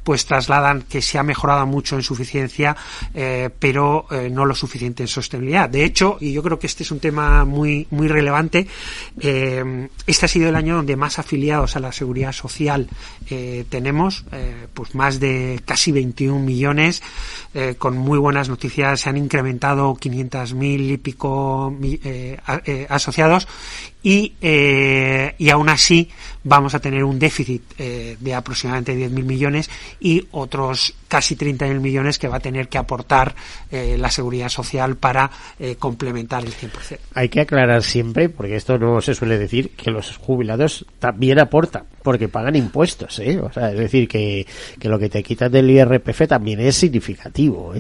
pues 0.02 0.26
trasladan 0.26 0.82
que 0.82 1.02
se 1.02 1.18
ha 1.18 1.22
mejorado 1.22 1.66
mucho 1.66 1.96
en 1.96 2.02
suficiencia, 2.02 2.76
eh, 3.14 3.50
pero 3.58 4.06
eh, 4.10 4.28
no 4.30 4.44
lo 4.44 4.54
suficiente 4.54 5.02
en 5.02 5.08
sostenibilidad. 5.08 5.68
De 5.68 5.84
hecho, 5.84 6.18
y 6.20 6.32
yo 6.32 6.42
creo 6.42 6.58
que 6.58 6.66
este 6.66 6.82
es 6.82 6.90
un 6.90 7.00
tema 7.00 7.44
muy 7.44 7.86
muy 7.90 8.08
relevante, 8.08 8.66
eh, 9.20 9.88
este 10.06 10.26
ha 10.26 10.28
sido 10.28 10.48
el 10.48 10.56
año 10.56 10.76
donde 10.76 10.96
más 10.96 11.18
afiliados 11.18 11.76
a 11.76 11.80
la 11.80 11.92
seguridad 11.92 12.32
social 12.32 12.88
tenemos, 13.68 14.24
pues 14.74 14.94
más 14.94 15.18
de 15.18 15.60
casi 15.64 15.92
21 15.92 16.40
millones, 16.40 17.02
con 17.78 17.96
muy 17.96 18.18
buenas 18.18 18.48
noticias. 18.48 19.00
Se 19.00 19.08
han 19.08 19.16
incrementado 19.16 19.94
500.000 19.94 20.92
y 20.92 20.96
pico 20.98 21.74
asociados 22.88 23.48
y, 24.06 24.34
eh, 24.40 25.34
y 25.36 25.50
aún 25.50 25.68
así 25.68 26.08
vamos 26.46 26.74
a 26.74 26.78
tener 26.78 27.02
un 27.04 27.18
déficit 27.18 27.62
eh, 27.78 28.16
de 28.18 28.34
aproximadamente 28.34 28.96
10.000 28.96 29.24
millones 29.24 29.68
y 30.00 30.26
otros 30.30 30.94
casi 31.08 31.36
30.000 31.36 31.80
millones 31.80 32.18
que 32.18 32.28
va 32.28 32.36
a 32.36 32.40
tener 32.40 32.68
que 32.68 32.78
aportar 32.78 33.34
eh, 33.70 33.96
la 33.98 34.10
seguridad 34.10 34.48
social 34.48 34.96
para 34.96 35.30
eh, 35.58 35.76
complementar 35.76 36.44
el 36.44 36.52
100%. 36.52 36.98
Hay 37.14 37.28
que 37.28 37.40
aclarar 37.40 37.82
siempre, 37.82 38.28
porque 38.28 38.56
esto 38.56 38.78
no 38.78 39.00
se 39.00 39.14
suele 39.14 39.38
decir, 39.38 39.70
que 39.70 39.90
los 39.90 40.16
jubilados 40.16 40.86
también 40.98 41.38
aportan, 41.38 41.84
porque 42.02 42.28
pagan 42.28 42.56
impuestos, 42.56 43.18
¿eh? 43.18 43.38
O 43.38 43.52
sea, 43.52 43.72
es 43.72 43.78
decir, 43.78 44.08
que, 44.08 44.46
que 44.78 44.88
lo 44.88 44.98
que 44.98 45.08
te 45.08 45.22
quitan 45.22 45.50
del 45.50 45.70
IRPF 45.70 46.26
también 46.28 46.60
es 46.60 46.76
significativo, 46.76 47.74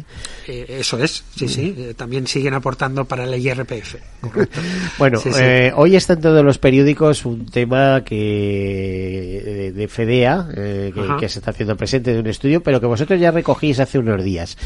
eso 0.46 0.98
es, 0.98 1.24
sí, 1.34 1.48
sí, 1.48 1.74
eh, 1.76 1.94
también 1.94 2.26
siguen 2.26 2.54
aportando 2.54 3.04
para 3.04 3.24
el 3.24 3.34
IRPF, 3.34 3.96
correcto. 4.20 4.60
bueno, 4.98 5.18
sí, 5.18 5.32
sí. 5.32 5.42
hoy 5.74 5.96
está 5.96 6.14
en 6.14 6.20
todos 6.20 6.44
los 6.44 6.58
periódicos 6.58 7.24
un 7.24 7.46
tema 7.46 8.02
que 8.04 8.55
de, 8.56 9.72
de 9.72 9.88
FEDEA, 9.88 10.48
que, 10.54 11.16
que 11.20 11.28
se 11.28 11.38
está 11.38 11.50
haciendo 11.50 11.76
presente 11.76 12.12
de 12.12 12.20
un 12.20 12.26
estudio, 12.26 12.62
pero 12.62 12.80
que 12.80 12.86
vosotros 12.86 13.20
ya 13.20 13.30
recogís 13.30 13.80
hace 13.80 13.98
unos 13.98 14.22
días. 14.22 14.56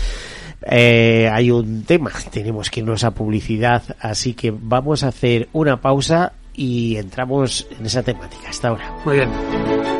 Eh, 0.62 1.28
hay 1.32 1.50
un 1.50 1.84
tema, 1.84 2.10
tenemos 2.30 2.70
que 2.70 2.80
irnos 2.80 3.04
a 3.04 3.12
publicidad, 3.12 3.82
así 4.00 4.34
que 4.34 4.52
vamos 4.56 5.02
a 5.02 5.08
hacer 5.08 5.48
una 5.52 5.80
pausa 5.80 6.32
y 6.54 6.96
entramos 6.96 7.66
en 7.78 7.86
esa 7.86 8.02
temática. 8.02 8.48
Hasta 8.48 8.68
ahora. 8.68 8.94
Muy 9.04 9.16
bien. 9.16 9.99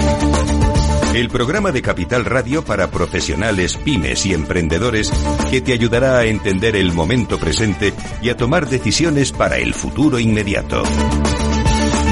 El 1.13 1.27
programa 1.27 1.73
de 1.73 1.81
Capital 1.81 2.23
Radio 2.23 2.63
para 2.63 2.89
profesionales, 2.89 3.75
pymes 3.75 4.25
y 4.25 4.33
emprendedores 4.33 5.11
que 5.49 5.59
te 5.59 5.73
ayudará 5.73 6.19
a 6.19 6.25
entender 6.25 6.77
el 6.77 6.93
momento 6.93 7.37
presente 7.37 7.93
y 8.21 8.29
a 8.29 8.37
tomar 8.37 8.69
decisiones 8.69 9.33
para 9.33 9.57
el 9.57 9.73
futuro 9.73 10.19
inmediato. 10.19 10.83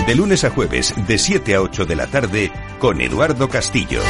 De 0.05 0.15
lunes 0.15 0.43
a 0.43 0.49
jueves, 0.49 0.93
de 1.07 1.17
7 1.17 1.55
a 1.55 1.61
8 1.61 1.85
de 1.85 1.95
la 1.95 2.07
tarde, 2.07 2.51
con 2.77 2.99
Eduardo 2.99 3.47
Castillo. 3.47 4.01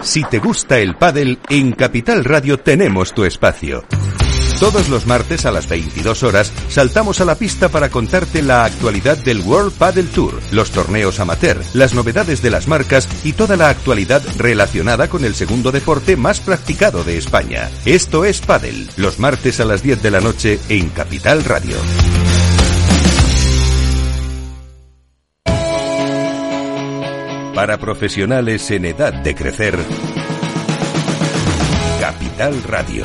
Si 0.00 0.22
te 0.24 0.38
gusta 0.38 0.78
el 0.78 0.96
pádel, 0.96 1.38
en 1.50 1.72
Capital 1.72 2.24
Radio 2.24 2.58
tenemos 2.58 3.12
tu 3.12 3.24
espacio. 3.24 3.84
Todos 4.60 4.88
los 4.88 5.06
martes 5.06 5.46
a 5.46 5.50
las 5.50 5.68
22 5.68 6.22
horas 6.22 6.52
saltamos 6.68 7.20
a 7.20 7.24
la 7.24 7.34
pista 7.34 7.68
para 7.68 7.90
contarte 7.90 8.40
la 8.40 8.64
actualidad 8.64 9.18
del 9.18 9.40
World 9.40 9.72
Paddle 9.72 10.04
Tour, 10.04 10.40
los 10.52 10.70
torneos 10.70 11.18
amateur, 11.18 11.60
las 11.74 11.92
novedades 11.94 12.40
de 12.40 12.50
las 12.50 12.68
marcas 12.68 13.08
y 13.24 13.32
toda 13.32 13.56
la 13.56 13.68
actualidad 13.68 14.22
relacionada 14.38 15.08
con 15.08 15.24
el 15.24 15.34
segundo 15.34 15.72
deporte 15.72 16.16
más 16.16 16.40
practicado 16.40 17.02
de 17.02 17.18
España. 17.18 17.68
Esto 17.84 18.24
es 18.24 18.40
Paddle, 18.40 18.86
los 18.96 19.18
martes 19.18 19.58
a 19.60 19.64
las 19.64 19.82
10 19.82 20.02
de 20.02 20.10
la 20.10 20.20
noche 20.20 20.60
en 20.68 20.88
Capital 20.90 21.44
Radio. 21.44 21.76
Para 27.54 27.78
profesionales 27.78 28.70
en 28.70 28.84
edad 28.84 29.12
de 29.12 29.34
crecer, 29.34 29.78
Capital 32.00 32.62
Radio. 32.64 33.04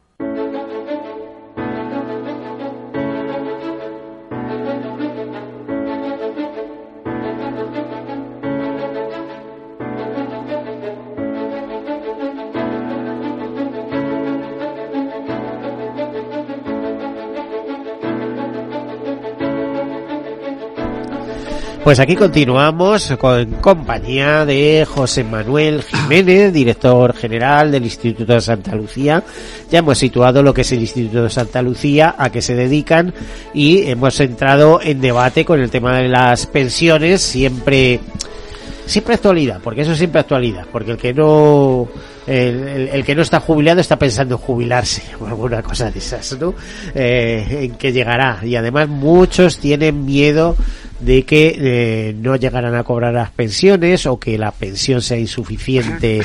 Pues 21.91 21.99
aquí 21.99 22.15
continuamos 22.15 23.11
con 23.19 23.45
compañía 23.55 24.45
de 24.45 24.87
José 24.89 25.25
Manuel 25.25 25.83
Jiménez, 25.83 26.53
director 26.53 27.13
general 27.13 27.69
del 27.69 27.83
Instituto 27.83 28.31
de 28.31 28.39
Santa 28.39 28.73
Lucía. 28.77 29.21
Ya 29.69 29.79
hemos 29.79 29.97
situado 29.97 30.41
lo 30.41 30.53
que 30.53 30.61
es 30.61 30.71
el 30.71 30.79
Instituto 30.79 31.23
de 31.23 31.29
Santa 31.29 31.61
Lucía, 31.61 32.15
a 32.17 32.29
qué 32.29 32.41
se 32.41 32.55
dedican 32.55 33.13
y 33.53 33.89
hemos 33.89 34.17
entrado 34.21 34.79
en 34.81 35.01
debate 35.01 35.43
con 35.43 35.59
el 35.59 35.69
tema 35.69 35.97
de 35.97 36.07
las 36.07 36.45
pensiones, 36.45 37.21
siempre 37.23 37.99
siempre 38.85 39.15
actualidad, 39.15 39.59
porque 39.61 39.81
eso 39.81 39.91
es 39.91 39.97
siempre 39.97 40.21
actualidad, 40.21 40.67
porque 40.71 40.91
el 40.91 40.97
que 40.97 41.13
no 41.13 41.89
el, 42.25 42.67
el- 42.69 42.87
el 42.89 43.03
que 43.03 43.15
no 43.15 43.21
está 43.21 43.39
jubilado 43.41 43.81
está 43.81 43.97
pensando 43.99 44.35
en 44.35 44.41
jubilarse 44.41 45.01
o 45.19 45.25
alguna 45.27 45.61
cosa 45.61 45.91
de 45.91 45.99
esas, 45.99 46.37
¿no? 46.39 46.53
Eh, 46.95 47.63
en 47.63 47.71
que 47.75 47.91
llegará 47.91 48.39
y 48.43 48.55
además 48.55 48.87
muchos 48.87 49.57
tienen 49.57 50.05
miedo 50.05 50.55
de 51.01 51.23
que 51.23 51.55
eh, 51.57 52.13
no 52.13 52.35
llegarán 52.35 52.75
a 52.75 52.83
cobrar 52.83 53.13
las 53.13 53.31
pensiones 53.31 54.05
o 54.05 54.19
que 54.19 54.37
la 54.37 54.51
pensión 54.51 55.01
sea 55.01 55.17
insuficiente 55.17 56.21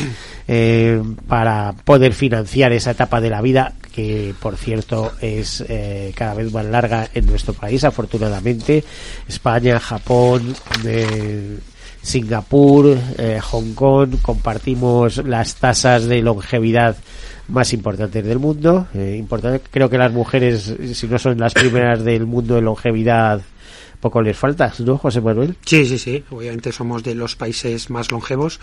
eh, 0.46 1.02
para 1.26 1.74
poder 1.84 2.12
financiar 2.12 2.72
esa 2.72 2.92
etapa 2.92 3.20
de 3.20 3.30
la 3.30 3.40
vida 3.40 3.72
que 3.94 4.34
por 4.40 4.56
cierto 4.56 5.12
es 5.22 5.64
eh, 5.68 6.12
cada 6.14 6.34
vez 6.34 6.52
más 6.52 6.66
larga 6.66 7.08
en 7.14 7.26
nuestro 7.26 7.54
país 7.54 7.82
afortunadamente 7.84 8.84
España 9.26 9.80
Japón 9.80 10.54
eh, 10.84 11.58
Singapur, 12.06 12.96
eh, 13.18 13.40
Hong 13.42 13.74
Kong, 13.74 14.14
compartimos 14.22 15.16
las 15.26 15.56
tasas 15.56 16.06
de 16.06 16.22
longevidad 16.22 16.94
más 17.48 17.72
importantes 17.72 18.24
del 18.24 18.38
mundo. 18.38 18.86
Eh, 18.94 19.16
importante, 19.18 19.60
creo 19.72 19.90
que 19.90 19.98
las 19.98 20.12
mujeres, 20.12 20.72
si 20.94 21.08
no 21.08 21.18
son 21.18 21.38
las 21.38 21.52
primeras 21.52 22.04
del 22.04 22.24
mundo 22.24 22.54
de 22.54 22.62
longevidad, 22.62 23.40
poco 24.06 24.22
les 24.22 24.36
falta, 24.36 24.72
¿no, 24.80 24.96
José 24.98 25.20
Manuel? 25.20 25.56
Sí, 25.64 25.84
sí, 25.86 25.98
sí. 25.98 26.24
Obviamente 26.30 26.72
somos 26.72 27.02
de 27.02 27.14
los 27.14 27.36
países 27.36 27.90
más 27.90 28.10
longevos 28.10 28.60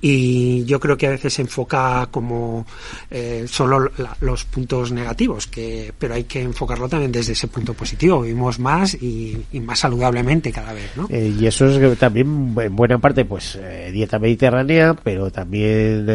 y 0.00 0.64
yo 0.64 0.78
creo 0.80 0.96
que 0.96 1.06
a 1.06 1.10
veces 1.10 1.34
se 1.34 1.42
enfoca 1.42 2.08
como 2.10 2.64
eh, 3.10 3.44
solo 3.48 3.90
la- 3.98 4.16
los 4.20 4.44
puntos 4.44 4.92
negativos, 4.92 5.46
que, 5.46 5.92
pero 5.98 6.14
hay 6.14 6.24
que 6.24 6.40
enfocarlo 6.42 6.88
también 6.88 7.12
desde 7.12 7.32
ese 7.32 7.48
punto 7.48 7.74
positivo. 7.74 8.20
Vivimos 8.22 8.58
más 8.58 8.94
y, 8.94 9.36
y 9.52 9.60
más 9.60 9.80
saludablemente 9.80 10.52
cada 10.52 10.72
vez, 10.72 10.90
¿no? 10.96 11.06
Eh, 11.10 11.34
y 11.38 11.46
eso 11.46 11.66
es 11.66 11.98
también 11.98 12.54
en 12.56 12.76
buena 12.76 12.98
parte 12.98 13.24
pues 13.24 13.56
eh, 13.60 13.90
dieta 13.92 14.18
mediterránea 14.18 14.94
pero 14.94 15.30
también 15.30 16.06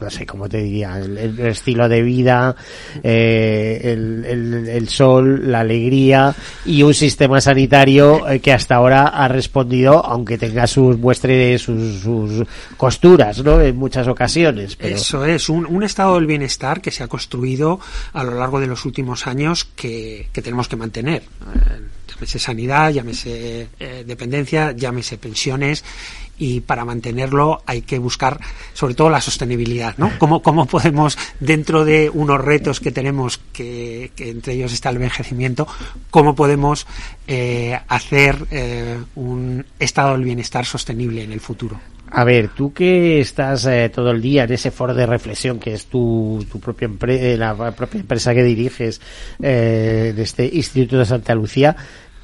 no 0.00 0.10
sé 0.10 0.26
cómo 0.26 0.48
te 0.48 0.58
diría 0.58 0.98
el, 0.98 1.38
estilo 1.40 1.88
de 1.88 2.02
vida 2.02 2.54
eh, 3.02 3.80
el, 3.84 4.24
el- 4.24 4.68
el 4.68 4.88
sol 4.88 5.50
la 5.50 5.60
alegría 5.60 6.34
y 6.64 6.82
un 6.82 6.92
sistema 6.94 7.40
sanitario 7.40 8.28
eh, 8.28 8.40
que 8.40 8.52
hasta 8.52 8.74
ahora 8.76 9.04
ha 9.08 9.28
respondido 9.28 10.04
aunque 10.04 10.36
tenga 10.38 10.66
sus 10.66 10.98
muestres 10.98 11.62
sus, 11.62 12.00
sus 12.00 12.46
costuras 12.76 13.42
no 13.42 13.60
en 13.60 13.76
muchas 13.76 14.06
ocasiones 14.08 14.76
pero 14.76 14.96
Eso 14.96 15.24
es, 15.24 15.48
un, 15.48 15.64
un 15.66 15.82
estado 15.82 16.16
del 16.16 16.26
bienestar 16.26 16.80
que 16.80 16.90
se 16.90 17.02
ha 17.02 17.08
construido 17.08 17.80
a 18.12 18.22
lo 18.24 18.34
largo 18.38 18.60
de 18.60 18.66
los 18.66 18.84
últimos 18.84 19.26
años 19.26 19.64
que, 19.64 20.28
que 20.32 20.42
tenemos 20.42 20.68
que 20.68 20.76
mantener. 20.76 21.22
Eh, 21.22 21.80
llámese 22.12 22.38
sanidad, 22.38 22.90
llámese 22.90 23.68
eh, 23.78 24.04
dependencia, 24.06 24.72
llámese 24.72 25.18
pensiones. 25.18 25.84
Y 26.38 26.60
para 26.60 26.84
mantenerlo 26.84 27.62
hay 27.66 27.82
que 27.82 27.98
buscar 27.98 28.38
sobre 28.74 28.94
todo 28.94 29.10
la 29.10 29.20
sostenibilidad, 29.20 29.96
¿no? 29.96 30.12
¿Cómo, 30.18 30.42
cómo 30.42 30.66
podemos, 30.66 31.16
dentro 31.40 31.84
de 31.84 32.10
unos 32.10 32.40
retos 32.40 32.80
que 32.80 32.90
tenemos, 32.90 33.38
que, 33.52 34.12
que 34.14 34.30
entre 34.30 34.54
ellos 34.54 34.72
está 34.72 34.90
el 34.90 34.96
envejecimiento, 34.96 35.66
cómo 36.10 36.34
podemos 36.34 36.86
eh, 37.26 37.78
hacer 37.88 38.46
eh, 38.50 38.98
un 39.14 39.64
estado 39.78 40.12
del 40.12 40.24
bienestar 40.24 40.64
sostenible 40.64 41.22
en 41.22 41.32
el 41.32 41.40
futuro? 41.40 41.80
A 42.08 42.22
ver, 42.22 42.48
tú 42.48 42.72
que 42.72 43.20
estás 43.20 43.66
eh, 43.66 43.90
todo 43.92 44.12
el 44.12 44.22
día 44.22 44.44
en 44.44 44.52
ese 44.52 44.70
foro 44.70 44.94
de 44.94 45.06
reflexión 45.06 45.58
que 45.58 45.74
es 45.74 45.86
tu, 45.86 46.46
tu 46.50 46.60
propia 46.60 46.88
la 47.36 47.72
propia 47.72 48.00
empresa 48.00 48.32
que 48.32 48.44
diriges 48.44 49.00
en 49.40 50.16
este 50.18 50.46
Instituto 50.46 50.98
de 50.98 51.04
Santa 51.04 51.34
Lucía, 51.34 51.74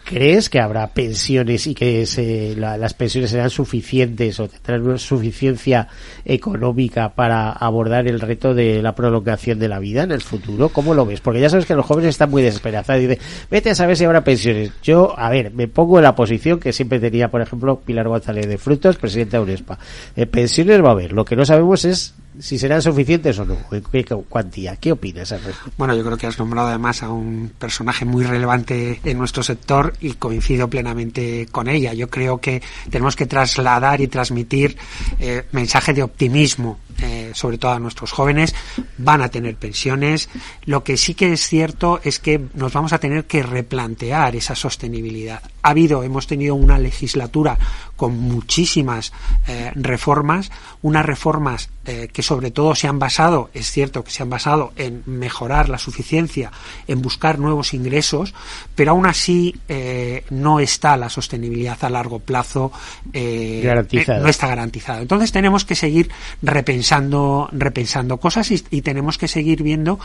¿crees 0.04 0.48
que 0.50 0.60
habrá 0.60 0.88
pensiones 0.88 1.66
y 1.66 1.74
que 1.74 2.06
se- 2.06 2.54
la- 2.56 2.76
las 2.76 2.94
pensiones 2.94 3.30
serán 3.30 3.50
suficientes 3.50 4.38
o 4.40 4.48
tendrán 4.48 4.82
una 4.82 4.98
suficiencia 4.98 5.88
económica 6.24 7.10
para 7.14 7.50
abordar 7.52 8.06
el 8.08 8.20
reto 8.20 8.54
de 8.54 8.82
la 8.82 8.94
prolongación 8.94 9.58
de 9.58 9.68
la 9.68 9.78
vida 9.78 10.02
en 10.02 10.12
el 10.12 10.20
futuro? 10.20 10.68
¿Cómo 10.70 10.94
lo 10.94 11.06
ves? 11.06 11.20
Porque 11.20 11.40
ya 11.40 11.48
sabes 11.48 11.66
que 11.66 11.74
los 11.74 11.86
jóvenes 11.86 12.10
están 12.10 12.30
muy 12.30 12.42
desesperanzados. 12.42 13.02
Dicen, 13.02 13.18
vete 13.50 13.70
a 13.70 13.74
saber 13.74 13.96
si 13.96 14.04
habrá 14.04 14.24
pensiones. 14.24 14.72
Yo, 14.82 15.18
a 15.18 15.30
ver, 15.30 15.52
me 15.52 15.68
pongo 15.68 15.98
en 15.98 16.04
la 16.04 16.14
posición 16.14 16.58
que 16.60 16.72
siempre 16.72 17.00
tenía, 17.00 17.30
por 17.30 17.40
ejemplo, 17.42 17.80
Pilar 17.80 18.08
González 18.08 18.46
de 18.48 18.58
Frutos, 18.58 18.96
presidenta 18.96 19.36
de 19.38 19.44
UNESPA. 19.44 19.78
Eh, 20.16 20.26
pensiones 20.26 20.82
va 20.82 20.88
a 20.88 20.92
haber. 20.92 21.12
Lo 21.12 21.24
que 21.24 21.36
no 21.36 21.44
sabemos 21.44 21.84
es 21.84 22.14
si 22.38 22.59
serán 22.59 22.81
suficientes 22.81 23.38
o 23.38 23.45
no. 23.45 23.57
Qué 23.90 24.05
cuantía. 24.29 24.77
¿Qué 24.77 24.92
opinas? 24.92 25.35
Bueno, 25.77 25.95
yo 25.95 26.05
creo 26.05 26.16
que 26.16 26.27
has 26.27 26.38
nombrado 26.38 26.68
además 26.68 27.03
a 27.03 27.11
un 27.11 27.53
personaje 27.59 28.05
muy 28.05 28.25
relevante 28.25 29.01
en 29.05 29.18
nuestro 29.18 29.42
sector 29.42 29.95
y 30.01 30.14
coincido 30.14 30.68
plenamente 30.68 31.47
con 31.51 31.68
ella. 31.68 31.92
Yo 31.92 32.09
creo 32.09 32.38
que 32.38 32.62
tenemos 32.90 33.16
que 33.16 33.27
trasladar 33.27 34.01
y 34.01 34.09
transmitir 34.09 34.77
eh, 35.18 35.45
mensaje 35.53 35.92
de 35.92 36.03
optimismo, 36.03 36.79
eh, 37.01 37.33
sobre 37.35 37.59
todo 37.59 37.73
a 37.73 37.79
nuestros 37.79 38.12
jóvenes. 38.12 38.55
Van 38.99 39.23
a 39.23 39.29
tener 39.29 39.57
pensiones. 39.57 40.29
Lo 40.64 40.83
que 40.85 40.97
sí 40.97 41.14
que 41.14 41.33
es 41.33 41.47
cierto 41.47 42.01
es 42.03 42.18
que 42.18 42.40
nos 42.55 42.73
vamos 42.73 42.92
a 42.92 42.99
tener 42.99 43.27
que 43.27 43.42
replantear 43.42 44.37
esa 44.37 44.55
sostenibilidad. 44.55 45.42
Ha 45.62 45.71
habido, 45.71 46.03
hemos 46.03 46.27
tenido 46.27 46.55
una 46.55 46.79
legislatura 46.79 47.59
con 48.02 48.18
muchísimas 48.18 49.12
eh, 49.46 49.70
reformas, 49.76 50.50
unas 50.82 51.06
reformas 51.06 51.70
eh, 51.86 52.08
que 52.12 52.24
sobre 52.24 52.50
todo 52.50 52.74
se 52.74 52.88
han 52.88 52.98
basado, 52.98 53.48
es 53.54 53.70
cierto 53.70 54.02
que 54.02 54.10
se 54.10 54.24
han 54.24 54.30
basado 54.30 54.72
en 54.76 55.04
mejorar 55.06 55.68
la 55.68 55.78
suficiencia, 55.78 56.50
en 56.88 57.00
buscar 57.00 57.38
nuevos 57.38 57.74
ingresos, 57.74 58.34
pero 58.74 58.90
aún 58.90 59.06
así 59.06 59.54
eh, 59.68 60.24
no 60.30 60.58
está 60.58 60.96
la 60.96 61.08
sostenibilidad 61.10 61.78
a 61.84 61.90
largo 61.90 62.18
plazo 62.18 62.72
Garantizada. 63.12 64.18
no 64.18 64.28
está 64.28 64.48
garantizada. 64.48 65.00
Entonces 65.00 65.30
tenemos 65.30 65.64
que 65.64 65.76
seguir 65.76 66.10
repensando, 66.42 67.48
repensando 67.52 68.16
cosas 68.16 68.50
y, 68.50 68.64
y 68.70 68.82
tenemos 68.82 69.16
que 69.16 69.28
seguir 69.28 69.62
viendo 69.62 70.00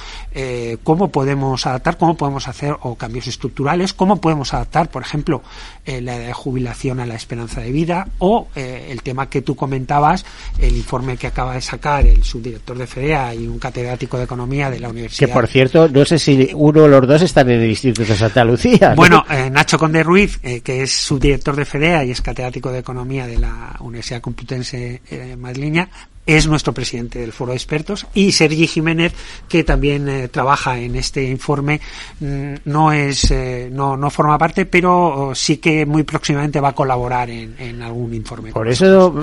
cómo 0.83 1.07
podemos 1.11 1.65
adaptar, 1.65 1.97
cómo 1.97 2.15
podemos 2.15 2.47
hacer 2.47 2.75
o 2.81 2.93
cambios 2.93 3.25
estructurales, 3.25 3.93
cómo 3.93 4.21
podemos 4.21 4.53
adaptar, 4.53 4.91
por 4.91 5.01
ejemplo, 5.01 5.41
eh, 5.87 6.01
la 6.01 6.17
edad 6.17 6.27
de 6.27 6.33
jubilación 6.33 6.99
a 6.99 7.05
la 7.05 7.15
esperanza 7.15 7.61
de 7.61 7.71
vida 7.71 8.09
o 8.19 8.49
eh, 8.55 8.89
el 8.89 9.01
tema 9.01 9.29
que 9.29 9.41
tú 9.41 9.55
comentabas, 9.55 10.25
el 10.59 10.75
informe 10.75 11.15
que 11.15 11.27
acaba 11.27 11.53
de 11.53 11.61
sacar 11.61 12.05
el 12.05 12.23
subdirector 12.23 12.77
de 12.77 12.85
FEDEA 12.85 13.33
y 13.33 13.47
un 13.47 13.57
catedrático 13.57 14.17
de 14.17 14.25
economía 14.25 14.69
de 14.69 14.79
la 14.81 14.87
Que 14.89 14.91
universidad. 14.91 15.33
por 15.33 15.47
cierto, 15.47 15.87
no 15.87 16.03
sé 16.03 16.19
si 16.19 16.51
uno 16.53 16.83
o 16.83 16.87
los 16.89 17.07
dos 17.07 17.21
están 17.21 17.49
en 17.49 17.61
el 17.61 17.69
Instituto 17.69 18.11
de 18.11 18.17
Santa 18.17 18.43
Lucía. 18.43 18.89
¿no? 18.89 18.95
Bueno, 18.97 19.25
eh, 19.29 19.49
Nacho 19.49 19.77
Conde 19.79 20.03
Ruiz, 20.03 20.37
que 20.39 20.83
es 20.83 20.91
subdirector 20.91 21.55
de 21.55 21.63
FEDEA 21.63 22.03
y 22.03 22.11
es 22.11 22.21
catedrático 22.21 22.69
de 22.69 22.79
Economía 22.79 23.25
de 23.25 23.37
la 23.37 23.77
Universidad 23.79 24.19
Complutense 24.19 25.01
Madrileña, 25.37 25.89
es 26.27 26.45
nuestro 26.45 26.73
presidente 26.73 27.19
del 27.19 27.31
foro 27.31 27.51
de 27.51 27.57
expertos, 27.57 28.05
y 28.13 28.33
Sergi 28.33 28.67
Jiménez, 28.67 29.13
que 29.47 29.63
también 29.63 30.07
eh, 30.09 30.27
trabaja 30.27 30.77
en 30.77 30.95
este 30.95 31.23
informe, 31.23 31.79
mm, 32.19 32.53
no 32.65 32.91
es, 32.91 33.31
eh, 33.31 33.69
no, 33.71 33.97
no 33.97 34.09
forma 34.09 34.37
parte, 34.37 34.65
pero 34.65 35.29
oh, 35.29 35.35
sí 35.35 35.57
que 35.57 35.85
muy 35.85 36.03
próximamente 36.03 36.59
va 36.59 36.69
a 36.69 36.75
colaborar 36.75 37.29
en, 37.29 37.55
en 37.57 37.81
algún 37.81 38.13
informe. 38.13 38.51
Por 38.51 38.67
eso, 38.67 39.15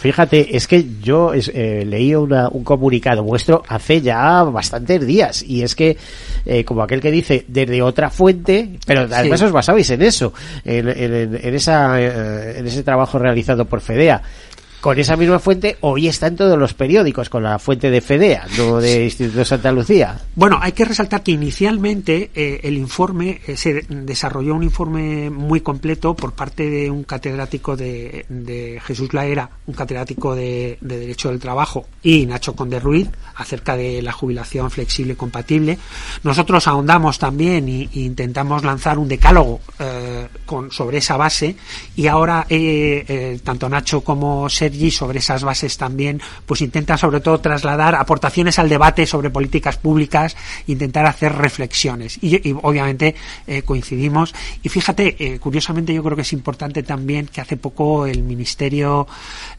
fíjate, 0.00 0.56
es 0.56 0.66
que 0.66 0.84
yo 1.00 1.32
eh, 1.34 1.84
leí 1.86 2.14
una, 2.14 2.48
un 2.48 2.64
comunicado 2.64 3.22
vuestro 3.22 3.62
hace 3.68 4.00
ya 4.00 4.42
bastantes 4.42 5.06
días, 5.06 5.42
y 5.42 5.62
es 5.62 5.74
que, 5.74 5.96
eh, 6.44 6.64
como 6.64 6.82
aquel 6.82 7.00
que 7.00 7.10
dice, 7.10 7.44
desde 7.46 7.80
otra 7.82 8.10
fuente, 8.10 8.70
pero 8.84 9.02
además 9.02 9.38
Sí. 9.38 9.44
os 9.46 9.52
basabais 9.52 9.88
en 9.90 10.02
eso, 10.02 10.32
en, 10.64 10.88
en, 10.88 11.38
en 11.40 11.54
esa, 11.54 12.00
eh, 12.00 12.58
en 12.58 12.66
ese 12.66 12.82
trabajo 12.82 13.18
realizado 13.18 13.64
por 13.64 13.80
FEDEA. 13.80 14.20
Con 14.88 14.98
esa 14.98 15.18
misma 15.18 15.38
fuente, 15.38 15.76
hoy 15.82 16.08
está 16.08 16.28
en 16.28 16.36
todos 16.36 16.58
los 16.58 16.72
periódicos, 16.72 17.28
con 17.28 17.42
la 17.42 17.58
fuente 17.58 17.90
de 17.90 18.00
FEDEA, 18.00 18.46
no 18.56 18.80
de 18.80 19.04
Instituto 19.04 19.44
Santa 19.44 19.70
Lucía. 19.70 20.18
Bueno, 20.34 20.58
hay 20.62 20.72
que 20.72 20.86
resaltar 20.86 21.22
que 21.22 21.32
inicialmente 21.32 22.30
eh, 22.34 22.60
el 22.62 22.78
informe 22.78 23.38
eh, 23.46 23.54
se 23.58 23.82
desarrolló 23.86 24.54
un 24.54 24.62
informe 24.62 25.28
muy 25.28 25.60
completo 25.60 26.16
por 26.16 26.32
parte 26.32 26.70
de 26.70 26.90
un 26.90 27.04
catedrático 27.04 27.76
de, 27.76 28.24
de 28.30 28.80
Jesús 28.82 29.12
Laera, 29.12 29.50
un 29.66 29.74
catedrático 29.74 30.34
de, 30.34 30.78
de 30.80 30.98
Derecho 30.98 31.28
del 31.28 31.38
Trabajo, 31.38 31.86
y 32.02 32.24
Nacho 32.24 32.56
Conde 32.56 32.80
Ruiz, 32.80 33.10
acerca 33.34 33.76
de 33.76 34.00
la 34.00 34.12
jubilación 34.12 34.70
flexible 34.70 35.12
y 35.12 35.16
compatible. 35.16 35.78
Nosotros 36.22 36.66
ahondamos 36.66 37.18
también 37.18 37.68
y, 37.68 37.90
y 37.92 38.06
intentamos 38.06 38.64
lanzar 38.64 38.98
un 38.98 39.08
decálogo 39.08 39.60
eh, 39.80 40.28
con, 40.46 40.72
sobre 40.72 40.96
esa 40.96 41.18
base, 41.18 41.56
y 41.94 42.06
ahora 42.06 42.46
tanto 43.44 43.68
Nacho 43.68 44.00
como 44.00 44.48
Sergi 44.78 44.90
sobre 44.90 45.18
esas 45.18 45.42
bases 45.42 45.76
también, 45.76 46.20
pues 46.46 46.60
intentan 46.60 46.98
sobre 46.98 47.20
todo 47.20 47.40
trasladar 47.40 47.94
aportaciones 47.94 48.58
al 48.58 48.68
debate 48.68 49.06
sobre 49.06 49.30
políticas 49.30 49.76
públicas, 49.76 50.36
intentar 50.66 51.06
hacer 51.06 51.34
reflexiones. 51.34 52.18
Y, 52.22 52.48
y 52.48 52.56
obviamente 52.62 53.14
eh, 53.46 53.62
coincidimos. 53.62 54.34
Y 54.62 54.68
fíjate, 54.68 55.16
eh, 55.18 55.38
curiosamente 55.38 55.92
yo 55.92 56.02
creo 56.02 56.16
que 56.16 56.22
es 56.22 56.32
importante 56.32 56.82
también 56.82 57.26
que 57.26 57.40
hace 57.40 57.56
poco 57.56 58.06
el 58.06 58.22
Ministerio 58.22 59.06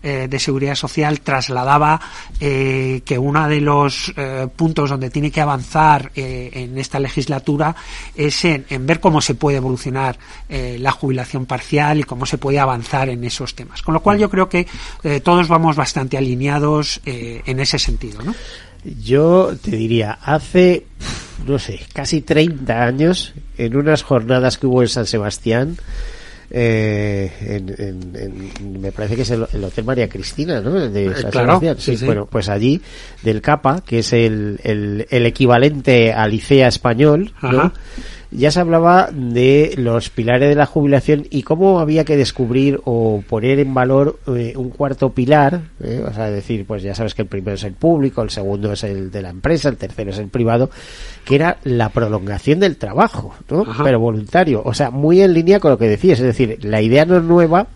eh, 0.01 0.27
de 0.29 0.39
Seguridad 0.39 0.75
Social 0.75 1.19
trasladaba 1.21 1.99
que 2.39 3.17
uno 3.19 3.47
de 3.47 3.61
los 3.61 4.13
puntos 4.55 4.89
donde 4.89 5.09
tiene 5.09 5.31
que 5.31 5.41
avanzar 5.41 6.11
en 6.15 6.77
esta 6.77 6.99
legislatura 6.99 7.75
es 8.15 8.45
en, 8.45 8.65
en 8.69 8.85
ver 8.85 8.99
cómo 8.99 9.19
se 9.21 9.35
puede 9.35 9.57
evolucionar 9.57 10.17
la 10.49 10.91
jubilación 10.91 11.45
parcial 11.45 11.99
y 11.99 12.03
cómo 12.03 12.25
se 12.25 12.37
puede 12.37 12.59
avanzar 12.59 13.09
en 13.09 13.23
esos 13.23 13.55
temas. 13.55 13.81
Con 13.81 13.93
lo 13.93 14.01
cual 14.01 14.19
yo 14.19 14.29
creo 14.29 14.47
que 14.47 14.67
eh, 15.03 15.19
todos 15.19 15.47
vamos 15.47 15.75
bastante 15.75 16.17
alineados 16.17 17.01
eh, 17.05 17.41
en 17.45 17.59
ese 17.59 17.79
sentido, 17.79 18.21
¿no? 18.23 18.33
Yo 19.03 19.51
te 19.61 19.71
diría, 19.71 20.17
hace, 20.21 20.85
no 21.45 21.59
sé, 21.59 21.81
casi 21.93 22.21
30 22.21 22.81
años, 22.83 23.33
en 23.57 23.75
unas 23.75 24.03
jornadas 24.03 24.57
que 24.57 24.67
hubo 24.67 24.81
en 24.81 24.87
San 24.87 25.05
Sebastián, 25.05 25.77
eh, 26.51 27.31
en, 27.41 27.69
en- 27.77 28.15
en- 28.63 28.81
me 28.81 28.91
parece 28.91 29.15
que 29.15 29.21
es 29.21 29.29
el, 29.31 29.45
el 29.53 29.63
Hotel 29.63 29.83
María 29.85 30.09
Cristina, 30.09 30.61
¿no? 30.61 30.71
De 30.71 31.05
Eh, 31.07 31.15
San 31.15 31.31
claro, 31.31 31.47
Sebastián. 31.59 31.75
sí, 31.79 31.97
sí. 31.97 32.05
Bueno, 32.05 32.25
pues 32.25 32.49
allí, 32.49 32.81
del 33.21 33.41
CAPA, 33.41 33.81
que 33.85 33.99
es 33.99 34.13
el, 34.13 34.59
el, 34.63 35.05
el 35.09 35.25
equivalente 35.25 36.11
al 36.13 36.33
ICEA 36.33 36.67
español, 36.69 37.33
¿no? 37.41 37.71
Ya 38.31 38.51
se 38.51 38.59
hablaba 38.59 39.09
de 39.11 39.73
los 39.77 40.09
pilares 40.11 40.49
de 40.49 40.55
la 40.55 40.67
jubilación 40.67 41.25
y 41.31 41.41
cómo 41.41 41.79
había 41.79 42.05
que 42.05 42.15
descubrir 42.15 42.79
o 42.85 43.23
poner 43.27 43.59
en 43.59 43.73
valor 43.73 44.19
eh, 44.27 44.53
un 44.55 44.69
cuarto 44.69 45.09
pilar, 45.09 45.61
eh, 45.83 46.03
o 46.07 46.13
sea, 46.13 46.29
decir, 46.29 46.65
pues 46.65 46.83
ya 46.83 46.93
sabes 46.93 47.15
que 47.15 47.23
el 47.23 47.27
primero 47.27 47.55
es 47.55 47.63
el 47.63 47.73
público, 47.73 48.21
el 48.21 48.29
segundo 48.29 48.71
es 48.71 48.83
el 48.83 49.09
de 49.09 49.23
la 49.23 49.29
empresa, 49.29 49.69
el 49.69 49.77
tercero 49.77 50.11
es 50.11 50.19
el 50.19 50.27
privado, 50.27 50.69
que 51.25 51.35
era 51.35 51.57
la 51.63 51.89
prolongación 51.89 52.59
del 52.59 52.77
trabajo, 52.77 53.33
¿no? 53.49 53.65
Pero 53.83 53.99
voluntario, 53.99 54.61
o 54.63 54.73
sea, 54.75 54.91
muy 54.91 55.21
en 55.21 55.33
línea 55.33 55.59
con 55.59 55.71
lo 55.71 55.77
que 55.77 55.89
decías, 55.89 56.19
es 56.19 56.25
decir, 56.25 56.59
la 56.63 56.81
idea 56.81 57.05
no 57.05 57.17
es 57.17 57.23
nueva, 57.23 57.67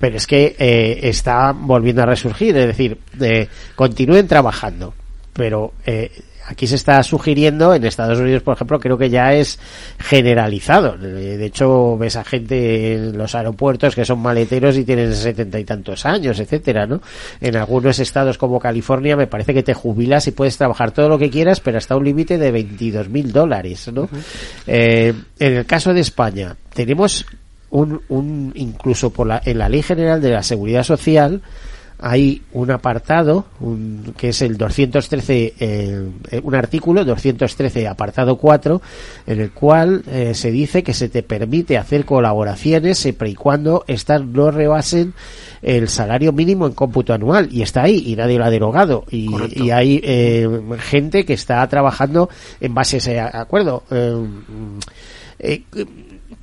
pero 0.00 0.16
es 0.16 0.26
que 0.26 0.56
eh, 0.58 0.98
está 1.02 1.52
volviendo 1.52 2.02
a 2.02 2.06
resurgir, 2.06 2.56
es 2.56 2.66
decir, 2.66 2.98
eh, 3.20 3.48
continúen 3.76 4.26
trabajando, 4.26 4.94
pero 5.34 5.74
eh, 5.84 6.10
aquí 6.50 6.66
se 6.66 6.74
está 6.74 7.00
sugiriendo, 7.04 7.72
en 7.74 7.84
Estados 7.84 8.18
Unidos, 8.18 8.42
por 8.42 8.54
ejemplo, 8.54 8.80
creo 8.80 8.98
que 8.98 9.08
ya 9.08 9.32
es 9.34 9.58
generalizado. 9.98 10.96
De 10.98 11.46
hecho, 11.46 11.96
ves 11.96 12.16
a 12.16 12.24
gente 12.24 12.94
en 12.94 13.16
los 13.16 13.36
aeropuertos 13.36 13.94
que 13.94 14.04
son 14.04 14.18
maleteros 14.18 14.76
y 14.76 14.84
tienen 14.84 15.14
setenta 15.14 15.60
y 15.60 15.64
tantos 15.64 16.04
años, 16.04 16.40
etcétera, 16.40 16.86
¿no? 16.86 17.00
En 17.40 17.56
algunos 17.56 18.00
estados 18.00 18.36
como 18.36 18.58
California 18.58 19.16
me 19.16 19.28
parece 19.28 19.54
que 19.54 19.62
te 19.62 19.74
jubilas 19.74 20.26
y 20.26 20.32
puedes 20.32 20.56
trabajar 20.56 20.90
todo 20.90 21.08
lo 21.08 21.18
que 21.18 21.30
quieras, 21.30 21.60
pero 21.60 21.78
hasta 21.78 21.96
un 21.96 22.04
límite 22.04 22.36
de 22.36 22.50
22 22.50 23.08
mil 23.08 23.30
dólares, 23.30 23.88
¿no? 23.92 24.08
Eh, 24.66 25.14
en 25.38 25.56
el 25.56 25.66
caso 25.66 25.94
de 25.94 26.00
España, 26.00 26.56
tenemos 26.74 27.24
un, 27.70 28.00
un 28.08 28.52
incluso 28.56 29.10
por 29.10 29.28
la, 29.28 29.40
en 29.44 29.58
la 29.58 29.68
Ley 29.68 29.82
General 29.82 30.20
de 30.20 30.30
la 30.30 30.42
Seguridad 30.42 30.82
Social, 30.82 31.42
hay 32.02 32.42
un 32.52 32.70
apartado 32.70 33.44
un- 33.60 34.14
que 34.16 34.30
es 34.30 34.40
el 34.42 34.56
213 34.56 35.54
eh, 35.60 36.08
eh, 36.30 36.40
un 36.42 36.54
artículo 36.54 37.04
213 37.04 37.86
apartado 37.86 38.36
4 38.36 38.80
en 39.26 39.40
el 39.40 39.50
cual 39.52 40.02
eh, 40.08 40.32
se 40.34 40.50
dice 40.50 40.82
que 40.82 40.94
se 40.94 41.08
te 41.08 41.22
permite 41.22 41.76
hacer 41.78 42.04
colaboraciones 42.04 42.98
siempre 42.98 43.28
y 43.30 43.34
cuando 43.34 43.84
estas 43.86 44.24
no 44.24 44.50
rebasen 44.50 45.12
el 45.62 45.88
salario 45.88 46.32
mínimo 46.32 46.66
en 46.66 46.72
cómputo 46.72 47.12
anual 47.12 47.48
y 47.52 47.60
está 47.62 47.82
ahí 47.82 48.02
y 48.06 48.16
nadie 48.16 48.38
lo 48.38 48.44
ha 48.46 48.50
derogado 48.50 49.04
y, 49.10 49.28
y 49.62 49.70
hay 49.70 50.00
eh, 50.02 50.48
gente 50.78 51.24
que 51.26 51.34
está 51.34 51.66
trabajando 51.68 52.30
en 52.60 52.72
base 52.74 52.96
a 52.96 52.98
ese 52.98 53.20
acuerdo. 53.20 53.82
Eh, 55.38 55.62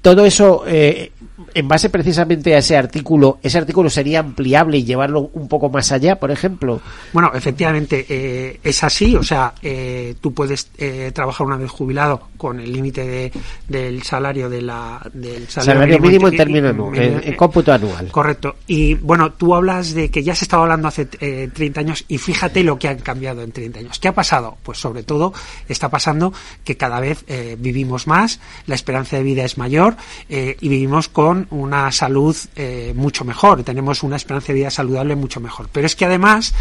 todo 0.01 0.25
eso 0.25 0.63
eh, 0.67 1.11
en 1.54 1.67
base 1.67 1.89
precisamente 1.89 2.56
a 2.56 2.60
ese 2.60 2.78
artículo, 2.78 3.39
ese 3.43 3.58
artículo 3.58 3.89
sería 3.89 4.19
ampliable 4.19 4.78
y 4.78 4.84
llevarlo 4.84 5.30
un 5.34 5.47
poco 5.47 5.69
más 5.69 5.91
allá, 5.91 6.19
por 6.19 6.32
ejemplo. 6.32 6.82
Bueno, 7.13 7.32
efectivamente 7.34 8.06
eh, 8.10 8.60
es 8.63 8.84
así, 8.84 9.15
o 9.15 9.23
sea, 9.23 9.54
eh, 9.62 10.15
tú 10.19 10.34
puedes 10.34 10.69
eh, 10.78 11.12
trabajar 11.13 11.45
una 11.45 11.58
vez 11.58 11.69
jubilado 11.69 12.30
con 12.38 12.60
el 12.60 12.71
límite 12.71 13.06
de, 13.06 13.32
del 13.67 14.04
salario 14.04 14.50
de 14.50 14.62
la 14.62 15.02
del 15.13 15.47
Salario, 15.47 16.00
mínimo 16.00 16.28
en 16.28 16.38
términos 16.38 16.71
anual, 16.71 16.97
en, 17.23 17.36
cómputo 17.36 17.73
anual. 17.73 18.10
Correcto. 18.12 18.56
Y 18.67 18.95
bueno, 18.95 19.34
tú 19.34 19.56
hablas 19.56 19.93
de 19.93 20.10
que 20.10 20.23
ya 20.23 20.36
se 20.36 20.45
estaba 20.45 20.63
hablando 20.63 20.88
hace 20.88 21.08
eh, 21.19 21.50
30 21.54 21.80
años 21.80 22.06
y 22.08 22.17
fíjate 22.17 22.63
lo 22.63 22.78
que 22.78 22.88
han 22.88 23.00
cambiado 23.00 23.41
en 23.41 23.52
30 23.52 23.80
años. 23.80 24.00
¿Qué 24.00 24.08
ha 24.08 24.15
pasado? 24.15 24.58
Pues 24.63 24.78
sobre 24.78 25.04
todo 25.04 25.34
está 25.67 25.89
pasando 25.89 26.34
que 26.63 26.78
cada 26.78 27.00
vez 27.00 27.23
eh, 27.28 27.56
vivimos 27.60 28.08
más, 28.08 28.39
la 28.65 28.76
esperanza 28.76 29.17
de 29.17 29.23
vida 29.23 29.43
es 29.43 29.58
mayor 29.58 29.97
eh, 30.30 30.58
y 30.60 30.69
vivimos 30.69 31.10
con 31.10 31.26
una 31.49 31.91
salud 31.91 32.35
eh, 32.55 32.93
mucho 32.95 33.25
mejor. 33.25 33.63
Tenemos 33.63 34.03
una 34.03 34.15
esperanza 34.15 34.47
de 34.47 34.53
vida 34.55 34.69
saludable 34.69 35.15
mucho 35.15 35.39
mejor. 35.39 35.69
Pero 35.71 35.85
es 35.85 35.95
que 35.95 36.05
además 36.05 36.53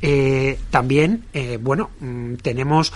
eh, 0.00 0.58
también, 0.70 1.24
eh, 1.32 1.58
bueno, 1.60 1.90
mm, 2.00 2.34
tenemos 2.34 2.92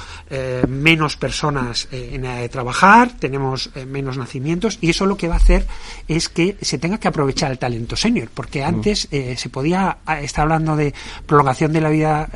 menos 0.69 1.17
personas 1.17 1.89
en 1.93 2.25
edad 2.25 2.41
de 2.41 2.49
trabajar, 2.49 3.13
tenemos 3.19 3.71
menos 3.87 4.19
nacimientos 4.19 4.79
y 4.81 4.91
eso 4.91 5.07
lo 5.07 5.17
que 5.17 5.29
va 5.29 5.35
a 5.35 5.39
hacer 5.39 5.67
es 6.09 6.29
que 6.29 6.57
se 6.61 6.79
tenga 6.79 6.99
que 6.99 7.09
aprovechar 7.09 7.51
el 7.51 7.59
talento 7.59 7.97
senior, 7.97 8.29
porque 8.33 8.65
antes 8.65 9.09
eh, 9.11 9.37
se 9.37 9.49
podía 9.49 9.99
estar 10.21 10.43
hablando 10.43 10.77
de 10.77 10.93
prolongación 11.27 11.73
de 11.73 11.81
la 11.81 11.91
vida 11.91 12.29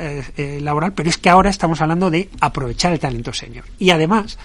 laboral, 0.61 0.93
pero 0.93 1.09
es 1.09 1.17
que 1.17 1.29
ahora 1.29 1.49
estamos 1.49 1.81
hablando 1.81 2.09
de 2.09 2.29
aprovechar 2.39 2.93
el 2.93 2.99
talento 2.99 3.33
senior. 3.33 3.65
Y 3.77 3.89
además, 3.89 4.37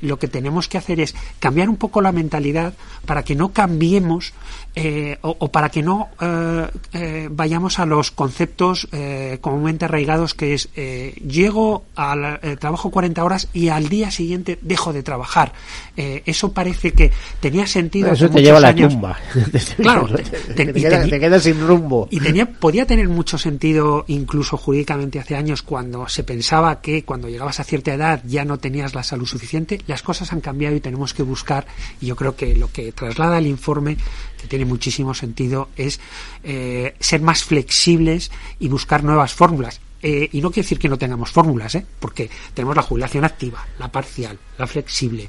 lo 0.00 0.18
que 0.18 0.28
tenemos 0.28 0.68
que 0.68 0.78
hacer 0.78 1.00
es 1.00 1.14
cambiar 1.40 1.68
un 1.68 1.76
poco 1.76 2.00
la 2.00 2.12
mentalidad 2.12 2.74
para 3.04 3.22
que 3.24 3.34
no 3.34 3.43
cambiemos 3.50 4.32
eh, 4.76 5.18
o, 5.22 5.36
o 5.38 5.52
para 5.52 5.68
que 5.68 5.82
no 5.82 6.08
eh, 6.20 6.66
eh, 6.94 7.28
vayamos 7.30 7.78
a 7.78 7.86
los 7.86 8.10
conceptos 8.10 8.88
eh, 8.92 9.38
comúnmente 9.40 9.84
arraigados 9.84 10.34
que 10.34 10.54
es 10.54 10.68
eh, 10.74 11.14
llego 11.26 11.84
al 11.94 12.40
eh, 12.42 12.56
trabajo 12.58 12.90
40 12.90 13.22
horas 13.24 13.48
y 13.52 13.68
al 13.68 13.88
día 13.88 14.10
siguiente 14.10 14.58
dejo 14.62 14.92
de 14.92 15.02
trabajar. 15.02 15.52
Eh, 15.96 16.22
eso 16.26 16.52
parece 16.52 16.92
que 16.92 17.12
tenía 17.40 17.66
sentido. 17.66 18.10
Eso 18.12 18.28
te 18.28 18.42
lleva 18.42 18.58
a 18.58 18.60
la 18.60 18.74
tumba. 18.74 19.16
Claro, 19.76 20.08
te, 20.08 20.22
te- 20.22 20.72
te 20.72 20.78
y 20.78 20.82
queda- 20.82 21.04
teni- 21.04 21.10
te 21.10 21.20
quedas 21.20 21.42
sin 21.44 21.60
rumbo. 21.66 22.08
y 22.10 22.18
tenía, 22.20 22.46
podía 22.46 22.86
tener 22.86 23.08
mucho 23.08 23.38
sentido, 23.38 24.04
incluso 24.08 24.56
jurídicamente 24.56 25.18
hace 25.20 25.36
años, 25.36 25.62
cuando 25.62 26.08
se 26.08 26.24
pensaba 26.24 26.80
que 26.80 27.04
cuando 27.04 27.28
llegabas 27.28 27.60
a 27.60 27.64
cierta 27.64 27.94
edad 27.94 28.22
ya 28.26 28.44
no 28.44 28.58
tenías 28.58 28.94
la 28.94 29.02
salud 29.02 29.26
suficiente. 29.26 29.80
Las 29.86 30.02
cosas 30.02 30.32
han 30.32 30.40
cambiado 30.40 30.74
y 30.76 30.80
tenemos 30.80 31.14
que 31.14 31.22
buscar, 31.22 31.66
y 32.00 32.06
yo 32.06 32.16
creo 32.16 32.34
que 32.36 32.54
lo 32.56 32.70
que 32.72 32.92
traslada 32.92 33.38
el 33.38 33.46
informe, 33.46 33.96
que 34.44 34.48
tiene 34.48 34.66
muchísimo 34.66 35.14
sentido, 35.14 35.70
es 35.74 35.98
eh, 36.42 36.94
ser 37.00 37.22
más 37.22 37.44
flexibles 37.44 38.30
y 38.58 38.68
buscar 38.68 39.02
nuevas 39.02 39.32
fórmulas. 39.32 39.80
Eh, 40.02 40.28
y 40.32 40.42
no 40.42 40.50
quiere 40.50 40.64
decir 40.64 40.78
que 40.78 40.88
no 40.88 40.98
tengamos 40.98 41.30
fórmulas, 41.30 41.74
¿eh? 41.76 41.86
porque 41.98 42.28
tenemos 42.52 42.76
la 42.76 42.82
jubilación 42.82 43.24
activa, 43.24 43.66
la 43.78 43.90
parcial, 43.90 44.38
la 44.58 44.66
flexible. 44.66 45.28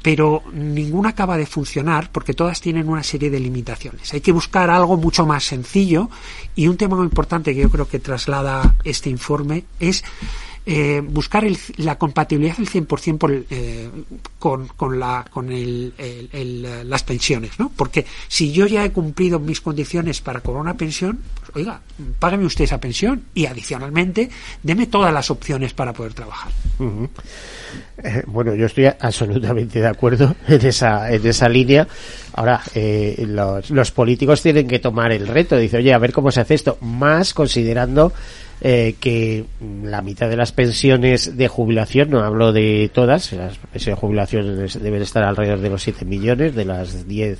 pero 0.00 0.44
ninguna 0.52 1.10
acaba 1.10 1.36
de 1.36 1.44
funcionar 1.44 2.10
porque 2.12 2.32
todas 2.34 2.60
tienen 2.60 2.88
una 2.88 3.02
serie 3.02 3.30
de 3.30 3.40
limitaciones. 3.40 4.14
Hay 4.14 4.20
que 4.20 4.32
buscar 4.32 4.70
algo 4.70 4.96
mucho 4.96 5.26
más 5.26 5.44
sencillo 5.44 6.08
y 6.54 6.68
un 6.68 6.76
tema 6.76 6.96
muy 6.96 7.04
importante 7.04 7.52
que 7.52 7.62
yo 7.62 7.68
creo 7.68 7.88
que 7.88 7.98
traslada 7.98 8.76
este 8.84 9.10
informe 9.10 9.64
es 9.80 10.04
eh, 10.70 11.00
buscar 11.02 11.46
la 11.78 11.96
compatibilidad 11.96 12.58
del 12.58 12.68
100% 12.68 13.16
por, 13.16 13.32
eh, 13.32 13.88
con, 14.38 14.68
con, 14.68 15.00
la, 15.00 15.24
con 15.30 15.50
el, 15.50 15.94
las 16.84 17.02
pensiones, 17.04 17.58
¿no? 17.58 17.72
Porque 17.74 18.04
si 18.28 18.52
yo 18.52 18.66
ya 18.66 18.84
he 18.84 18.92
cumplido 18.92 19.40
mis 19.40 19.62
condiciones 19.62 20.20
para 20.20 20.40
cobrar 20.40 20.60
una 20.60 20.74
pensión, 20.74 21.20
pues, 21.40 21.56
oiga, 21.56 21.80
págame 22.18 22.44
usted 22.44 22.64
esa 22.64 22.78
pensión 22.78 23.24
y 23.34 23.46
adicionalmente 23.46 24.28
deme 24.62 24.88
todas 24.88 25.10
las 25.10 25.30
opciones 25.30 25.72
para 25.72 25.94
poder 25.94 26.12
trabajar. 26.12 26.52
Eh, 28.04 28.22
bueno, 28.26 28.54
yo 28.54 28.66
estoy 28.66 28.90
absolutamente 29.00 29.80
de 29.80 29.88
acuerdo 29.88 30.36
en 30.48 30.66
esa, 30.66 31.10
en 31.10 31.26
esa 31.26 31.48
línea. 31.48 31.88
Ahora, 32.34 32.60
eh, 32.74 33.24
los, 33.26 33.70
los 33.70 33.90
políticos 33.90 34.42
tienen 34.42 34.68
que 34.68 34.80
tomar 34.80 35.12
el 35.12 35.26
reto. 35.26 35.56
Dice, 35.56 35.78
oye, 35.78 35.94
a 35.94 35.98
ver 35.98 36.12
cómo 36.12 36.30
se 36.30 36.42
hace 36.42 36.54
esto. 36.54 36.76
Más 36.82 37.32
considerando 37.32 38.12
eh, 38.60 38.96
que 39.00 39.44
la 39.84 40.02
mitad 40.02 40.28
de 40.28 40.36
las 40.36 40.52
pensiones 40.52 41.36
de 41.36 41.48
jubilación, 41.48 42.10
no 42.10 42.20
hablo 42.20 42.52
de 42.52 42.90
todas, 42.92 43.32
las 43.32 43.56
pensiones 43.56 43.96
de 43.96 44.00
jubilación 44.00 44.66
deben 44.82 45.02
estar 45.02 45.22
alrededor 45.22 45.60
de 45.60 45.70
los 45.70 45.82
7 45.82 46.04
millones, 46.04 46.54
de 46.54 46.64
las 46.64 47.06
10 47.06 47.38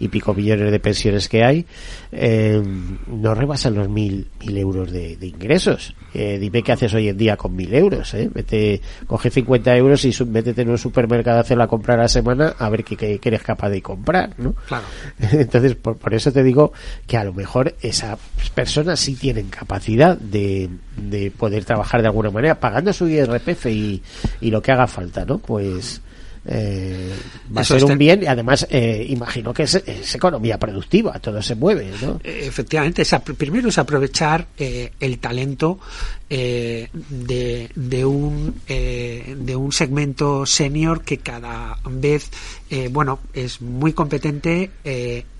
y 0.00 0.08
pico 0.08 0.34
millones 0.34 0.70
de 0.70 0.80
pensiones 0.80 1.28
que 1.28 1.44
hay, 1.44 1.66
eh, 2.14 2.62
no 3.06 3.34
rebasan 3.34 3.74
los 3.74 3.88
mil, 3.88 4.28
mil 4.40 4.58
euros 4.58 4.90
de, 4.90 5.18
ingresos. 5.20 5.94
Eh, 6.12 6.38
dime 6.38 6.62
qué 6.62 6.72
haces 6.72 6.94
hoy 6.94 7.08
en 7.08 7.16
día 7.16 7.36
con 7.36 7.54
mil 7.54 7.74
euros, 7.74 8.14
¿eh? 8.14 8.30
Vete, 8.32 8.80
coge 9.06 9.30
50 9.30 9.76
euros 9.76 10.04
y 10.04 10.24
métete 10.24 10.62
en 10.62 10.70
un 10.70 10.78
supermercado 10.78 11.38
a 11.38 11.40
hacer 11.40 11.58
la 11.58 11.66
compra 11.66 11.94
a 11.94 11.98
la 11.98 12.08
semana 12.08 12.54
a 12.58 12.68
ver 12.68 12.84
qué, 12.84 12.96
qué, 12.96 13.20
eres 13.22 13.42
capaz 13.42 13.68
de 13.70 13.82
comprar, 13.82 14.34
¿no? 14.38 14.54
Claro. 14.66 14.84
Entonces, 15.32 15.74
por, 15.74 15.96
por 15.96 16.14
eso 16.14 16.30
te 16.32 16.42
digo 16.42 16.72
que 17.06 17.16
a 17.16 17.24
lo 17.24 17.32
mejor 17.32 17.74
esas 17.82 18.18
personas 18.54 19.00
sí 19.00 19.14
tienen 19.14 19.48
capacidad 19.48 20.16
de 20.16 20.70
de, 20.96 21.30
poder 21.30 21.64
trabajar 21.64 22.00
de 22.02 22.08
alguna 22.08 22.30
manera, 22.30 22.58
pagando 22.58 22.92
su 22.92 23.08
IRPF 23.08 23.66
y, 23.66 24.02
y 24.40 24.50
lo 24.50 24.62
que 24.62 24.72
haga 24.72 24.86
falta, 24.86 25.24
¿no? 25.24 25.38
Pues 25.38 26.00
eh, 26.46 27.12
va 27.56 27.62
a 27.62 27.64
ser 27.64 27.84
un 27.84 27.96
bien 27.96 28.22
y 28.22 28.26
además 28.26 28.66
eh, 28.70 29.06
imagino 29.08 29.54
que 29.54 29.62
es, 29.62 29.74
economía 30.14 30.58
productiva, 30.58 31.18
todo 31.18 31.40
se 31.42 31.54
mueve, 31.54 31.90
¿no? 32.02 32.20
Efectivamente, 32.22 33.02
primero 33.36 33.68
es 33.68 33.78
aprovechar 33.78 34.46
eh, 34.58 34.92
el 35.00 35.18
talento 35.18 35.78
eh, 36.36 36.88
de, 36.92 37.70
de, 37.76 38.04
un 38.04 38.60
eh, 38.66 39.36
de 39.38 39.54
un 39.54 39.70
segmento 39.70 40.44
senior 40.46 41.02
que 41.02 41.18
cada 41.18 41.78
vez 41.88 42.28
eh, 42.70 42.88
bueno 42.90 43.20
es 43.34 43.62
muy 43.62 43.92
competente 43.92 44.72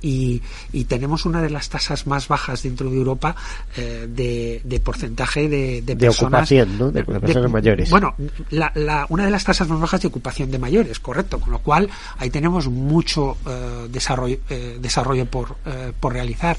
y, 0.01 0.41
y, 0.73 0.85
tenemos 0.85 1.27
una 1.27 1.43
de 1.43 1.51
las 1.51 1.69
tasas 1.69 2.07
más 2.07 2.29
bajas 2.29 2.63
dentro 2.63 2.91
de 2.91 2.97
Europa 2.97 3.35
de, 3.75 4.61
de, 4.63 4.81
porcentaje 4.81 5.49
de, 5.49 5.83
de, 5.83 5.97
personas 5.97 6.43
ocupación 6.43 6.79
¿no? 6.79 6.93
de, 6.93 7.03
personas 7.03 7.51
mayores 7.51 7.91
bueno 7.91 8.15
la, 8.51 8.71
la, 8.77 9.07
una 9.09 9.25
de 9.25 9.33
las 9.33 9.43
tasas 9.43 9.67
más 9.67 9.81
bajas 9.81 10.03
de 10.03 10.09
ocupación 10.09 10.53
de 10.53 10.61
mayores 10.61 11.01
correcto 11.01 11.41
con 11.41 11.51
lo 11.51 11.59
cual 11.59 11.91
ahí 12.19 12.31
tenemos 12.31 12.69
mucho 12.69 13.37
desarrollo 13.91 14.39
desarrollo 14.79 15.27
por, 15.27 15.57
por 15.99 16.13
realizar 16.13 16.57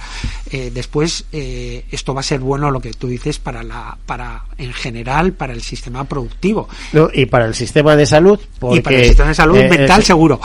después 0.51 1.25
esto 1.31 2.13
va 2.13 2.19
a 2.19 2.23
ser 2.23 2.41
bueno 2.41 2.69
lo 2.69 2.81
que 2.81 2.91
tú 2.91 3.07
dices 3.07 3.39
para 3.39 3.63
la 3.63 3.97
para 4.05 4.24
en 4.57 4.73
general 4.73 5.33
para 5.33 5.53
el 5.53 5.61
sistema 5.61 6.03
productivo. 6.05 6.67
y 7.13 7.25
para 7.25 7.45
el 7.45 7.53
sistema 7.53 7.95
de 7.95 8.05
salud. 8.05 8.39
y 8.71 8.79
para 8.79 8.97
el 8.97 9.05
sistema 9.05 9.29
de 9.29 9.35
salud 9.35 9.57
eh, 9.57 9.69
mental 9.69 10.03
seguro. 10.03 10.39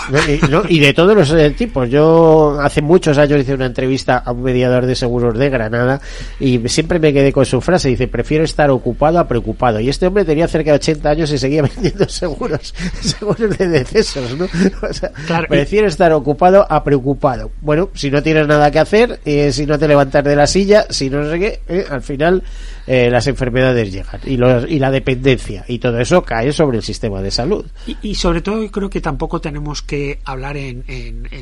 Y, 0.68 0.78
de 0.80 0.92
todos 0.92 1.14
los 1.14 1.30
eh, 1.32 1.50
tipos. 1.50 1.88
Yo 1.88 2.58
hace 2.60 2.82
muchos 2.82 3.18
años 3.18 3.40
hice 3.40 3.54
una 3.54 3.66
entrevista 3.66 4.18
a 4.18 4.32
un 4.32 4.42
mediador 4.42 4.86
de 4.86 4.94
seguros 4.94 5.38
de 5.38 5.48
Granada 5.48 6.00
y 6.38 6.58
siempre 6.68 6.98
me 6.98 7.12
quedé 7.12 7.32
con 7.32 7.46
su 7.46 7.60
frase. 7.60 7.88
Dice, 7.88 8.08
prefiero 8.08 8.44
estar 8.44 8.70
ocupado 8.70 9.18
a 9.18 9.28
preocupado. 9.28 9.80
Y 9.80 9.88
este 9.88 10.06
hombre 10.06 10.24
tenía 10.24 10.48
cerca 10.48 10.70
de 10.72 10.76
80 10.76 11.10
años 11.10 11.32
y 11.32 11.38
seguía 11.38 11.62
vendiendo 11.74 12.08
seguros, 12.08 12.74
seguros 13.00 13.56
de 13.56 13.68
decesos. 13.68 14.36
¿no? 14.36 14.48
prefiero 15.48 15.86
estar 15.86 16.12
ocupado 16.12 16.66
a 16.68 16.82
preocupado. 16.82 17.50
Bueno, 17.60 17.90
si 17.94 18.10
no 18.10 18.22
tienes 18.22 18.46
nada 18.46 18.70
que 18.70 18.80
hacer, 18.80 19.20
eh, 19.24 19.52
si 19.52 19.66
no 19.66 19.78
te 19.78 19.86
levantas 19.86 20.24
de 20.24 20.34
la 20.34 20.46
silla, 20.46 20.86
si 20.90 21.10
no 21.10 21.28
sé 21.30 21.38
qué, 21.38 21.84
al 21.90 22.02
final 22.02 22.42
las 22.90 23.26
enfermedades 23.28 23.92
llegar 23.92 24.20
y, 24.26 24.34
y, 24.34 24.78
la 24.78 24.90
dependencia 24.90 25.64
y 25.68 25.78
todo 25.78 26.00
eso 26.00 26.22
cae 26.22 26.52
sobre 26.52 26.78
el 26.78 26.82
sistema 26.82 27.22
de 27.22 27.30
salud. 27.30 27.64
Y, 28.02 28.14
sobre 28.16 28.42
todo 28.42 28.68
creo 28.70 28.90
que 28.90 29.00
tampoco 29.00 29.40
tenemos 29.40 29.82
que 29.82 30.18
hablar 30.24 30.56
en, 30.56 30.84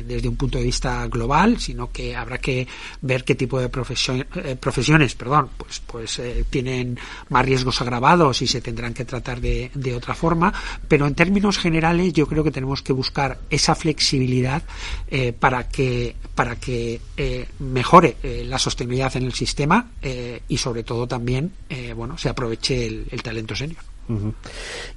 desde 0.05 0.27
un 0.27 0.35
punto 0.35 0.57
de 0.57 0.63
vista 0.63 1.07
global, 1.07 1.59
sino 1.59 1.91
que 1.91 2.15
habrá 2.15 2.37
que 2.37 2.67
ver 3.01 3.23
qué 3.23 3.35
tipo 3.35 3.59
de 3.59 3.65
eh, 3.65 4.55
profesiones 4.59 5.15
perdón, 5.15 5.49
pues, 5.57 5.81
pues 5.85 6.19
eh, 6.19 6.45
tienen 6.49 6.99
más 7.29 7.45
riesgos 7.45 7.81
agravados 7.81 8.41
y 8.41 8.47
se 8.47 8.61
tendrán 8.61 8.93
que 8.93 9.05
tratar 9.05 9.41
de, 9.41 9.71
de, 9.73 9.95
otra 9.95 10.13
forma, 10.13 10.53
pero 10.87 11.07
en 11.07 11.15
términos 11.15 11.57
generales 11.57 12.13
yo 12.13 12.27
creo 12.27 12.43
que 12.43 12.51
tenemos 12.51 12.81
que 12.81 12.93
buscar 12.93 13.39
esa 13.49 13.75
flexibilidad 13.75 14.63
eh, 15.09 15.33
para 15.33 15.67
que 15.67 16.15
para 16.35 16.55
que 16.55 17.01
mejore 17.59 18.15
la 18.45 18.57
sostenibilidad 18.57 19.15
en 19.17 19.23
el 19.23 19.33
sistema 19.33 19.87
y 20.47 20.57
sobre 20.57 20.83
todo 20.83 21.05
también 21.05 21.38
bueno 21.95 22.17
se 22.17 22.29
aproveche 22.29 22.87
el, 22.87 23.23
talento 23.23 23.55
senior. 23.55 23.81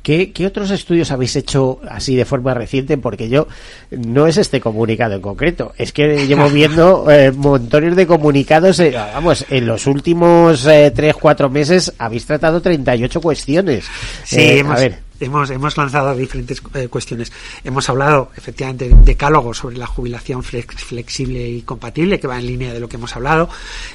¿Qué, 0.03 0.33
otros 0.47 0.71
estudios 0.71 1.11
habéis 1.11 1.37
hecho 1.37 1.81
así 1.89 2.17
de 2.17 2.25
forma 2.25 2.55
reciente? 2.55 2.97
Porque 2.97 3.29
yo 3.29 3.47
no 3.91 4.27
es 4.27 4.39
este 4.39 4.61
comunicado 4.61 5.15
en 5.15 5.21
concreto, 5.21 5.75
es 5.77 5.93
que 5.93 6.27
llevo 6.27 6.49
viendo 6.49 7.11
eh, 7.11 7.31
montones 7.31 7.95
de 7.95 8.07
comunicados. 8.07 8.81
Eh, 8.81 8.93
vamos, 8.93 9.45
en 9.51 9.67
los 9.67 9.87
últimos 9.87 10.67
eh, 10.67 10.93
3-4 10.95 11.51
meses 11.51 11.93
habéis 11.99 12.25
tratado 12.25 12.63
38 12.63 13.21
cuestiones. 13.21 13.85
Sí, 14.25 14.41
eh, 14.41 14.65
a 14.67 14.75
ver 14.77 15.12
hemos, 15.23 15.51
hemos 15.51 15.77
lanzado 15.77 16.15
diferentes 16.15 16.63
eh, 16.75 16.89
cuestiones. 16.89 17.33
Hemos 17.65 17.89
hablado, 17.89 18.31
efectivamente, 18.37 18.89
de 18.89 18.95
decálogo 18.95 19.55
sobre 19.55 19.77
la 19.77 19.87
jubilación 19.87 20.43
flexible 20.43 21.49
y 21.49 21.63
compatible, 21.63 22.19
que 22.19 22.27
va 22.27 22.39
en 22.39 22.47
línea 22.47 22.73
de 22.73 22.81
lo 22.81 22.89
que 22.89 22.97
hemos 22.97 23.15
hablado. 23.15 23.49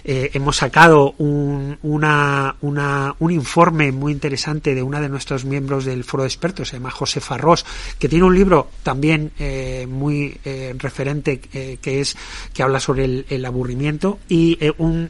Eh, 0.04 0.32
hemos 0.34 0.58
sacado 0.58 1.16
un, 1.18 1.78
una, 1.84 2.56
una, 2.62 3.16
un 3.20 3.32
informe 3.32 3.92
muy 3.92 4.14
interesante 4.14 4.74
de 4.74 4.82
una 4.82 5.02
de 5.02 5.10
nuestros 5.10 5.46
miembros 5.46 5.86
del 5.86 6.04
foro 6.04 6.24
de 6.24 6.28
expertos, 6.28 6.70
se 6.70 6.78
llama 6.78 6.92
José 6.92 7.20
Farros, 7.20 7.66
que 8.00 8.08
tiene 8.08 8.26
un 8.26 8.36
libro 8.36 8.70
también 8.84 9.32
eh, 9.40 9.86
muy 9.90 10.38
referente 10.78 11.40
que 11.40 12.00
es 12.00 12.16
que 12.54 12.64
habla 12.64 12.80
sobre 12.80 13.26
el, 13.28 13.46
aburrimiento 13.46 14.20
y, 14.30 14.58
un, 14.78 15.10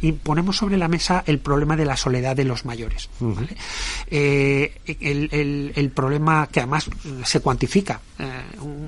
y 0.00 0.12
ponemos 0.12 0.56
sobre 0.56 0.76
la 0.76 0.88
mesa 0.88 1.22
el 1.26 1.38
problema 1.38 1.76
de 1.76 1.84
la 1.84 1.96
soledad 1.96 2.36
de 2.36 2.44
los 2.44 2.64
mayores. 2.64 3.08
el, 4.10 5.35
el, 5.40 5.90
problema 5.94 6.48
que 6.50 6.60
además 6.60 6.88
se 7.24 7.40
cuantifica, 7.40 8.00
eh, 8.18 8.24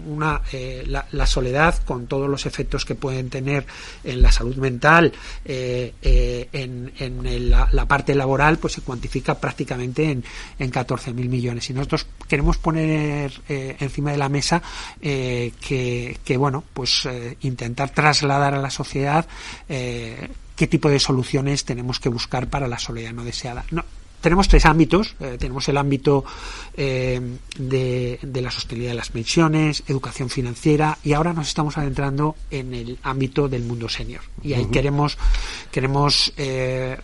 una, 0.07 0.41
eh, 0.53 0.85
la, 0.87 1.27
soledad 1.27 1.83
con 1.85 2.07
todos 2.07 2.29
los 2.29 2.47
efectos 2.47 2.85
que 2.85 2.95
pueden 2.95 3.29
tener 3.29 3.67
en 4.05 4.23
la 4.23 4.33
salud 4.33 4.57
mental, 4.57 5.13
eh, 5.45 5.93
en, 6.53 6.93
en 6.99 7.51
la, 7.51 7.87
parte 7.87 8.15
laboral, 8.15 8.59
pues 8.59 8.75
se 8.75 8.81
cuantifica 8.81 9.39
prácticamente 9.39 10.11
en, 10.11 10.25
en 10.59 10.73
14.000 10.73 11.13
millones. 11.13 11.69
Y 11.71 11.75
nosotros 11.75 12.07
queremos 12.27 12.59
poner 12.59 13.33
encima 13.49 14.13
de 14.13 14.19
la 14.19 14.29
mesa 14.29 14.63
que, 15.01 16.19
que, 16.25 16.37
bueno, 16.37 16.65
pues 16.73 17.09
intentar 17.43 17.91
trasladar 17.91 18.55
a 18.55 18.59
la 18.59 18.71
sociedad 18.71 19.27
qué 20.59 20.67
tipo 20.67 20.89
de 20.89 20.99
soluciones 20.99 21.65
tenemos 21.65 22.01
que 22.01 22.09
buscar 22.09 22.49
para 22.49 22.67
la 22.67 22.79
soledad 22.79 23.13
no 23.13 23.25
deseada. 23.25 23.65
No, 23.71 23.85
tenemos 24.21 24.49
tres 24.49 24.65
ámbitos. 24.67 25.15
Eh, 25.21 25.37
tenemos 25.39 25.69
el 25.69 25.77
ámbito 25.77 26.25
eh, 26.77 27.21
de, 27.59 28.19
la 28.41 28.51
sostenibilidad 28.51 28.93
de 28.93 28.97
las 28.97 29.11
pensiones, 29.11 29.83
educación 29.87 30.31
financiera 30.31 30.99
y 31.03 31.13
ahora 31.13 31.33
nos 31.33 31.49
estamos 31.49 31.79
adentrando 31.79 32.37
en 32.51 32.75
el 32.75 32.99
ámbito 33.03 33.49
del 33.49 33.63
mundo 33.63 33.89
senior. 33.89 34.23
Y 34.43 34.53
ahí 34.53 34.67
queremos, 34.67 35.19
queremos 35.71 36.33
eh, 36.37 36.97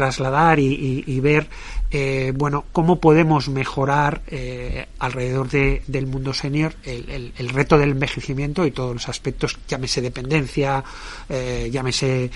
trasladar 0.00 0.58
y, 0.58 1.20
ver 1.20 1.46
eh, 1.90 2.32
bueno 2.34 2.64
cómo 2.72 3.00
podemos 3.00 3.50
mejorar 3.50 4.22
eh, 4.28 4.86
alrededor 4.98 5.50
de, 5.50 5.82
del 5.88 6.06
mundo 6.06 6.32
senior 6.32 6.72
el, 6.84 7.34
el, 7.36 7.48
reto 7.50 7.76
del 7.76 7.90
envejecimiento 7.90 8.64
y 8.64 8.70
todos 8.70 8.94
los 8.94 9.08
aspectos 9.10 9.58
llámese 9.68 10.00
dependencia 10.00 10.82
eh, 11.28 11.68
llámese 11.70 12.30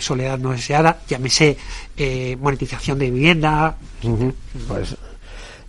soledad 0.00 0.38
no 0.38 0.50
deseada 0.50 1.00
llámese 1.08 1.56
monetización 2.38 2.98
de 2.98 3.10
vivienda. 3.10 3.76
Pues 4.68 4.94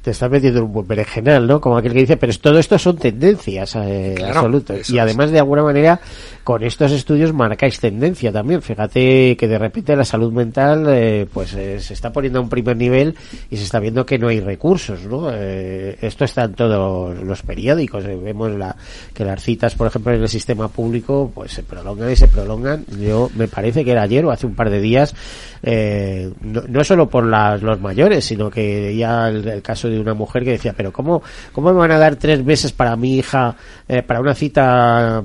te 0.01 0.11
estás 0.11 0.29
metiendo 0.29 0.59
en 0.59 0.65
un 0.65 0.73
buen 0.73 0.87
berenjenal, 0.87 1.45
¿no? 1.45 1.59
Como 1.59 1.77
aquel 1.77 1.93
que 1.93 1.99
dice, 1.99 2.17
pero 2.17 2.33
todo 2.41 2.59
esto 2.59 2.77
son 2.79 2.97
tendencias 2.97 3.75
eh, 3.75 4.15
absolutas. 4.25 4.89
Y 4.89 4.99
además, 4.99 5.31
de 5.31 5.39
alguna 5.39 5.63
manera, 5.63 5.99
con 6.43 6.63
estos 6.63 6.91
estudios 6.91 7.33
marcáis 7.33 7.79
tendencia 7.79 8.31
también. 8.31 8.61
Fíjate 8.61 9.37
que 9.37 9.47
de 9.47 9.59
repente 9.59 9.95
la 9.95 10.05
salud 10.05 10.31
mental, 10.31 10.85
eh, 10.89 11.27
pues 11.31 11.53
eh, 11.53 11.79
se 11.79 11.93
está 11.93 12.11
poniendo 12.11 12.39
a 12.39 12.41
un 12.41 12.49
primer 12.49 12.75
nivel 12.75 13.15
y 13.51 13.57
se 13.57 13.63
está 13.63 13.79
viendo 13.79 14.05
que 14.05 14.17
no 14.17 14.29
hay 14.29 14.39
recursos, 14.39 15.03
¿no? 15.03 15.29
Eh, 15.31 15.97
esto 16.01 16.25
está 16.25 16.45
en 16.45 16.53
todos 16.53 17.21
los 17.23 17.41
periódicos. 17.43 18.03
Eh, 18.05 18.15
vemos 18.15 18.51
la, 18.51 18.75
que 19.13 19.25
las 19.25 19.43
citas, 19.43 19.75
por 19.75 19.87
ejemplo, 19.87 20.13
en 20.13 20.21
el 20.21 20.29
sistema 20.29 20.67
público, 20.69 21.31
pues 21.33 21.51
se 21.51 21.63
prolongan 21.63 22.11
y 22.11 22.15
se 22.15 22.27
prolongan. 22.27 22.85
Yo, 22.99 23.29
me 23.35 23.47
parece 23.47 23.85
que 23.85 23.91
era 23.91 24.03
ayer 24.03 24.25
o 24.25 24.31
hace 24.31 24.47
un 24.47 24.55
par 24.55 24.69
de 24.69 24.81
días, 24.81 25.13
eh, 25.61 26.31
no, 26.41 26.63
no, 26.67 26.83
solo 26.83 27.09
por 27.09 27.25
las, 27.25 27.61
los 27.61 27.79
mayores, 27.79 28.25
sino 28.25 28.49
que 28.49 28.95
ya 28.95 29.27
el, 29.27 29.47
el, 29.47 29.61
caso 29.61 29.89
de 29.89 29.98
una 30.01 30.13
mujer 30.13 30.43
que 30.43 30.51
decía, 30.51 30.73
pero 30.75 30.91
¿cómo, 30.91 31.21
cómo 31.51 31.71
me 31.71 31.79
van 31.79 31.91
a 31.91 31.97
dar 31.97 32.15
tres 32.15 32.43
meses 32.43 32.71
para 32.71 32.95
mi 32.95 33.17
hija, 33.17 33.55
eh, 33.87 34.01
para 34.01 34.19
una 34.19 34.33
cita, 34.33 35.23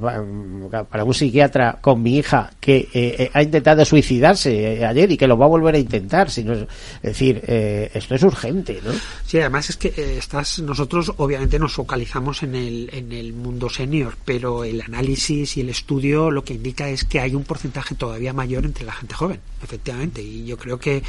para 0.88 1.04
un 1.04 1.14
psiquiatra 1.14 1.78
con 1.80 2.02
mi 2.02 2.16
hija 2.16 2.50
que 2.64 2.88
eh, 2.94 3.30
ha 3.32 3.42
intentado 3.42 3.84
suicidarse 3.84 4.84
ayer 4.84 5.12
y 5.12 5.16
que 5.16 5.26
lo 5.26 5.36
va 5.36 5.44
a 5.44 5.48
volver 5.48 5.74
a 5.74 5.78
intentar? 5.78 6.30
Si 6.30 6.44
no, 6.44 6.54
es 6.54 6.66
decir, 7.02 7.42
esto 7.46 8.14
es 8.14 8.22
urgente, 8.22 8.80
¿no? 8.84 8.92
Sí, 9.26 9.38
además 9.38 9.70
es 9.70 9.76
que 9.76 10.18
estás, 10.18 10.60
nosotros 10.60 11.12
obviamente 11.18 11.58
nos 11.58 11.74
focalizamos 11.74 12.42
en 12.42 12.54
el, 12.54 12.90
en 12.92 13.12
el 13.12 13.32
mundo 13.32 13.68
senior, 13.68 14.16
pero 14.24 14.64
el 14.64 14.80
análisis 14.80 15.56
y 15.56 15.60
el 15.60 15.68
estudio 15.68 16.30
lo 16.30 16.44
que 16.44 16.54
indica 16.54 16.88
es 16.88 17.04
que 17.04 17.20
hay 17.20 17.34
un 17.34 17.44
porcentaje 17.44 17.94
todavía 17.94 18.32
mayor 18.32 18.64
entre 18.64 18.84
la 18.84 18.92
gente 18.92 19.14
joven, 19.14 19.40
efectivamente 19.62 20.22
y 20.22 20.44
yo 20.44 20.56
creo 20.56 20.78
que 20.78 21.02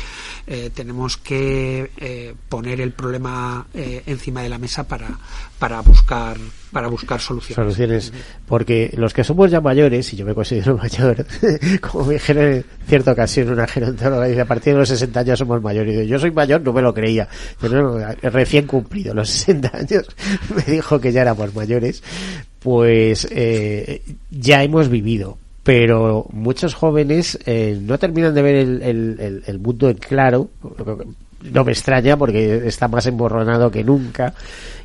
eh, 0.47 0.70
tenemos 0.74 1.18
que 1.18 1.91
eh, 1.97 2.36
poner 2.49 2.82
el 2.82 2.91
problema 2.91 3.68
eh, 3.74 4.03
encima 4.06 4.41
de 4.41 4.49
la 4.49 4.58
mesa 4.58 4.88
para, 4.88 5.18
para 5.60 5.82
buscar 5.82 6.38
para 6.76 6.90
buscar 6.90 7.22
soluciones. 7.22 7.56
Soluciones, 7.56 8.14
porque 8.46 8.94
los 8.98 9.14
que 9.14 9.24
somos 9.24 9.50
ya 9.50 9.62
mayores, 9.62 10.12
y 10.12 10.18
yo 10.18 10.26
me 10.26 10.34
considero 10.34 10.78
mayor, 10.84 11.26
como 11.80 12.04
me 12.04 12.16
dijeron 12.16 12.44
en 12.52 12.66
cierta 12.86 13.14
ocasión 13.14 13.50
una 13.50 13.66
gerontóloga, 13.66 14.26
dice, 14.26 14.42
a 14.42 14.46
partir 14.46 14.74
de 14.74 14.80
los 14.80 14.90
60 14.90 15.22
años 15.22 15.40
somos 15.40 15.62
mayores. 15.62 16.04
Y 16.04 16.06
yo, 16.06 16.20
soy 16.20 16.32
mayor, 16.32 16.62
no 16.64 16.74
me 16.74 16.82
lo 16.82 16.94
creía, 16.94 17.30
pero 17.62 17.98
recién 18.24 18.68
cumplido 18.68 19.14
los 19.14 19.30
60 19.46 19.72
años, 19.74 20.06
me 20.54 20.74
dijo 20.74 21.00
que 21.00 21.14
ya 21.14 21.22
éramos 21.22 21.56
mayores, 21.56 22.04
pues 22.60 23.26
eh, 23.32 24.02
ya 24.30 24.62
hemos 24.62 24.90
vivido 24.90 25.38
pero 25.64 26.28
muchos 26.32 26.76
jóvenes 26.76 27.40
eh, 27.46 27.80
no 27.82 27.98
terminan 27.98 28.36
de 28.36 28.42
ver 28.42 28.56
el, 28.56 28.82
el, 28.84 29.44
el, 29.48 29.60
mundo 29.60 29.90
en 29.90 29.98
claro. 29.98 30.50
No 31.42 31.64
me 31.64 31.72
extraña 31.72 32.18
porque 32.18 32.68
está 32.68 32.88
más 32.88 33.08
emborronado 33.08 33.72
que 33.72 33.84
nunca 33.84 34.36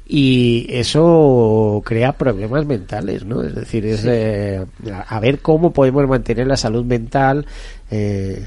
y 0.06 0.66
eso 0.70 1.82
crea 1.84 2.12
problemas 2.12 2.66
mentales, 2.66 3.24
¿no? 3.24 3.42
Es 3.42 3.54
decir, 3.54 3.86
es 3.86 4.04
eh, 4.04 4.64
a 5.06 5.20
ver 5.20 5.38
cómo 5.38 5.72
podemos 5.72 6.06
mantener 6.08 6.46
la 6.46 6.56
salud 6.56 6.84
mental 6.84 7.46
eh, 7.90 8.44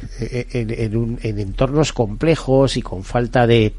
en, 0.53 0.71
en, 0.71 0.95
un, 0.95 1.19
en, 1.21 1.39
entornos 1.39 1.93
complejos 1.93 2.77
y 2.77 2.81
con 2.81 3.03
falta 3.03 3.45
de, 3.45 3.73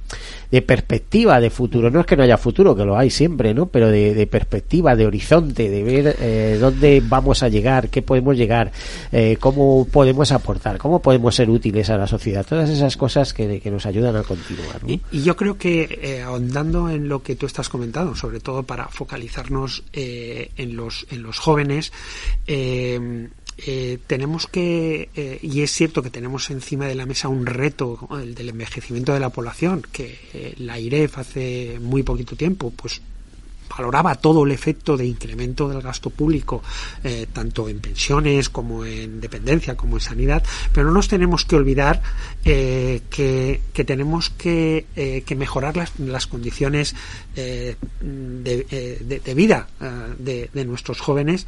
de, 0.51 0.62
perspectiva 0.62 1.41
de 1.41 1.51
futuro. 1.51 1.91
No 1.91 2.01
es 2.01 2.07
que 2.07 2.17
no 2.17 2.23
haya 2.23 2.37
futuro, 2.37 2.77
que 2.77 2.85
lo 2.85 2.97
hay 2.97 3.11
siempre, 3.11 3.55
¿no? 3.55 3.67
Pero 3.67 3.91
de, 3.91 4.27
perspectiva, 4.27 4.97
de 4.97 5.07
horizonte, 5.07 5.69
de 5.69 5.83
ver 5.83 6.17
eh, 6.21 6.59
dónde 6.61 7.03
vamos 7.05 7.43
a 7.43 7.49
llegar, 7.49 7.89
qué 7.89 8.03
podemos 8.03 8.37
llegar, 8.37 8.73
eh, 9.12 9.37
cómo 9.41 9.87
podemos 9.91 10.33
aportar, 10.33 10.79
cómo 10.79 11.01
podemos 11.01 11.35
ser 11.35 11.51
útiles 11.51 11.91
a 11.91 11.97
la 11.97 12.07
sociedad. 12.07 12.45
Todas 12.47 12.71
esas 12.71 12.97
cosas 12.97 13.33
que, 13.33 13.62
nos 13.65 13.87
ayudan 13.87 14.17
a 14.17 14.23
continuar. 14.23 14.83
¿no? 14.83 14.91
Y, 14.91 15.01
y, 15.11 15.23
yo 15.23 15.37
creo 15.37 15.57
que 15.57 15.99
eh, 16.03 16.23
ahondando 16.23 16.91
en 16.91 17.09
lo 17.09 17.23
que 17.23 17.37
tú 17.37 17.47
estás 17.47 17.69
comentando, 17.69 18.15
sobre 18.15 18.41
todo 18.41 18.62
para 18.62 18.89
focalizarnos 18.89 19.85
eh, 19.93 20.51
en 20.57 20.77
los 20.77 21.07
en 21.11 21.23
los 21.23 21.39
jóvenes. 21.39 21.93
Eh, 22.47 23.29
eh, 23.59 23.98
tenemos 24.07 24.46
que, 24.46 25.11
eh, 25.14 25.38
y 25.42 25.62
es 25.62 25.70
cierto 25.70 26.02
que 26.02 26.11
tenemos 26.11 26.50
encima 26.50 26.86
de 26.86 26.94
la 26.94 27.07
mesa 27.07 27.28
un 27.28 27.46
reto, 27.46 28.09
el 28.20 28.34
del 28.34 28.48
envejecimiento 28.50 29.12
de 29.12 29.20
la 29.20 29.30
población, 29.30 29.82
que 29.92 30.18
eh, 30.32 30.55
la 30.59 30.78
IREF 30.78 31.18
hace 31.18 31.78
muy 31.80 32.02
poquito 32.02 32.36
tiempo, 32.36 32.72
pues 32.74 33.00
valoraba 33.69 34.15
todo 34.17 34.45
el 34.45 34.53
efecto 34.53 34.97
de 34.97 35.07
incremento 35.07 35.69
del 35.69 35.81
gasto 35.81 36.11
público, 36.11 36.62
eh, 37.03 37.27
tanto 37.33 37.69
en 37.69 37.81
pensiones 37.81 38.49
como 38.49 38.85
en 38.85 39.21
dependencia, 39.21 39.77
como 39.77 39.97
en 39.97 40.01
sanidad, 40.01 40.45
pero 40.73 40.87
no 40.87 40.93
nos 40.93 41.09
tenemos 41.09 41.45
que 41.45 41.57
olvidar 41.57 42.03
eh, 42.45 43.03
que, 43.11 43.61
que, 43.73 43.85
tenemos 43.85 44.31
que, 44.31 44.87
eh, 44.97 45.23
que 45.27 45.35
mejorar 45.35 45.77
las, 45.77 45.99
las 45.99 46.27
condiciones 46.27 46.95
de, 47.35 47.77
de, 48.01 49.21
de, 49.25 49.35
vida 49.35 49.67
de, 50.19 50.51
de, 50.53 50.65
nuestros 50.65 51.01
jóvenes 51.01 51.47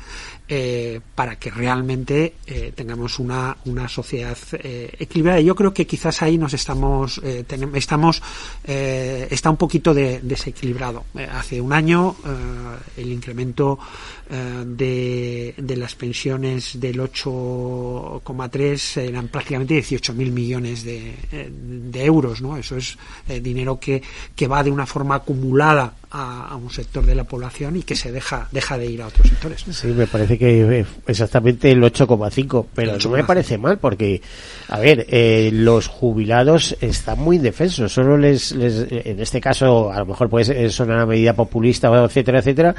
para 1.15 1.39
que 1.39 1.51
realmente 1.51 2.35
tengamos 2.75 3.19
una, 3.19 3.57
una 3.67 3.89
sociedad 3.89 4.37
equilibrada. 4.53 5.41
Yo 5.41 5.55
creo 5.55 5.73
que 5.73 5.87
quizás 5.87 6.23
ahí 6.23 6.39
nos 6.39 6.55
estamos, 6.55 7.21
tenemos, 7.47 7.77
estamos 7.77 8.23
está 8.65 9.51
un 9.51 9.57
poquito 9.57 9.95
desequilibrado. 9.95 11.05
hace 11.33 11.61
un 11.61 11.73
año 11.73 12.06
uh, 12.11 13.01
el 13.01 13.13
incremento 13.13 13.79
uh, 13.79 14.65
de, 14.65 15.55
las 15.77 15.95
pensiones 15.95 16.79
del 16.79 17.01
8,3 17.01 19.03
eran 19.03 19.29
prácticamente 19.29 19.79
18.000 19.79 20.31
millones 20.31 20.85
de, 20.85 21.15
de, 21.31 22.05
euros, 22.05 22.41
¿no? 22.41 22.57
Eso 22.57 22.77
es 22.77 22.97
eh, 23.29 23.41
dinero 23.41 23.81
que 23.81 24.03
va 24.49 24.63
de 24.63 24.71
una 24.71 24.87
forma 24.87 25.17
acumulada 25.17 25.95
a, 26.11 26.49
a, 26.49 26.57
un 26.57 26.71
sector 26.71 27.05
de 27.05 27.15
la 27.15 27.25
población 27.25 27.77
y 27.77 27.83
que 27.83 27.97
se 27.97 28.13
deja 28.13 28.49
deja 28.53 28.79
de 28.79 28.87
ir 28.87 29.03
a 29.03 29.09
otros 29.09 29.29
sectores. 29.29 29.65
Sí, 29.71 29.89
me 29.89 30.07
parece 30.07 30.39
que 30.39 30.85
exactamente 31.07 31.71
el 31.71 31.83
8,5, 31.83 32.67
pero 32.75 32.91
el 32.91 32.97
8, 32.97 33.11
no 33.11 33.17
me 33.17 33.25
parece 33.25 33.59
mal 33.59 33.79
porque, 33.79 34.21
a 34.69 34.79
ver, 34.79 35.07
eh, 35.11 35.51
los 35.53 35.89
jubilados 35.89 36.77
están 36.81 37.19
muy 37.19 37.37
indefensos. 37.37 37.93
Solo 37.93 38.17
les, 38.17 38.53
les, 38.53 38.87
en 38.91 39.21
este 39.21 39.41
caso, 39.41 39.93
a 39.93 39.99
lo 39.99 40.07
mejor 40.07 40.29
puede 40.29 40.71
sonar 40.71 40.97
una 40.97 41.07
medida 41.07 41.35
populista, 41.35 41.89
etcétera, 42.05 42.39
etcétera, 42.39 42.75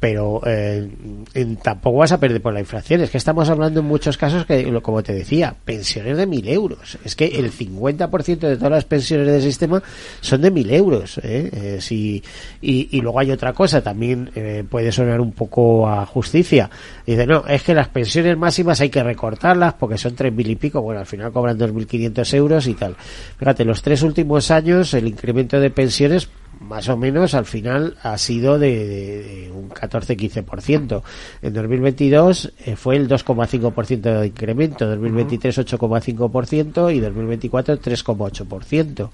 pero 0.00 0.42
eh, 0.44 0.86
en, 1.34 1.56
tampoco 1.56 1.98
vas 1.98 2.12
a 2.12 2.20
perder 2.20 2.42
por 2.42 2.52
la 2.52 2.60
inflación. 2.60 3.00
Es 3.00 3.10
que 3.10 3.18
estamos 3.18 3.48
hablando 3.48 3.80
en 3.80 3.86
muchos 3.86 4.18
casos 4.18 4.44
que, 4.44 4.70
como 4.82 5.02
te 5.02 5.14
decía, 5.14 5.54
pensiones 5.64 6.16
de 6.16 6.26
mil 6.26 6.46
euros. 6.48 6.98
Es 7.04 7.16
que 7.16 7.26
el 7.26 7.50
50% 7.50 8.38
de 8.38 8.56
todas 8.56 8.70
las 8.70 8.84
pensiones 8.84 9.26
del 9.26 9.42
sistema 9.42 9.82
son 10.20 10.42
de 10.42 10.50
mil 10.50 10.70
euros. 10.70 11.18
¿eh? 11.22 11.50
Eh, 11.52 11.78
si, 11.80 12.22
y, 12.64 12.88
y, 12.92 13.00
luego 13.00 13.20
hay 13.20 13.30
otra 13.30 13.52
cosa, 13.52 13.82
también 13.82 14.30
eh, 14.34 14.64
puede 14.68 14.90
sonar 14.90 15.20
un 15.20 15.32
poco 15.32 15.88
a 15.88 16.06
justicia. 16.06 16.70
Dice, 17.06 17.26
no, 17.26 17.44
es 17.46 17.62
que 17.62 17.74
las 17.74 17.88
pensiones 17.88 18.36
máximas 18.36 18.80
hay 18.80 18.90
que 18.90 19.02
recortarlas 19.02 19.74
porque 19.74 19.98
son 19.98 20.14
tres 20.14 20.32
mil 20.32 20.50
y 20.50 20.56
pico. 20.56 20.80
Bueno, 20.80 21.00
al 21.00 21.06
final 21.06 21.32
cobran 21.32 21.58
2.500 21.58 22.34
euros 22.34 22.66
y 22.66 22.74
tal. 22.74 22.96
Fíjate, 23.38 23.64
los 23.64 23.82
tres 23.82 24.02
últimos 24.02 24.50
años 24.50 24.94
el 24.94 25.06
incremento 25.06 25.60
de 25.60 25.70
pensiones 25.70 26.28
más 26.68 26.88
o 26.88 26.96
menos 26.96 27.34
al 27.34 27.44
final 27.44 27.96
ha 28.02 28.16
sido 28.18 28.58
de, 28.58 28.86
de, 28.86 29.22
de 29.22 29.50
un 29.52 29.68
14-15%. 29.70 31.02
En 31.42 31.52
2022 31.52 32.52
eh, 32.64 32.76
fue 32.76 32.96
el 32.96 33.08
2,5% 33.08 34.20
de 34.20 34.26
incremento, 34.26 34.86
2023 34.86 35.58
8,5% 35.58 36.94
y 36.94 37.00
2024 37.00 37.80
3,8%. 37.80 39.00
Uh 39.00 39.04
-huh. 39.04 39.10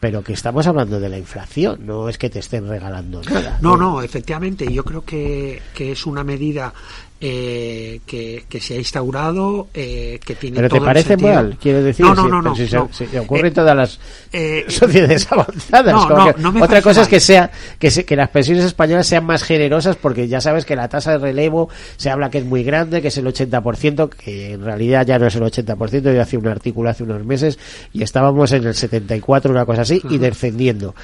Pero 0.00 0.22
que 0.22 0.32
estamos 0.32 0.66
hablando 0.66 1.00
de 1.00 1.08
la 1.08 1.18
inflación, 1.18 1.84
no 1.84 2.08
es 2.08 2.18
que 2.18 2.30
te 2.30 2.38
estén 2.38 2.68
regalando 2.68 3.20
nada. 3.22 3.58
No, 3.60 3.76
no, 3.76 4.00
efectivamente, 4.00 4.72
yo 4.72 4.84
creo 4.84 5.04
que, 5.04 5.60
que 5.74 5.90
es 5.92 6.06
una 6.06 6.22
medida 6.22 6.72
eh, 7.20 8.00
que, 8.06 8.44
que, 8.48 8.60
se 8.60 8.74
ha 8.74 8.76
instaurado, 8.76 9.68
eh, 9.74 10.20
que 10.24 10.36
tiene 10.36 10.56
¿Pero 10.56 10.68
todo 10.68 10.78
te 10.78 10.84
parece 10.84 11.14
el 11.14 11.22
mal? 11.22 11.58
Quiero 11.60 11.82
decir, 11.82 12.06
no, 12.06 12.14
no, 12.14 12.28
no, 12.28 12.42
no, 12.42 12.54
si, 12.54 13.16
ocurre 13.16 13.48
en 13.48 13.54
todas 13.54 13.76
las 13.76 14.00
eh, 14.32 14.64
sociedades 14.68 15.26
avanzadas. 15.32 15.94
no, 16.38 16.52
me 16.52 16.62
otra 16.62 16.80
cosa 16.80 17.00
mal. 17.00 17.02
es 17.02 17.08
que 17.08 17.18
sea 17.18 17.50
que, 17.80 17.90
se, 17.90 18.04
que 18.04 18.14
las 18.14 18.28
pensiones 18.28 18.64
españolas 18.64 19.08
sean 19.08 19.26
más 19.26 19.42
generosas 19.42 19.96
porque 19.96 20.28
ya 20.28 20.40
sabes 20.40 20.64
que 20.64 20.76
la 20.76 20.88
tasa 20.88 21.12
de 21.12 21.18
relevo 21.18 21.68
se 21.96 22.08
habla 22.08 22.30
que 22.30 22.38
es 22.38 22.44
muy 22.44 22.62
grande, 22.62 23.02
que 23.02 23.08
es 23.08 23.18
el 23.18 23.26
80%, 23.26 24.10
que 24.10 24.52
en 24.52 24.64
realidad 24.64 25.04
ya 25.04 25.18
no 25.18 25.26
es 25.26 25.34
el 25.34 25.42
80%, 25.42 26.14
yo 26.14 26.22
hacía 26.22 26.38
un 26.38 26.46
artículo 26.48 26.88
hace 26.88 27.02
unos 27.02 27.24
meses 27.24 27.58
y 27.92 28.04
estábamos 28.04 28.52
en 28.52 28.64
el 28.64 28.74
74, 28.74 29.50
una 29.50 29.66
cosa 29.66 29.82
así, 29.82 30.00
uh 30.04 30.08
-huh. 30.08 30.14
y 30.14 30.18
descendiendo. 30.18 30.94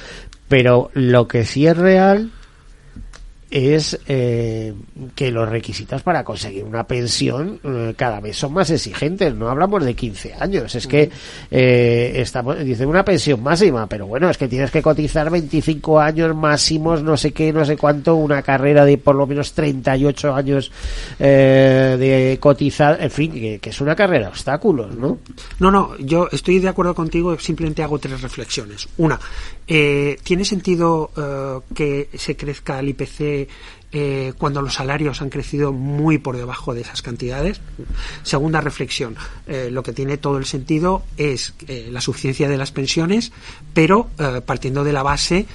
Pero 0.47 0.91
lo 0.93 1.27
que 1.27 1.43
sí 1.43 1.67
es 1.67 1.75
real 1.75 2.31
es 3.55 3.97
eh, 4.09 4.73
que 5.15 5.31
los 5.31 5.47
requisitos 5.47 6.03
para 6.03 6.25
conseguir 6.25 6.65
una 6.65 6.85
pensión 6.85 7.57
eh, 7.63 7.93
cada 7.95 8.19
vez 8.19 8.35
son 8.35 8.51
más 8.51 8.69
exigentes. 8.69 9.33
No 9.33 9.47
hablamos 9.47 9.85
de 9.85 9.93
15 9.93 10.33
años, 10.37 10.75
es 10.75 10.85
que 10.85 11.09
eh, 11.49 12.11
estamos, 12.15 12.59
dice 12.59 12.85
una 12.85 13.05
pensión 13.05 13.41
máxima, 13.41 13.87
pero 13.87 14.07
bueno, 14.07 14.29
es 14.29 14.37
que 14.37 14.49
tienes 14.49 14.71
que 14.71 14.81
cotizar 14.81 15.29
25 15.29 16.01
años 16.01 16.35
máximos, 16.35 17.01
no 17.01 17.15
sé 17.15 17.31
qué, 17.31 17.53
no 17.53 17.63
sé 17.63 17.77
cuánto, 17.77 18.15
una 18.15 18.41
carrera 18.41 18.83
de 18.83 18.97
por 18.97 19.15
lo 19.15 19.25
menos 19.25 19.53
38 19.53 20.35
años 20.35 20.69
eh, 21.17 21.95
de 21.97 22.37
cotizar, 22.41 22.97
en 22.99 23.11
fin, 23.11 23.31
que, 23.31 23.59
que 23.59 23.69
es 23.69 23.79
una 23.79 23.95
carrera 23.95 24.25
de 24.25 24.31
obstáculos, 24.31 24.93
¿no? 24.97 25.19
No, 25.59 25.71
no, 25.71 25.97
yo 25.99 26.27
estoy 26.29 26.59
de 26.59 26.67
acuerdo 26.67 26.93
contigo, 26.93 27.39
simplemente 27.39 27.83
hago 27.83 27.99
tres 27.99 28.21
reflexiones. 28.21 28.89
Una, 28.97 29.17
¿tiene 29.65 30.43
sentido 30.43 31.11
que 31.73 32.09
se 32.13 32.35
crezca 32.35 32.79
el 32.79 32.89
IPC 32.89 33.44
eh, 33.91 34.33
cuando 34.37 34.61
los 34.61 34.73
salarios 34.73 35.21
han 35.21 35.29
crecido 35.29 35.71
muy 35.71 36.17
por 36.17 36.35
debajo 36.35 36.73
de 36.73 36.81
esas 36.81 37.01
cantidades? 37.01 37.61
Segunda 38.23 38.59
reflexión, 38.59 39.15
eh, 39.47 39.69
lo 39.71 39.83
que 39.83 39.93
tiene 39.93 40.17
todo 40.17 40.37
el 40.37 40.45
sentido 40.45 41.03
es 41.15 41.53
eh, 41.67 41.87
la 41.91 42.01
suficiencia 42.01 42.49
de 42.49 42.57
las 42.57 42.71
pensiones, 42.71 43.31
pero 43.73 44.09
partiendo 44.45 44.83
de 44.83 44.93
la 44.93 45.03
base 45.03 45.45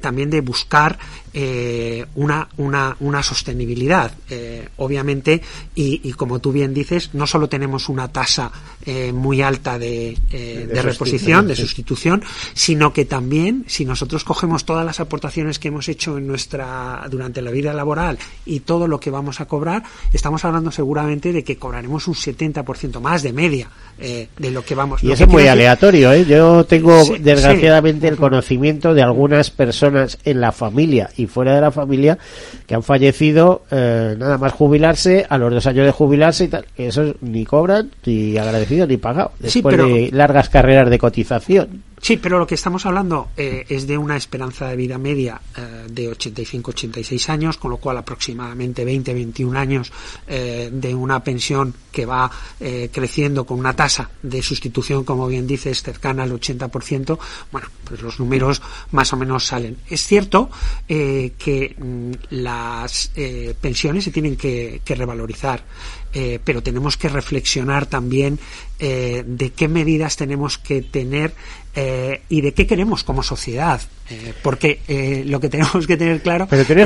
también 0.00 0.30
de 0.30 0.40
buscar 0.40 0.98
eh, 1.34 2.04
una, 2.14 2.48
una, 2.56 2.96
una 3.00 3.22
sostenibilidad. 3.22 4.12
Eh, 4.28 4.68
obviamente, 4.78 5.42
y, 5.74 6.00
y 6.08 6.12
como 6.12 6.38
tú 6.40 6.52
bien 6.52 6.74
dices, 6.74 7.10
no 7.12 7.26
solo 7.26 7.48
tenemos 7.48 7.88
una 7.88 8.08
tasa 8.08 8.50
eh, 8.86 9.12
muy 9.12 9.42
alta 9.42 9.78
de, 9.78 10.10
eh, 10.32 10.64
De 10.66 10.74
de 10.74 10.82
reposición, 10.82 11.46
de 11.46 11.56
sustitución, 11.56 12.22
sino 12.54 12.92
que 12.92 13.04
también, 13.04 13.64
si 13.66 13.84
nosotros 13.84 14.24
cogemos 14.24 14.64
todas 14.64 14.84
las 14.84 15.00
aportaciones 15.00 15.58
que 15.58 15.68
hemos 15.68 15.88
hecho 15.88 16.18
en 16.18 16.26
nuestra 16.26 17.06
durante 17.10 17.42
la 17.42 17.50
vida 17.50 17.72
laboral 17.72 18.18
y 18.46 18.60
todo 18.60 18.88
lo 18.88 18.98
que 19.00 19.10
vamos 19.10 19.40
a 19.40 19.46
cobrar, 19.46 19.82
estamos 20.12 20.44
hablando 20.44 20.70
seguramente 20.70 21.32
de 21.32 21.44
que 21.44 21.56
cobraremos 21.56 22.08
un 22.08 22.14
70% 22.14 23.00
más 23.00 23.22
de 23.22 23.32
media 23.32 23.68
eh, 23.98 24.28
de 24.38 24.50
lo 24.50 24.64
que 24.64 24.74
vamos. 24.74 25.02
Y 25.02 25.08
eso 25.12 25.16
que 25.18 25.22
es 25.24 25.28
muy 25.28 25.42
decir- 25.42 25.50
aleatorio, 25.52 26.12
¿eh? 26.12 26.24
Yo 26.26 26.64
tengo, 26.64 27.04
Sí, 27.04 27.18
desgraciadamente, 27.18 28.06
sí. 28.06 28.12
el 28.12 28.16
conocimiento 28.18 28.94
de 28.94 29.02
algunas 29.02 29.50
personas 29.50 30.18
en 30.24 30.40
la 30.40 30.52
familia 30.52 31.10
y 31.20 31.26
fuera 31.26 31.54
de 31.54 31.60
la 31.60 31.70
familia 31.70 32.18
que 32.66 32.74
han 32.74 32.82
fallecido 32.82 33.62
eh, 33.70 34.14
nada 34.18 34.38
más 34.38 34.52
jubilarse, 34.52 35.26
a 35.28 35.38
los 35.38 35.52
dos 35.52 35.66
años 35.66 35.86
de 35.86 35.92
jubilarse 35.92 36.44
y 36.44 36.48
tal, 36.48 36.64
que 36.76 36.88
esos 36.88 37.14
ni 37.20 37.44
cobran, 37.44 37.90
ni 38.06 38.36
agradecido, 38.38 38.86
ni 38.86 38.96
pagado, 38.96 39.32
Sí, 39.38 39.44
después 39.60 39.74
pero- 39.76 39.86
de 39.88 40.10
largas 40.12 40.48
carreras 40.48 40.88
de 40.90 40.98
cotización. 40.98 41.82
Sí, 42.02 42.16
pero 42.16 42.38
lo 42.38 42.46
que 42.46 42.54
estamos 42.54 42.86
hablando 42.86 43.28
eh, 43.36 43.66
es 43.68 43.86
de 43.86 43.98
una 43.98 44.16
esperanza 44.16 44.66
de 44.68 44.76
vida 44.76 44.96
media 44.96 45.38
eh, 45.54 45.86
de 45.90 46.10
85-86 46.10 47.28
años, 47.28 47.58
con 47.58 47.70
lo 47.70 47.76
cual 47.76 47.98
aproximadamente 47.98 48.86
20-21 48.86 49.56
años 49.56 49.92
eh, 50.26 50.70
de 50.72 50.94
una 50.94 51.22
pensión 51.22 51.74
que 51.92 52.06
va 52.06 52.30
eh, 52.58 52.88
creciendo 52.90 53.44
con 53.44 53.58
una 53.58 53.76
tasa 53.76 54.10
de 54.22 54.40
sustitución, 54.40 55.04
como 55.04 55.28
bien 55.28 55.46
dices, 55.46 55.82
cercana 55.82 56.22
al 56.22 56.32
80%. 56.32 57.18
Bueno, 57.52 57.68
pues 57.84 58.00
los 58.00 58.18
números 58.18 58.62
más 58.92 59.12
o 59.12 59.16
menos 59.16 59.44
salen. 59.44 59.76
Es 59.88 60.06
cierto 60.06 60.50
que 60.88 61.76
mm, 61.78 62.12
las 62.30 63.12
pensiones 63.60 64.04
se 64.04 64.10
tienen 64.10 64.36
que, 64.36 64.80
revalorizar. 64.86 65.64
pero 66.12 66.62
tenemos 66.62 66.96
que 66.96 67.08
reflexionar 67.08 67.86
también 67.86 68.38
eh, 68.82 69.22
de 69.26 69.52
qué 69.52 69.68
medidas 69.68 70.16
tenemos 70.16 70.56
que 70.56 70.80
tener 70.80 71.34
eh, 71.74 72.22
y 72.28 72.40
de 72.40 72.52
qué 72.52 72.66
queremos 72.66 73.04
como 73.04 73.22
sociedad. 73.22 73.80
Eh, 74.12 74.34
porque 74.42 74.80
eh, 74.88 75.22
lo 75.24 75.38
que 75.38 75.48
tenemos 75.48 75.86
que 75.86 75.96
tener 75.96 76.20
claro 76.20 76.48
Pero 76.50 76.62
es 76.62 76.66
que 76.66 76.74
no 76.74 76.82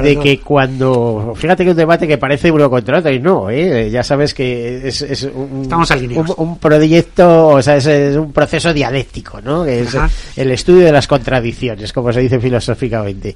de, 0.00 0.18
que 0.22 0.38
cuando. 0.38 1.34
Fíjate 1.34 1.64
que 1.64 1.72
un 1.72 1.76
debate 1.76 2.06
que 2.06 2.18
parece 2.18 2.52
uno 2.52 2.70
contra 2.70 3.00
otro, 3.00 3.10
y 3.10 3.18
no, 3.18 3.50
¿eh? 3.50 3.90
ya 3.90 4.04
sabes 4.04 4.32
que 4.32 4.86
es, 4.86 5.02
es 5.02 5.24
un, 5.24 5.62
Estamos 5.62 5.90
un, 5.90 6.34
un 6.36 6.58
proyecto, 6.58 7.48
o 7.48 7.62
sea, 7.62 7.78
es, 7.78 7.86
es 7.86 8.16
un 8.16 8.32
proceso 8.32 8.72
dialéctico, 8.72 9.40
¿no? 9.40 9.64
Que 9.64 9.80
es 9.80 9.92
Ajá. 9.92 10.08
el 10.36 10.52
estudio 10.52 10.84
de 10.84 10.92
las 10.92 11.08
contradicciones, 11.08 11.92
como 11.92 12.12
se 12.12 12.20
dice 12.20 12.38
filosóficamente. 12.38 13.34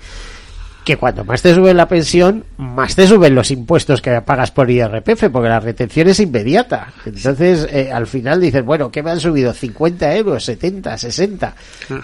Que 0.85 0.97
cuando 0.99 1.25
más 1.25 1.41
te 1.41 1.55
suben 1.55 1.77
la 1.77 1.89
pensión, 1.89 2.45
más 2.59 2.95
te 2.95 3.07
suben 3.07 3.35
los 3.35 3.51
impuestos 3.51 4.03
que 4.03 4.21
pagas 4.21 4.51
por 4.51 4.71
IRPF, 4.71 5.31
porque 5.33 5.49
la 5.49 5.61
retención 5.61 6.09
es 6.09 6.21
inmediata. 6.21 6.93
Entonces, 7.07 7.67
eh, 7.71 7.91
al 7.91 8.07
final 8.07 8.41
dices, 8.41 8.63
bueno, 8.65 8.91
¿qué 8.91 9.03
me 9.03 9.11
han 9.11 9.21
subido? 9.21 9.55
¿50 9.55 10.17
euros? 10.17 10.47
¿70? 10.47 10.83
¿60? 10.83 11.53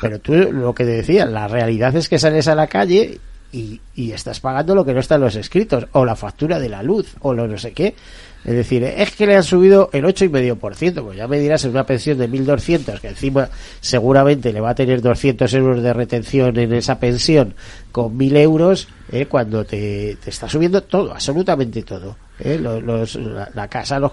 Pero 0.01 0.19
tú, 0.21 0.33
lo 0.33 0.75
que 0.75 0.85
te 0.85 0.93
decía, 0.93 1.27
la 1.27 1.47
realidad 1.47 1.95
es 1.95 2.09
que 2.09 2.19
sales 2.19 2.49
a 2.49 2.55
la 2.55 2.69
calle 2.69 3.21
y, 3.53 3.81
y 3.95 4.13
estás 4.13 4.41
pagando 4.41 4.75
lo 4.75 4.85
que 4.85 4.95
no 4.95 5.01
está 5.01 5.17
en 5.17 5.23
los 5.23 5.37
escritos, 5.37 5.87
o 5.93 6.05
la 6.05 6.17
factura 6.17 6.59
de 6.59 6.69
la 6.69 6.83
luz, 6.83 7.17
o 7.21 7.35
lo 7.35 7.47
no 7.47 7.59
sé 7.59 7.73
qué. 7.73 7.95
Es 8.45 8.55
decir, 8.55 8.83
es 8.85 9.15
que 9.15 9.27
le 9.27 9.37
han 9.37 9.43
subido 9.43 9.91
el 9.93 10.05
8,5%, 10.05 11.05
pues 11.05 11.17
ya 11.17 11.29
me 11.29 11.39
dirás 11.39 11.65
en 11.65 11.73
una 11.73 11.85
pensión 11.85 12.17
de 12.17 12.29
1.200, 12.29 13.01
que 13.01 13.09
encima 13.09 13.51
seguramente 13.81 14.53
le 14.53 14.61
va 14.61 14.71
a 14.71 14.75
tener 14.75 15.03
200 15.03 15.53
euros 15.55 15.83
de 15.83 15.93
retención 15.93 16.59
en 16.59 16.73
esa 16.73 16.99
pensión 16.99 17.55
con 17.93 18.17
1.000 18.19 18.37
euros, 18.39 18.89
eh, 19.13 19.27
cuando 19.27 19.65
te, 19.65 20.17
te 20.23 20.31
está 20.31 20.49
subiendo 20.49 20.83
todo, 20.83 21.13
absolutamente 21.13 21.83
todo. 21.83 22.17
Eh, 22.43 22.59
la, 23.55 23.69
casa, 23.69 23.99
los, 23.99 24.13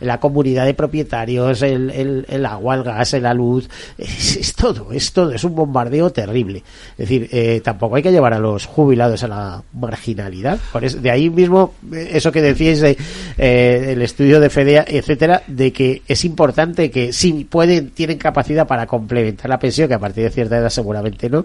la 0.00 0.20
comunidad 0.20 0.66
de 0.66 0.74
propietarios, 0.74 1.62
el, 1.62 1.90
el, 1.90 2.26
el 2.28 2.46
agua, 2.46 2.74
el 2.76 2.82
gas, 2.82 3.12
la 3.14 3.34
luz, 3.34 3.68
es, 3.98 4.36
es 4.36 4.54
todo, 4.54 4.92
es 4.92 5.12
todo, 5.12 5.32
es 5.32 5.44
un 5.44 5.54
bombardeo 5.54 6.10
terrible. 6.10 6.62
Es 6.92 7.08
decir, 7.08 7.28
eh, 7.32 7.60
tampoco 7.62 7.96
hay 7.96 8.02
que 8.02 8.12
llevar 8.12 8.34
a 8.34 8.38
los 8.38 8.66
jubilados 8.66 9.22
a 9.22 9.28
la 9.28 9.62
marginalidad. 9.72 10.58
Por 10.72 10.84
eso, 10.84 10.98
de 10.98 11.10
ahí 11.10 11.30
mismo, 11.30 11.74
eh, 11.92 12.10
eso 12.12 12.32
que 12.32 12.42
decíais 12.42 12.80
de 12.80 12.96
el 13.38 14.02
estudio 14.02 14.40
de 14.40 14.50
FEDEA, 14.50 14.84
etcétera, 14.86 15.42
de 15.46 15.72
que 15.72 16.02
es 16.06 16.24
importante 16.24 16.90
que 16.90 17.12
si 17.12 17.44
pueden, 17.44 17.90
tienen 17.90 18.18
capacidad 18.18 18.66
para 18.66 18.86
complementar 18.86 19.48
la 19.48 19.58
pensión, 19.58 19.88
que 19.88 19.94
a 19.94 19.98
partir 19.98 20.24
de 20.24 20.30
cierta 20.30 20.58
edad 20.58 20.70
seguramente 20.70 21.28
no, 21.28 21.44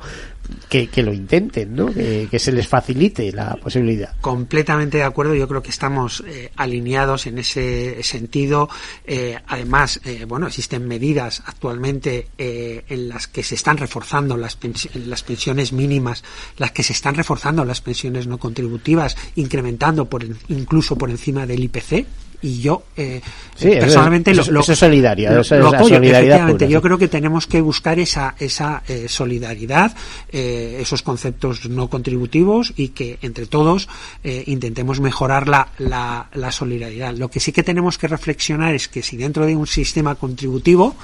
que, 0.70 0.90
lo 1.04 1.14
intenten, 1.14 1.76
¿no? 1.76 1.94
Que, 1.94 2.28
se 2.40 2.52
les 2.52 2.68
facilite 2.68 3.32
la 3.32 3.56
posibilidad. 3.56 4.16
completamente 4.22 4.98
de 4.98 5.04
acuerdo. 5.04 5.36
Yo 5.36 5.48
creo 5.48 5.62
que 5.62 5.70
estamos 5.70 6.24
eh, 6.28 6.52
alineados 6.56 7.28
en 7.28 7.38
ese 7.38 8.02
sentido. 8.04 8.70
Eh, 9.06 9.38
además, 9.48 10.02
eh, 10.06 10.26
bueno, 10.28 10.48
existen 10.48 10.88
medidas 10.88 11.44
actualmente 11.46 12.28
eh, 12.38 12.84
en 12.90 13.10
las 13.10 13.28
que 13.28 13.44
se 13.44 13.56
están 13.56 13.78
reforzando 13.78 14.36
las, 14.38 14.60
pens- 14.60 14.94
las 14.94 15.24
pensiones 15.24 15.72
mínimas, 15.74 16.24
las 16.58 16.72
que 16.72 16.84
se 16.84 16.94
están 16.94 17.16
reforzando 17.16 17.64
las 17.66 17.82
pensiones 17.82 18.28
no 18.28 18.38
contributivas, 18.38 19.16
incrementando 19.36 20.10
por 20.10 20.26
incluso 20.50 20.98
por 20.98 21.10
encima 21.10 21.46
del 21.46 21.64
IPC. 21.64 22.06
Y 22.44 22.60
yo 22.60 22.84
eh, 22.98 23.22
Sí, 23.56 23.70
es- 23.72 23.80
personalmente 23.80 24.32
eso 24.32 24.38
lo, 24.38 24.44
es- 24.44 24.50
lo- 24.50 24.60
eso 24.60 24.74
es 24.74 24.80
solidaria, 24.80 25.32
lo- 25.32 25.42
eso 25.42 25.56
es 25.56 25.62
lo 25.62 25.72
la 25.72 25.78
apoyo, 25.80 25.96
solidaridad 25.96 26.48
pura, 26.52 26.68
Yo 26.68 26.80
sí. 26.80 26.84
creo 26.84 26.98
que 26.98 27.08
tenemos 27.08 27.48
que 27.48 27.62
buscar 27.62 28.00
esa, 28.00 28.36
esa 28.38 28.84
eh, 28.88 29.06
solidaridad, 29.08 29.96
eh, 30.32 30.78
esos 30.82 31.02
conceptos 31.04 31.70
no 31.70 31.90
contributivos 31.90 32.74
y 32.76 32.90
que 32.90 33.18
entre 33.22 33.46
todos 33.46 33.88
eh, 34.26 34.44
intentemos 34.48 35.00
mejorar 35.00 35.48
la, 35.48 35.70
la, 35.78 36.28
la 36.34 36.52
solidaridad. 36.52 37.16
Lo 37.16 37.30
que 37.30 37.40
sí 37.40 37.52
que 37.54 37.64
tenemos 37.64 37.98
que 37.98 38.08
reflexionar 38.10 38.76
es 38.76 38.88
que 38.90 39.02
si 39.02 39.16
dentro 39.16 39.46
de 39.46 39.56
un 39.56 39.66
sistema 39.66 40.16
contributivo 40.16 40.96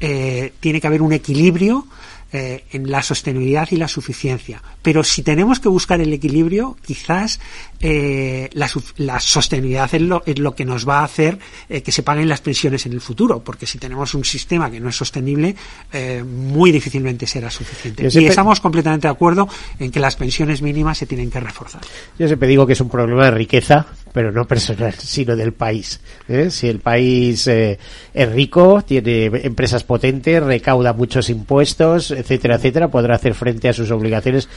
eh, 0.00 0.52
tiene 0.60 0.80
que 0.80 0.86
haber 0.86 1.02
un 1.02 1.12
equilibrio 1.12 1.86
eh, 2.32 2.64
en 2.72 2.90
la 2.90 3.02
sostenibilidad 3.02 3.68
y 3.70 3.76
la 3.76 3.88
suficiencia. 3.88 4.62
Pero 4.82 5.04
si 5.04 5.22
tenemos 5.22 5.60
que 5.60 5.68
buscar 5.68 6.00
el 6.00 6.12
equilibrio, 6.12 6.76
quizás 6.84 7.40
eh, 7.80 8.50
la, 8.52 9.20
sostenibilidad 9.20 9.94
es 9.94 10.02
lo, 10.02 10.22
es 10.26 10.38
lo 10.38 10.54
que 10.54 10.64
nos 10.64 10.88
va 10.88 11.00
a 11.00 11.04
hacer 11.04 11.38
eh, 11.68 11.82
que 11.82 11.92
se 11.92 12.02
paguen 12.02 12.28
las 12.28 12.40
pensiones 12.40 12.84
en 12.86 12.92
el 12.92 13.00
futuro, 13.00 13.40
porque 13.44 13.66
si 13.66 13.78
tenemos 13.78 14.14
un 14.14 14.24
sistema 14.24 14.70
que 14.70 14.80
no 14.80 14.88
es 14.88 14.96
sostenible, 14.96 15.54
eh, 15.92 16.24
muy 16.24 16.72
difícilmente 16.72 17.26
será 17.26 17.50
suficiente. 17.50 18.08
Y 18.10 18.26
estamos 18.26 18.60
completamente 18.60 19.06
de 19.06 19.12
acuerdo 19.12 19.48
en 19.78 19.90
que 19.90 20.00
las 20.00 20.16
pensiones 20.16 20.60
mínimas 20.60 20.98
se 20.98 21.06
tienen 21.06 21.30
que 21.30 21.38
reforzar. 21.38 21.80
Yo 22.18 22.26
siempre 22.26 22.48
digo 22.48 22.66
que 22.66 22.72
es 22.72 22.80
un 22.80 22.88
problema 22.88 23.26
de 23.26 23.30
riqueza, 23.30 23.86
pero 24.18 24.32
no 24.32 24.48
personal, 24.48 24.94
sino 24.98 25.36
del 25.36 25.52
país. 25.52 26.00
¿eh? 26.26 26.50
Si 26.50 26.66
el 26.66 26.80
país 26.80 27.46
eh, 27.46 27.78
es 28.12 28.32
rico, 28.32 28.82
tiene 28.84 29.26
empresas 29.26 29.84
potentes, 29.84 30.42
recauda 30.42 30.92
muchos 30.92 31.30
impuestos, 31.30 32.10
etcétera, 32.10 32.56
etcétera, 32.56 32.88
podrá 32.88 33.14
hacer 33.14 33.34
frente 33.34 33.68
a 33.68 33.72
sus 33.72 33.92
obligaciones 33.92 34.48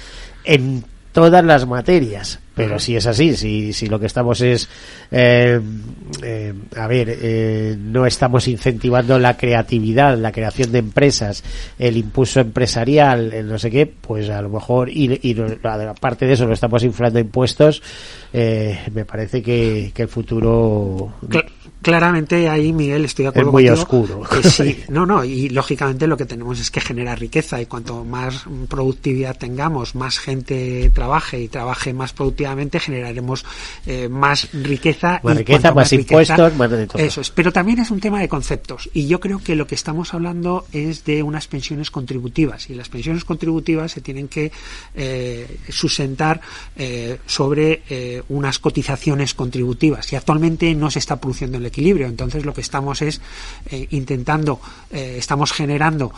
en 0.46 0.84
todas 1.12 1.46
las 1.46 1.68
materias. 1.68 2.40
Pero 2.54 2.80
si 2.80 2.96
es 2.98 3.08
así, 3.08 3.36
si, 3.38 3.72
si 3.72 3.88
lo 3.88 3.98
que 4.00 4.08
estamos 4.08 4.42
es, 4.42 4.68
eh, 5.10 5.60
eh, 6.22 6.54
a 6.76 6.86
ver, 6.88 7.08
eh, 7.22 7.78
no 7.80 8.06
estamos 8.06 8.48
incentivando 8.50 9.18
la 9.20 9.38
creatividad, 9.38 10.18
la 10.18 10.34
creación 10.34 10.72
de 10.74 10.80
empresas, 10.80 11.44
el 11.80 11.96
impulso 11.96 12.42
empresarial, 12.42 13.32
el 13.34 13.48
no 13.48 13.58
sé 13.58 13.72
qué, 13.72 13.86
pues 13.88 14.30
a 14.30 14.42
lo 14.42 14.50
mejor, 14.50 14.90
y, 14.90 15.18
y 15.24 15.36
aparte 15.88 16.26
de 16.26 16.34
eso, 16.34 16.46
lo 16.46 16.54
estamos 16.54 16.84
inflando 16.84 17.20
impuestos, 17.20 17.82
eh, 18.34 18.80
me 18.94 19.06
parece 19.06 19.42
que, 19.42 19.92
que 19.94 20.02
el 20.04 20.08
futuro 20.10 21.14
Cla- 21.30 21.46
claramente 21.82 22.48
ahí, 22.50 22.74
Miguel, 22.74 23.06
estoy 23.06 23.24
de 23.24 23.30
acuerdo 23.30 23.50
es 23.50 23.54
muy 23.54 23.66
contigo, 23.68 24.20
oscuro. 24.22 24.42
que 24.42 24.50
sí, 24.50 24.84
no, 24.90 25.06
no, 25.06 25.24
y 25.24 25.50
lógicamente 25.50 26.06
lo 26.06 26.18
que 26.18 26.26
tenemos 26.26 26.60
es 26.60 26.70
que 26.70 26.82
generar 26.82 27.20
riqueza 27.20 27.62
y 27.62 27.66
cuanto 27.66 28.04
más 28.04 28.44
productividad 28.68 29.38
tengamos, 29.38 29.96
más 29.96 30.20
gente 30.20 30.90
trabaje 30.94 31.40
y 31.42 31.48
trabaje 31.48 31.94
más 31.94 32.14
productivamente, 32.42 32.80
generaremos 32.80 33.46
eh, 33.86 34.10
más 34.10 34.50
riqueza. 34.54 35.20
Más 35.24 35.36
y 35.36 35.38
riqueza, 35.40 35.74
más 35.74 35.94
impuestos, 35.94 36.56
más 36.56 36.72
de 36.72 36.88
todo. 36.88 37.02
Eso 37.02 37.22
es, 37.22 37.30
pero 37.30 37.52
también 37.52 37.80
es 37.80 37.92
un 37.92 38.00
tema 38.00 38.20
de 38.20 38.28
conceptos 38.28 38.90
y 38.94 39.08
yo 39.08 39.20
creo 39.20 39.40
que 39.40 39.56
lo 39.56 39.68
que 39.68 39.76
estamos 39.76 40.14
hablando 40.14 40.66
es 40.72 41.06
de 41.06 41.24
unas 41.24 41.48
pensiones 41.48 41.92
contributivas 41.92 42.70
y 42.70 42.76
las 42.76 42.90
pensiones 42.90 43.26
contributivas 43.26 43.92
se 43.92 44.02
tienen 44.02 44.28
que 44.28 44.52
eh, 44.96 45.58
sustentar 45.70 46.42
eh, 46.76 47.20
sobre 47.26 47.84
eh, 47.90 48.24
unas 48.30 48.60
cotizaciones 48.60 49.34
contributivas 49.34 50.12
y 50.12 50.16
actualmente 50.16 50.74
no 50.76 50.90
se 50.90 51.00
está 51.00 51.20
produciendo 51.20 51.58
el 51.58 51.66
equilibrio. 51.66 52.08
Entonces 52.08 52.46
lo 52.46 52.54
que 52.54 52.62
estamos 52.62 53.02
es 53.02 53.22
intentando, 53.92 54.60
estamos 54.92 55.52
generando 55.52 56.12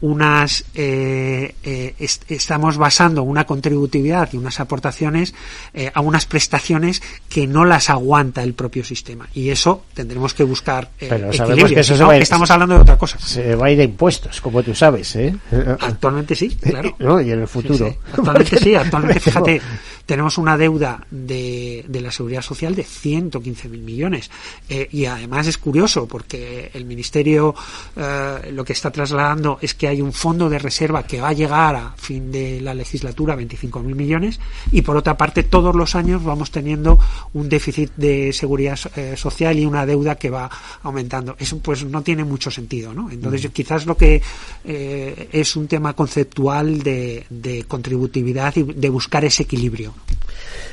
unas, 0.00 0.64
est- 0.74 2.30
estamos 2.30 2.76
basando 2.76 3.22
una 3.22 3.44
contributividad 3.46 4.28
y 4.32 4.36
unas 4.36 4.60
aportaciones 4.60 5.34
eh, 5.74 5.90
a 5.92 6.00
unas 6.00 6.26
prestaciones 6.26 7.02
que 7.28 7.46
no 7.46 7.64
las 7.64 7.90
aguanta 7.90 8.42
el 8.42 8.54
propio 8.54 8.84
sistema. 8.84 9.28
Y 9.34 9.50
eso 9.50 9.84
tendremos 9.94 10.34
que 10.34 10.44
buscar 10.44 10.90
eh, 11.00 11.06
Pero 11.08 11.32
sabemos 11.32 11.40
equilibrio. 11.50 11.74
que 11.74 11.80
eso 11.80 11.92
Si 11.94 11.96
se 11.98 12.02
no, 12.02 12.08
va 12.08 12.14
a 12.14 12.16
ir- 12.18 12.22
estamos 12.22 12.50
hablando 12.50 12.74
de 12.76 12.80
otra 12.82 12.98
cosa. 12.98 13.18
Se 13.18 13.54
va 13.54 13.66
a 13.66 13.70
ir 13.70 13.80
a 13.80 13.84
impuestos, 13.84 14.40
como 14.40 14.62
tú 14.62 14.74
sabes, 14.74 15.14
¿eh? 15.16 15.34
Actualmente 15.80 16.34
sí, 16.34 16.48
claro. 16.60 16.94
No, 16.98 17.20
y 17.20 17.30
en 17.30 17.40
el 17.40 17.48
futuro. 17.48 17.88
Sí, 17.88 17.92
sí. 17.92 17.98
Actualmente 18.16 18.58
sí, 18.58 18.74
actualmente 18.76 19.20
fíjate, 19.20 19.60
tenemos 20.06 20.38
una 20.38 20.56
deuda 20.56 21.06
de, 21.10 21.84
de 21.88 22.00
la 22.00 22.10
seguridad 22.10 22.42
social 22.42 22.74
de 22.74 22.84
115.000 22.84 23.68
millones. 23.68 24.30
Eh, 24.68 24.88
y 24.90 25.04
además 25.04 25.46
es 25.46 25.58
curioso 25.58 26.06
porque 26.06 26.70
el 26.74 26.84
Ministerio 26.84 27.54
eh, 27.96 28.50
lo 28.52 28.64
que 28.64 28.72
está 28.72 28.90
trasladando 28.90 29.58
es 29.60 29.74
que 29.74 29.88
hay 29.88 30.00
un 30.00 30.12
fondo 30.12 30.48
de 30.48 30.58
reserva 30.58 31.02
que 31.02 31.20
va 31.20 31.28
a 31.28 31.32
llegar 31.32 31.76
a 31.76 31.92
fin 31.96 32.30
de 32.32 32.60
la 32.60 32.74
legislatura 32.74 33.34
a 33.34 33.36
25.000 33.36 33.82
millones 33.94 34.40
y 34.72 34.82
por 34.82 34.96
otra 34.96 35.16
parte 35.16 35.37
todos 35.42 35.74
los 35.74 35.94
años 35.94 36.22
vamos 36.24 36.50
teniendo 36.50 36.98
un 37.34 37.48
déficit 37.48 37.90
de 37.96 38.32
seguridad 38.32 38.78
eh, 38.96 39.14
social 39.16 39.58
y 39.58 39.66
una 39.66 39.86
deuda 39.86 40.16
que 40.16 40.30
va 40.30 40.50
aumentando. 40.82 41.36
Eso 41.38 41.58
pues 41.58 41.84
no 41.84 42.02
tiene 42.02 42.24
mucho 42.24 42.50
sentido, 42.50 42.94
¿no? 42.94 43.10
Entonces 43.10 43.50
quizás 43.52 43.86
lo 43.86 43.96
que 43.96 44.20
eh, 44.64 45.28
es 45.32 45.56
un 45.56 45.66
tema 45.68 45.94
conceptual 45.94 46.82
de, 46.82 47.24
de 47.30 47.64
contributividad 47.64 48.54
y 48.56 48.62
de 48.62 48.88
buscar 48.88 49.24
ese 49.24 49.44
equilibrio. 49.44 49.94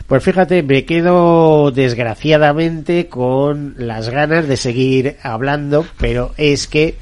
Pues 0.07 0.23
fíjate, 0.23 0.61
me 0.61 0.85
quedo 0.85 1.71
desgraciadamente 1.71 3.07
con 3.07 3.73
las 3.77 4.09
ganas 4.09 4.47
de 4.47 4.57
seguir 4.57 5.17
hablando, 5.23 5.85
pero 5.97 6.33
es 6.37 6.67
que 6.67 6.95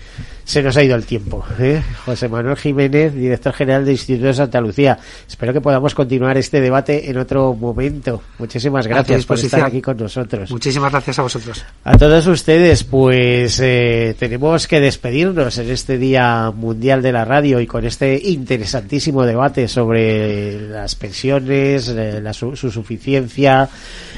se 0.43 0.61
nos 0.61 0.75
ha 0.77 0.83
ido 0.83 0.95
el 0.95 1.05
tiempo. 1.05 1.43
¿eh? 1.59 1.81
José 2.05 2.27
Manuel 2.27 2.57
Jiménez, 2.57 3.13
director 3.13 3.53
general 3.53 3.85
del 3.85 3.93
Instituto 3.93 4.27
de 4.27 4.33
Santa 4.33 4.61
Lucía. 4.61 4.97
Espero 5.27 5.53
que 5.53 5.61
podamos 5.61 5.95
continuar 5.95 6.37
este 6.37 6.61
debate 6.61 7.09
en 7.09 7.17
otro 7.17 7.53
momento. 7.53 8.21
Muchísimas 8.39 8.87
gracias 8.87 9.25
por 9.25 9.39
estar 9.39 9.63
aquí 9.63 9.81
con 9.81 9.97
nosotros. 9.97 10.51
Muchísimas 10.51 10.91
gracias 10.91 11.19
a 11.19 11.21
vosotros. 11.21 11.65
A 11.83 11.97
todos 11.97 12.27
ustedes, 12.27 12.83
pues 12.83 13.59
eh, 13.61 14.15
tenemos 14.19 14.67
que 14.67 14.79
despedirnos 14.79 15.57
en 15.57 15.69
este 15.69 15.97
Día 15.97 16.51
Mundial 16.51 17.01
de 17.01 17.11
la 17.11 17.25
Radio 17.25 17.59
y 17.59 17.67
con 17.67 17.85
este 17.85 18.19
interesantísimo 18.23 19.23
debate 19.25 19.67
sobre 19.67 20.69
las 20.69 20.95
pensiones, 20.95 21.87
eh, 21.89 22.19
la 22.21 22.33
su, 22.33 22.55
su 22.55 22.71
suficiencia, 22.71 23.69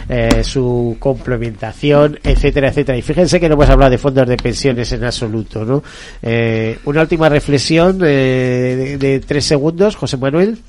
eh, 0.10 0.44
su 0.44 0.98
complementación, 1.00 2.20
etcétera, 2.24 2.70
etcétera. 2.70 2.98
Y 2.98 3.02
fíjense 3.02 3.40
que 3.40 3.48
no 3.48 3.56
hemos 3.56 3.70
hablado 3.70 3.92
de 3.92 3.98
fondos 3.98 4.28
de 4.28 4.38
pensiones 4.38 4.92
en 4.92 5.04
absoluto, 5.04 5.66
¿no? 5.66 5.84
Eh, 6.22 6.80
una 6.86 7.02
última 7.02 7.30
reflexión 7.30 8.00
de, 8.00 8.98
de 8.98 9.20
tres 9.20 9.46
segundos, 9.46 9.96
José 9.96 10.18
Manuel. 10.18 10.60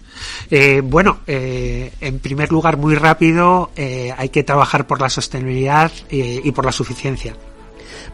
Eh, 0.51 0.81
bueno, 0.85 1.21
eh, 1.27 1.93
en 2.01 2.19
primer 2.19 2.51
lugar, 2.51 2.77
muy 2.77 2.95
rápido, 2.95 3.71
eh, 3.77 4.13
hay 4.17 4.29
que 4.29 4.43
trabajar 4.43 4.87
por 4.87 5.01
la 5.01 5.09
sostenibilidad 5.09 5.91
y 6.11 6.51
por 6.53 6.65
la 6.65 6.73
suficiencia. 6.73 7.35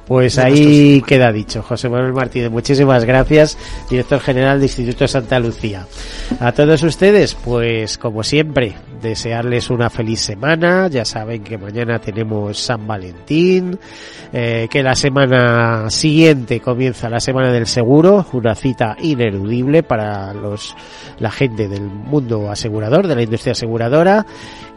Pues 0.07 0.39
ahí 0.39 1.01
queda 1.07 1.30
dicho, 1.30 1.62
José 1.62 1.89
Manuel 1.89 2.12
Martínez. 2.12 2.51
Muchísimas 2.51 3.05
gracias, 3.05 3.57
director 3.89 4.20
general 4.20 4.59
del 4.59 4.68
Instituto 4.68 5.07
Santa 5.07 5.39
Lucía. 5.39 5.87
A 6.41 6.53
todos 6.53 6.83
ustedes, 6.83 7.35
pues 7.35 7.99
como 7.99 8.24
siempre, 8.24 8.74
desearles 9.03 9.68
una 9.68 9.90
feliz 9.90 10.20
semana. 10.20 10.88
Ya 10.88 11.05
saben 11.05 11.42
que 11.42 11.59
mañana 11.59 11.98
tenemos 11.98 12.59
San 12.59 12.86
Valentín, 12.86 13.78
eh, 14.32 14.68
que 14.70 14.82
la 14.82 14.94
semana 14.94 15.90
siguiente 15.90 16.61
comienza 16.61 17.11
la 17.11 17.20
semana 17.20 17.53
del 17.53 17.66
seguro, 17.66 18.24
una 18.32 18.55
cita 18.55 18.96
ineludible 19.03 19.82
para 19.82 20.32
los 20.32 20.74
la 21.18 21.30
gente 21.30 21.68
del 21.68 21.82
mundo 21.82 22.50
asegurador, 22.50 23.07
de 23.07 23.16
la 23.16 23.22
industria 23.22 23.53
aseguradora, 23.53 24.24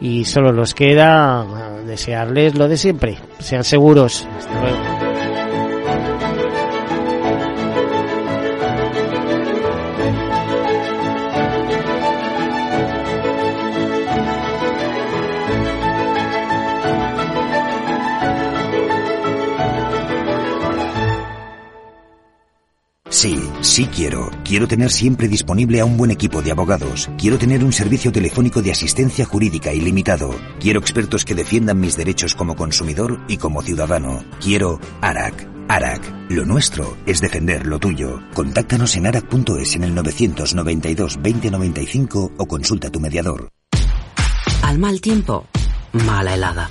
y 0.00 0.24
solo 0.24 0.52
nos 0.52 0.74
queda 0.74 1.46
desearles 1.86 2.54
lo 2.56 2.68
de 2.68 2.76
siempre. 2.76 3.16
Sean 3.38 3.64
seguros. 3.64 4.26
Hasta 4.38 4.60
luego. 4.60 5.05
Sí, 23.60 23.86
quiero. 23.86 24.30
Quiero 24.44 24.68
tener 24.68 24.90
siempre 24.90 25.28
disponible 25.28 25.80
a 25.80 25.84
un 25.84 25.96
buen 25.96 26.10
equipo 26.10 26.42
de 26.42 26.50
abogados. 26.50 27.10
Quiero 27.18 27.38
tener 27.38 27.64
un 27.64 27.72
servicio 27.72 28.12
telefónico 28.12 28.62
de 28.62 28.72
asistencia 28.72 29.24
jurídica 29.24 29.72
ilimitado. 29.72 30.34
Quiero 30.60 30.80
expertos 30.80 31.24
que 31.24 31.34
defiendan 31.34 31.80
mis 31.80 31.96
derechos 31.96 32.34
como 32.34 32.56
consumidor 32.56 33.20
y 33.28 33.36
como 33.38 33.62
ciudadano. 33.62 34.24
Quiero 34.40 34.80
ARAC. 35.00 35.48
ARAC. 35.68 36.30
Lo 36.30 36.44
nuestro 36.44 36.96
es 37.06 37.20
defender 37.20 37.66
lo 37.66 37.78
tuyo. 37.78 38.20
Contáctanos 38.34 38.96
en 38.96 39.06
arac.es 39.06 39.74
en 39.74 39.84
el 39.84 39.94
992 39.94 41.18
2095 41.22 42.32
o 42.36 42.46
consulta 42.46 42.88
a 42.88 42.90
tu 42.90 43.00
mediador. 43.00 43.48
Al 44.62 44.78
mal 44.78 45.00
tiempo, 45.00 45.46
mala 45.92 46.34
helada. 46.34 46.70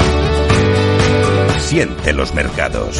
Siente 1.71 2.11
los 2.11 2.33
mercados. 2.33 2.99